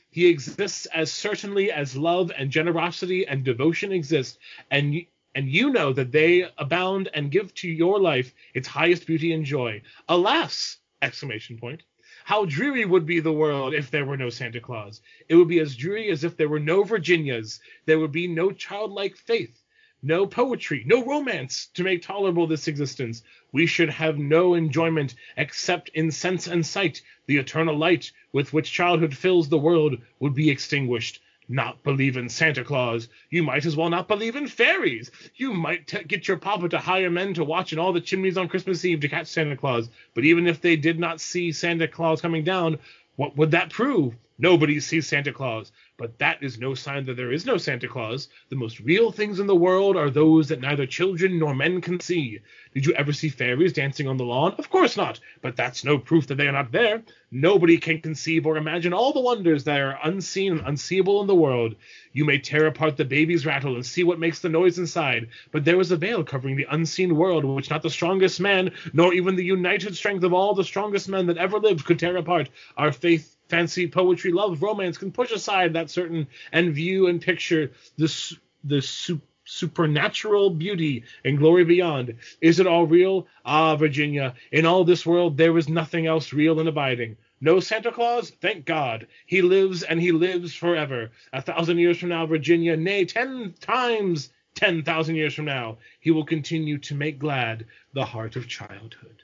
He 0.10 0.26
exists 0.26 0.88
as 0.88 1.12
certainly 1.12 1.72
as 1.72 1.96
love 1.96 2.32
and 2.36 2.50
generosity 2.50 3.28
and 3.28 3.44
devotion 3.44 3.92
exist, 3.92 4.40
and 4.72 5.06
and 5.36 5.48
you 5.48 5.70
know 5.70 5.94
that 5.94 6.12
they 6.12 6.50
abound 6.58 7.10
and 7.14 7.30
give 7.30 7.54
to 7.54 7.68
your 7.70 8.00
life 8.00 8.34
its 8.56 8.68
highest 8.68 9.06
beauty 9.06 9.34
and 9.34 9.46
joy. 9.46 9.84
Alas! 10.10 10.78
Exclamation 11.04 11.60
point. 11.60 11.84
How 12.28 12.44
dreary 12.44 12.84
would 12.84 13.06
be 13.06 13.22
the 13.22 13.32
world 13.32 13.74
if 13.74 13.90
there 13.90 14.04
were 14.04 14.18
no 14.18 14.30
Santa 14.30 14.60
Claus. 14.60 15.02
It 15.30 15.36
would 15.36 15.48
be 15.48 15.62
as 15.62 15.78
dreary 15.78 16.10
as 16.10 16.26
if 16.26 16.36
there 16.36 16.50
were 16.50 16.60
no 16.60 16.84
Virginias. 16.84 17.62
There 17.86 18.00
would 18.00 18.12
be 18.12 18.28
no 18.28 18.52
childlike 18.52 19.16
faith, 19.16 19.64
no 20.04 20.28
poetry, 20.28 20.84
no 20.86 21.06
romance 21.06 21.68
to 21.76 21.86
make 21.86 22.02
tolerable 22.02 22.46
this 22.46 22.68
existence. 22.68 23.24
We 23.54 23.66
should 23.66 23.90
have 23.90 24.18
no 24.18 24.56
enjoyment 24.56 25.16
except 25.38 25.88
in 25.94 26.12
sense 26.12 26.48
and 26.48 26.66
sight. 26.66 27.02
The 27.28 27.38
eternal 27.38 27.78
light 27.78 28.12
with 28.34 28.52
which 28.52 28.74
childhood 28.74 29.16
fills 29.16 29.48
the 29.48 29.58
world 29.58 29.96
would 30.20 30.36
be 30.36 30.50
extinguished 30.50 31.22
not 31.50 31.84
believe 31.84 32.18
in 32.18 32.30
Santa 32.30 32.64
Claus. 32.64 33.08
You 33.30 33.44
might 33.44 33.66
as 33.66 33.76
well 33.76 33.90
not 33.90 34.08
believe 34.08 34.36
in 34.36 34.48
fairies. 34.48 35.12
You 35.36 35.54
might 35.54 35.88
t- 35.88 36.04
get 36.04 36.28
your 36.28 36.38
papa 36.38 36.70
to 36.70 36.80
hire 36.80 37.10
men 37.10 37.34
to 37.36 37.44
watch 37.44 37.72
in 37.74 37.80
all 37.80 37.94
the 37.94 38.02
chimneys 38.02 38.38
on 38.38 38.50
Christmas 38.50 38.84
Eve 38.84 39.00
to 39.02 39.10
catch 39.10 39.28
Santa 39.28 39.56
Claus. 39.56 39.90
But 40.14 40.26
even 40.26 40.48
if 40.48 40.62
they 40.62 40.76
did 40.76 41.00
not 41.00 41.22
see 41.22 41.52
Santa 41.52 41.88
Claus 41.88 42.22
coming 42.22 42.44
down, 42.44 42.80
what 43.16 43.38
would 43.38 43.52
that 43.52 43.70
prove? 43.70 44.16
Nobody 44.38 44.80
sees 44.80 45.08
Santa 45.08 45.32
Claus. 45.34 45.72
But 45.98 46.20
that 46.20 46.44
is 46.44 46.60
no 46.60 46.76
sign 46.76 47.06
that 47.06 47.18
there 47.18 47.32
is 47.32 47.48
no 47.48 47.58
Santa 47.58 47.88
Claus. 47.88 48.30
The 48.50 48.56
most 48.56 48.80
real 48.80 49.12
things 49.12 49.40
in 49.40 49.48
the 49.48 49.56
world 49.56 49.98
are 49.98 50.12
those 50.12 50.48
that 50.50 50.62
neither 50.62 50.86
children 50.86 51.40
nor 51.40 51.56
men 51.56 51.82
can 51.82 52.00
see. 52.00 52.40
Did 52.76 52.86
you 52.86 52.94
ever 52.94 53.12
see 53.12 53.30
fairies 53.30 53.74
dancing 53.74 54.08
on 54.08 54.18
the 54.18 54.24
lawn? 54.24 54.54
Of 54.60 54.70
course 54.70 54.96
not. 54.96 55.20
But 55.42 55.56
that's 55.56 55.84
no 55.84 55.98
proof 55.98 56.28
that 56.28 56.36
they 56.36 56.48
are 56.48 56.52
not 56.52 56.72
there. 56.72 57.02
Nobody 57.32 57.80
can 57.80 58.00
conceive 58.00 58.46
or 58.46 58.58
imagine 58.58 58.94
all 58.94 59.12
the 59.12 59.20
wonders 59.22 59.64
that 59.64 59.82
are 59.82 59.98
unseen 60.04 60.60
and 60.60 60.68
unseeable 60.68 61.20
in 61.22 61.28
the 61.28 61.34
world. 61.34 61.76
You 62.14 62.26
may 62.26 62.38
tear 62.38 62.68
apart 62.68 62.96
the 62.96 63.04
baby's 63.04 63.48
rattle 63.48 63.74
and 63.74 63.86
see 63.86 64.04
what 64.04 64.20
makes 64.20 64.40
the 64.40 64.50
noise 64.50 64.78
inside, 64.78 65.30
but 65.52 65.66
there 65.66 65.80
is 65.80 65.92
a 65.92 65.98
veil 65.98 66.24
covering 66.24 66.58
the 66.58 66.68
unseen 66.70 67.16
world 67.16 67.44
which 67.44 67.72
not 67.72 67.82
the 67.82 67.90
strongest 67.90 68.40
man, 68.40 68.72
nor 68.94 69.16
even 69.16 69.36
the 69.36 69.44
united 69.44 69.96
strength 69.96 70.24
of 70.24 70.34
all 70.34 70.54
the 70.54 70.64
strongest 70.64 71.10
men 71.10 71.26
that 71.26 71.38
ever 71.38 71.60
lived 71.60 71.86
could 71.86 71.98
tear 71.98 72.18
apart. 72.18 72.50
Our 72.78 72.92
faith 72.92 73.37
fancy, 73.50 73.88
poetry, 73.88 74.32
love, 74.32 74.62
romance 74.62 74.98
can 74.98 75.12
push 75.12 75.32
aside 75.32 75.74
that 75.74 75.90
certain 75.90 76.28
and 76.52 76.74
view 76.74 77.08
and 77.08 77.22
picture 77.22 77.72
the 77.98 78.38
the 78.64 78.82
su- 78.82 79.22
supernatural 79.46 80.50
beauty 80.50 81.04
and 81.24 81.38
glory 81.38 81.64
beyond. 81.64 82.16
Is 82.42 82.60
it 82.60 82.68
all 82.68 82.86
real? 82.86 83.28
Ah, 83.46 83.76
Virginia, 83.76 84.36
in 84.52 84.66
all 84.66 84.84
this 84.84 85.06
world 85.06 85.38
there 85.38 85.58
is 85.58 85.70
nothing 85.70 86.06
else 86.06 86.34
real 86.34 86.60
and 86.60 86.70
abiding. 86.70 87.18
No 87.40 87.60
Santa 87.60 87.92
Claus? 87.92 88.32
Thank 88.32 88.66
God. 88.66 89.08
He 89.26 89.42
lives 89.42 89.84
and 89.84 90.02
he 90.02 90.12
lives 90.12 90.54
forever. 90.54 91.12
A 91.34 91.42
thousand 91.42 91.78
years 91.78 91.98
from 91.98 92.10
now, 92.10 92.26
Virginia, 92.26 92.76
nay, 92.76 93.06
ten 93.06 93.54
times 93.60 94.30
ten 94.56 94.84
thousand 94.84 95.16
years 95.16 95.36
from 95.36 95.46
now, 95.46 95.78
he 96.00 96.12
will 96.12 96.26
continue 96.26 96.80
to 96.80 96.96
make 96.96 97.20
glad 97.20 97.66
the 97.94 98.04
heart 98.04 98.36
of 98.36 98.48
childhood. 98.48 99.22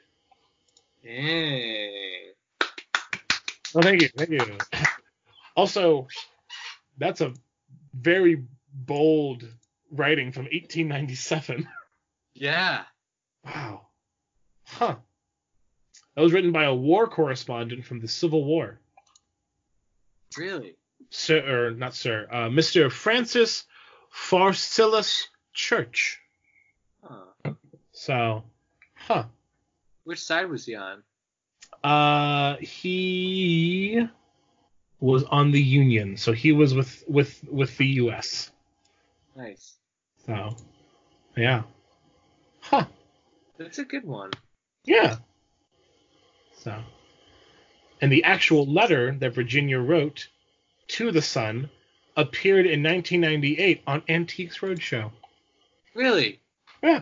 Hey. 1.01 2.33
Oh, 3.75 3.81
thank 3.81 4.01
you, 4.01 4.09
thank 4.15 4.29
you. 4.29 4.57
Also, 5.55 6.07
that's 6.97 7.21
a 7.21 7.33
very 7.93 8.43
bold 8.73 9.47
writing 9.91 10.31
from 10.31 10.43
1897. 10.45 11.67
Yeah. 12.33 12.83
Wow. 13.45 13.87
Huh. 14.65 14.95
That 16.15 16.21
was 16.21 16.33
written 16.33 16.51
by 16.51 16.63
a 16.63 16.73
war 16.73 17.07
correspondent 17.07 17.85
from 17.85 17.99
the 17.99 18.07
Civil 18.07 18.43
War. 18.43 18.79
Really? 20.37 20.75
Sir, 21.11 21.67
or 21.67 21.71
not 21.71 21.93
sir, 21.93 22.27
uh, 22.31 22.49
Mr. 22.49 22.91
Francis 22.91 23.65
Pharcellus 24.11 25.27
Church. 25.53 26.19
Huh. 27.03 27.53
So, 27.91 28.43
huh. 28.95 29.25
Which 30.03 30.23
side 30.23 30.49
was 30.49 30.65
he 30.65 30.75
on? 30.75 31.03
Uh, 31.83 32.55
he 32.57 34.07
was 34.99 35.23
on 35.25 35.51
the 35.51 35.61
Union, 35.61 36.15
so 36.17 36.31
he 36.31 36.51
was 36.53 36.73
with 36.73 37.03
with 37.07 37.43
with 37.51 37.77
the 37.77 37.85
U.S. 37.85 38.51
Nice. 39.35 39.73
So, 40.25 40.55
yeah. 41.35 41.63
Huh. 42.61 42.85
That's 43.57 43.79
a 43.79 43.83
good 43.83 44.05
one. 44.05 44.31
Yeah. 44.85 45.17
So, 46.59 46.81
and 48.01 48.11
the 48.11 48.23
actual 48.23 48.65
letter 48.65 49.15
that 49.19 49.33
Virginia 49.35 49.79
wrote 49.79 50.29
to 50.87 51.11
the 51.11 51.21
Sun 51.21 51.69
appeared 52.15 52.65
in 52.65 52.83
1998 52.83 53.81
on 53.85 54.03
Antiques 54.07 54.59
Roadshow. 54.59 55.11
Really? 55.93 56.39
Yeah. 56.81 57.01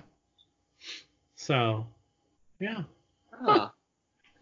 So, 1.35 1.85
yeah. 2.59 2.83
Huh. 3.31 3.69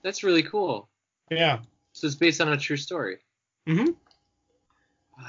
That's 0.04 0.24
really 0.24 0.44
cool. 0.44 0.88
Yeah. 1.30 1.60
So 1.94 2.08
it's 2.08 2.16
based 2.16 2.42
on 2.42 2.50
a 2.50 2.58
true 2.58 2.78
story. 2.78 3.18
Mm-hmm. 3.68 3.92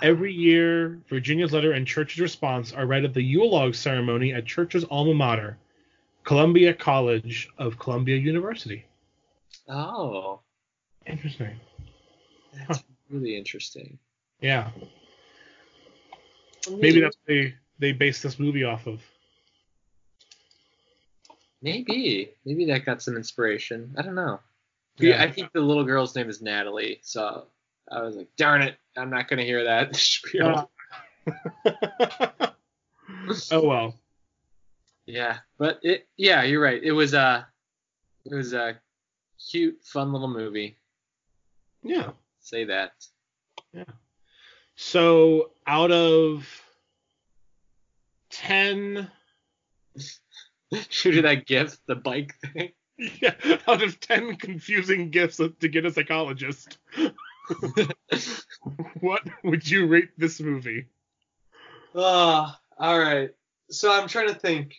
Every 0.02 0.32
year, 0.32 1.00
Virginia's 1.08 1.52
letter 1.52 1.72
and 1.72 1.86
Church's 1.86 2.20
response 2.20 2.72
are 2.72 2.86
read 2.86 3.04
at 3.04 3.12
the 3.12 3.22
Yule 3.22 3.50
log 3.50 3.74
ceremony 3.74 4.32
at 4.32 4.46
Church's 4.46 4.84
alma 4.84 5.14
mater, 5.14 5.58
Columbia 6.22 6.72
College 6.72 7.48
of 7.58 7.78
Columbia 7.78 8.16
University. 8.16 8.86
Oh. 9.68 10.40
Interesting. 11.06 11.58
That's 12.54 12.78
huh. 12.78 12.84
really 13.10 13.36
interesting. 13.36 13.98
Yeah. 14.40 14.70
Maybe 16.70 17.00
that's 17.00 17.16
what 17.16 17.26
they 17.26 17.54
they 17.78 17.92
based 17.92 18.22
this 18.22 18.38
movie 18.38 18.64
off 18.64 18.86
of. 18.86 19.00
Maybe. 21.62 22.30
Maybe 22.44 22.66
that 22.66 22.84
got 22.84 23.02
some 23.02 23.16
inspiration. 23.16 23.94
I 23.98 24.02
don't 24.02 24.14
know. 24.14 24.40
Yeah. 24.98 25.22
I 25.22 25.30
think 25.30 25.52
the 25.52 25.60
little 25.60 25.84
girl's 25.84 26.14
name 26.14 26.28
is 26.28 26.42
Natalie, 26.42 27.00
so 27.02 27.46
I 27.90 28.02
was 28.02 28.16
like, 28.16 28.28
darn 28.36 28.62
it, 28.62 28.76
I'm 28.96 29.10
not 29.10 29.28
gonna 29.28 29.44
hear 29.44 29.64
that 29.64 29.96
spiel. 29.96 30.70
Uh. 31.26 32.30
oh 33.52 33.66
well. 33.66 33.94
Yeah, 35.06 35.38
but 35.58 35.80
it 35.82 36.08
yeah, 36.16 36.42
you're 36.42 36.62
right. 36.62 36.82
It 36.82 36.92
was 36.92 37.14
a 37.14 37.46
it 38.24 38.34
was 38.34 38.52
a 38.52 38.78
cute, 39.50 39.82
fun 39.82 40.12
little 40.12 40.28
movie. 40.28 40.76
Yeah. 41.82 42.10
Say 42.40 42.64
that. 42.64 42.92
Yeah. 43.72 43.84
So 44.76 45.52
out 45.66 45.90
of 45.90 46.46
ten, 48.30 49.10
Shoot 50.88 51.14
you 51.14 51.22
that 51.22 51.46
gift, 51.46 51.80
the 51.86 51.96
bike 51.96 52.34
thing. 52.40 52.70
yeah, 53.20 53.34
out 53.66 53.82
of 53.82 53.98
ten 54.00 54.36
confusing 54.36 55.10
gifts 55.10 55.38
to 55.38 55.68
get 55.68 55.86
a 55.86 55.90
psychologist, 55.90 56.78
what 59.00 59.22
would 59.42 59.68
you 59.68 59.86
rate 59.86 60.10
this 60.18 60.40
movie? 60.40 60.86
Ah, 61.94 62.58
all 62.78 62.98
right. 62.98 63.30
So 63.70 63.92
I'm 63.92 64.08
trying 64.08 64.28
to 64.28 64.34
think. 64.34 64.74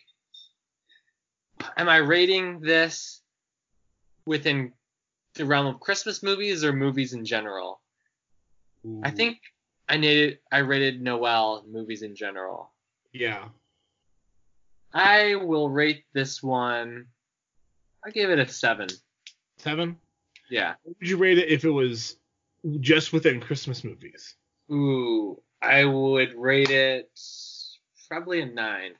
Am 1.76 1.88
I 1.88 1.98
rating 1.98 2.60
this 2.60 3.20
within 4.26 4.72
the 5.34 5.46
realm 5.46 5.66
of 5.66 5.80
Christmas 5.80 6.22
movies 6.22 6.64
or 6.64 6.72
movies 6.72 7.12
in 7.12 7.24
general? 7.24 7.80
I 9.04 9.10
think 9.10 9.38
I 9.88 9.96
needed 9.96 10.38
I 10.50 10.58
rated 10.58 11.02
Noel 11.02 11.64
movies 11.70 12.02
in 12.02 12.16
general. 12.16 12.72
Yeah. 13.12 13.48
I 14.92 15.36
will 15.36 15.70
rate 15.70 16.04
this 16.12 16.42
one. 16.42 17.06
I 18.04 18.10
gave 18.10 18.30
it 18.30 18.38
a 18.38 18.48
seven. 18.48 18.88
Seven. 19.58 19.96
Yeah. 20.50 20.74
What 20.82 20.96
would 21.00 21.08
you 21.08 21.16
rate 21.16 21.38
it 21.38 21.48
if 21.48 21.64
it 21.64 21.70
was 21.70 22.16
just 22.80 23.12
within 23.12 23.40
Christmas 23.40 23.84
movies? 23.84 24.34
Ooh, 24.70 25.40
I 25.60 25.84
would 25.84 26.34
rate 26.34 26.70
it 26.70 27.10
probably 28.08 28.40
a 28.40 28.46
nine. 28.46 28.92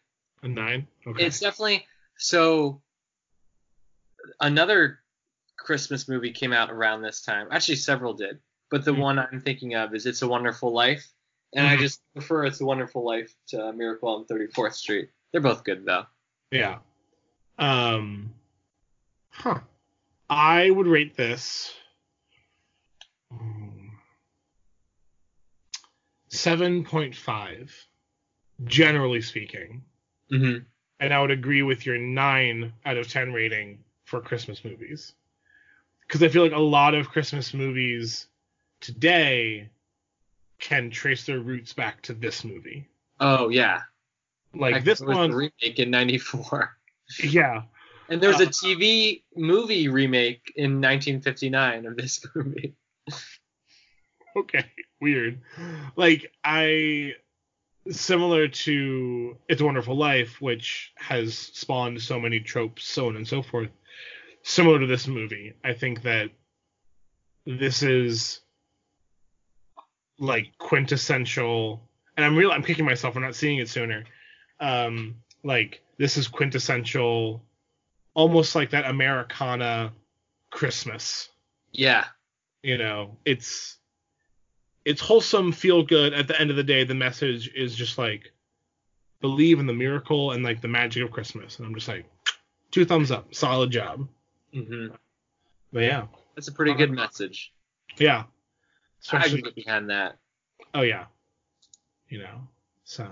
A 0.43 0.49
nine. 0.49 0.87
Okay. 1.07 1.25
It's 1.25 1.41
definitely 1.41 1.87
so. 2.17 2.81
Another 4.41 5.01
Christmas 5.57 6.09
movie 6.09 6.33
came 6.33 6.53
out 6.53 6.71
around 6.71 7.03
this 7.03 7.23
time. 7.23 7.49
Actually, 7.51 7.77
several 7.77 8.15
did, 8.15 8.41
but 8.71 8.85
the 8.85 8.93
Mhm. 8.93 8.99
one 8.99 9.19
I'm 9.19 9.41
thinking 9.41 9.75
of 9.75 9.95
is 9.95 10.07
"It's 10.07 10.23
a 10.23 10.29
Wonderful 10.29 10.73
Life," 10.73 11.13
and 11.55 11.67
I 11.67 11.77
Mhm. 11.77 11.81
just 11.81 12.03
prefer 12.13 12.47
"It's 12.47 12.61
a 12.61 12.65
Wonderful 12.65 13.05
Life" 13.05 13.35
to 13.49 13.73
"Miracle 13.73 14.09
on 14.09 14.25
34th 14.27 14.75
Street." 14.77 15.11
They're 15.33 15.41
both 15.41 15.65
good 15.65 15.85
though. 15.85 16.07
Yeah. 16.51 16.79
Um. 17.59 18.35
Huh. 19.33 19.61
I 20.31 20.71
would 20.71 20.87
rate 20.87 21.17
this. 21.17 21.73
mm, 23.33 23.89
Seven 26.29 26.85
point 26.85 27.15
five, 27.15 27.75
generally 28.65 29.21
speaking, 29.21 29.83
Mm-hmm. 30.33 30.65
and 31.01 31.13
I 31.15 31.21
would 31.21 31.31
agree 31.31 31.63
with 31.63 31.85
your 31.85 31.99
nine 31.99 32.73
out 32.87 32.97
of 32.97 33.09
ten 33.09 33.33
rating 33.33 33.85
for 34.05 34.21
Christmas 34.21 34.65
movies, 34.65 35.13
because 36.07 36.23
I 36.23 36.29
feel 36.29 36.43
like 36.43 36.53
a 36.53 36.59
lot 36.59 36.95
of 36.95 37.11
Christmas 37.11 37.53
movies 37.53 38.29
today 38.81 39.69
can 40.59 40.91
trace 40.91 41.27
their 41.27 41.41
roots 41.41 41.73
back 41.75 42.01
to 42.03 42.15
this 42.15 42.45
movie. 42.45 42.89
Oh 43.21 43.51
yeah, 43.51 43.83
Like 44.55 44.85
this 44.85 45.01
one, 45.01 45.33
remake 45.33 45.79
in 45.79 45.91
'94, 45.91 46.77
yeah, 47.25 47.63
and 48.09 48.21
there's 48.21 48.41
a 48.41 48.47
Uh, 48.47 48.51
TV 48.51 49.23
movie 49.37 49.89
remake 49.89 50.53
in 50.57 50.81
1959 50.81 51.87
of 51.87 51.97
this 51.97 52.25
movie. 52.35 52.75
okay, 54.37 54.65
weird. 55.01 55.41
Like 55.97 56.33
I 56.45 57.15
similar 57.91 58.47
to 58.49 59.37
It's 59.49 59.61
a 59.61 59.65
Wonderful 59.65 59.97
Life, 59.97 60.41
which 60.41 60.93
has 60.97 61.37
spawned 61.37 62.01
so 62.01 62.21
many 62.21 62.39
tropes, 62.41 62.85
so 62.85 63.09
on 63.09 63.17
and 63.17 63.27
so 63.27 63.43
forth. 63.43 63.71
Similar 64.43 64.81
to 64.81 64.87
this 64.87 65.07
movie, 65.09 65.55
I 65.65 65.73
think 65.73 66.03
that 66.03 66.31
this 67.45 67.83
is 67.83 68.41
like 70.19 70.57
quintessential 70.59 71.83
and 72.17 72.25
I'm 72.25 72.37
real 72.37 72.53
I'm 72.53 72.63
kicking 72.63 72.85
myself 72.85 73.15
for 73.15 73.21
not 73.21 73.35
seeing 73.35 73.59
it 73.59 73.69
sooner. 73.69 74.05
Um 74.61 75.17
like 75.43 75.81
this 75.99 76.17
is 76.17 76.29
quintessential 76.29 77.43
almost 78.15 78.55
like 78.55 78.71
that 78.71 78.85
Americana 78.87 79.93
Christmas. 80.51 81.29
Yeah, 81.73 82.05
you 82.63 82.77
know 82.79 83.17
it's 83.25 83.79
it's 84.85 85.01
wholesome 85.01 85.53
feel 85.53 85.83
good. 85.83 86.13
At 86.13 86.29
the 86.29 86.39
end 86.41 86.51
of 86.51 86.57
the 86.57 86.63
day 86.65 86.85
the 86.85 86.95
message 86.95 87.51
is 87.55 87.75
just 87.75 87.99
like 87.99 88.33
believe 89.21 89.61
in 89.61 89.67
the 89.67 89.73
miracle 89.73 90.33
and 90.33 90.43
like 90.43 90.61
the 90.61 90.69
magic 90.69 91.05
of 91.05 91.13
christmas. 91.13 91.59
And 91.59 91.67
i'm 91.67 91.75
just 91.77 91.87
like 91.89 92.05
two 92.73 92.85
thumbs 92.85 93.11
up. 93.13 93.33
Solid 93.35 93.71
job. 93.71 94.09
Hmm 94.53 94.89
but 95.73 95.85
yeah. 95.85 96.07
That's 96.35 96.49
a 96.49 96.53
pretty 96.53 96.75
good 96.75 96.91
message. 96.91 97.53
yeah. 97.99 98.25
I 98.25 98.25
Especially- 99.01 99.43
can 99.43 99.45
get 99.45 99.55
behind 99.55 99.91
that. 99.91 100.17
oh 100.75 100.83
yeah. 100.83 101.05
You 102.09 102.19
know 102.19 102.49
so. 102.85 103.09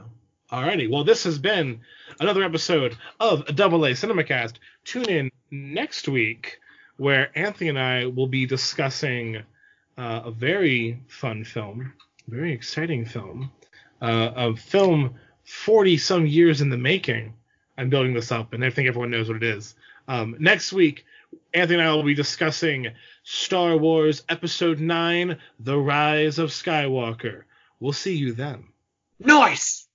Alrighty. 0.53 0.91
Well 0.91 1.05
this 1.05 1.23
has 1.25 1.39
been 1.39 1.81
another 2.19 2.43
episode 2.43 2.97
of 3.21 3.45
a 3.49 3.53
double 3.53 3.85
a 3.87 3.93
cinemacast 3.93 4.55
tune 4.85 5.09
in 5.09 5.31
next 5.51 6.09
week 6.09 6.59
where 6.97 7.31
anthony 7.39 7.69
and 7.69 7.79
i 7.79 8.07
will 8.07 8.27
be 8.27 8.47
discussing 8.47 9.37
uh, 9.99 10.23
a 10.25 10.31
very 10.31 11.01
fun 11.09 11.45
film 11.45 11.93
very 12.29 12.53
exciting 12.53 13.05
film 13.05 13.51
uh, 14.03 14.31
a 14.37 14.57
film 14.57 15.15
40 15.45 15.97
some 15.99 16.27
years 16.27 16.61
in 16.61 16.71
the 16.71 16.77
making 16.77 17.35
i'm 17.79 17.91
building 17.91 18.15
this 18.15 18.33
up 18.33 18.53
and 18.53 18.65
i 18.65 18.71
think 18.71 18.89
everyone 18.89 19.11
knows 19.11 19.29
what 19.29 19.43
it 19.43 19.57
is 19.57 19.75
um, 20.09 20.37
next 20.39 20.73
week 20.73 21.05
anthony 21.55 21.79
and 21.79 21.89
i 21.89 21.95
will 21.95 22.03
be 22.03 22.15
discussing 22.15 22.89
star 23.23 23.77
wars 23.77 24.23
episode 24.29 24.81
9 24.81 25.39
the 25.61 25.79
rise 25.79 26.39
of 26.39 26.51
skywalker 26.51 27.43
We'll 27.81 27.95
see 27.95 28.15
you 28.15 28.33
then. 28.33 28.69
Nice. 29.19 29.89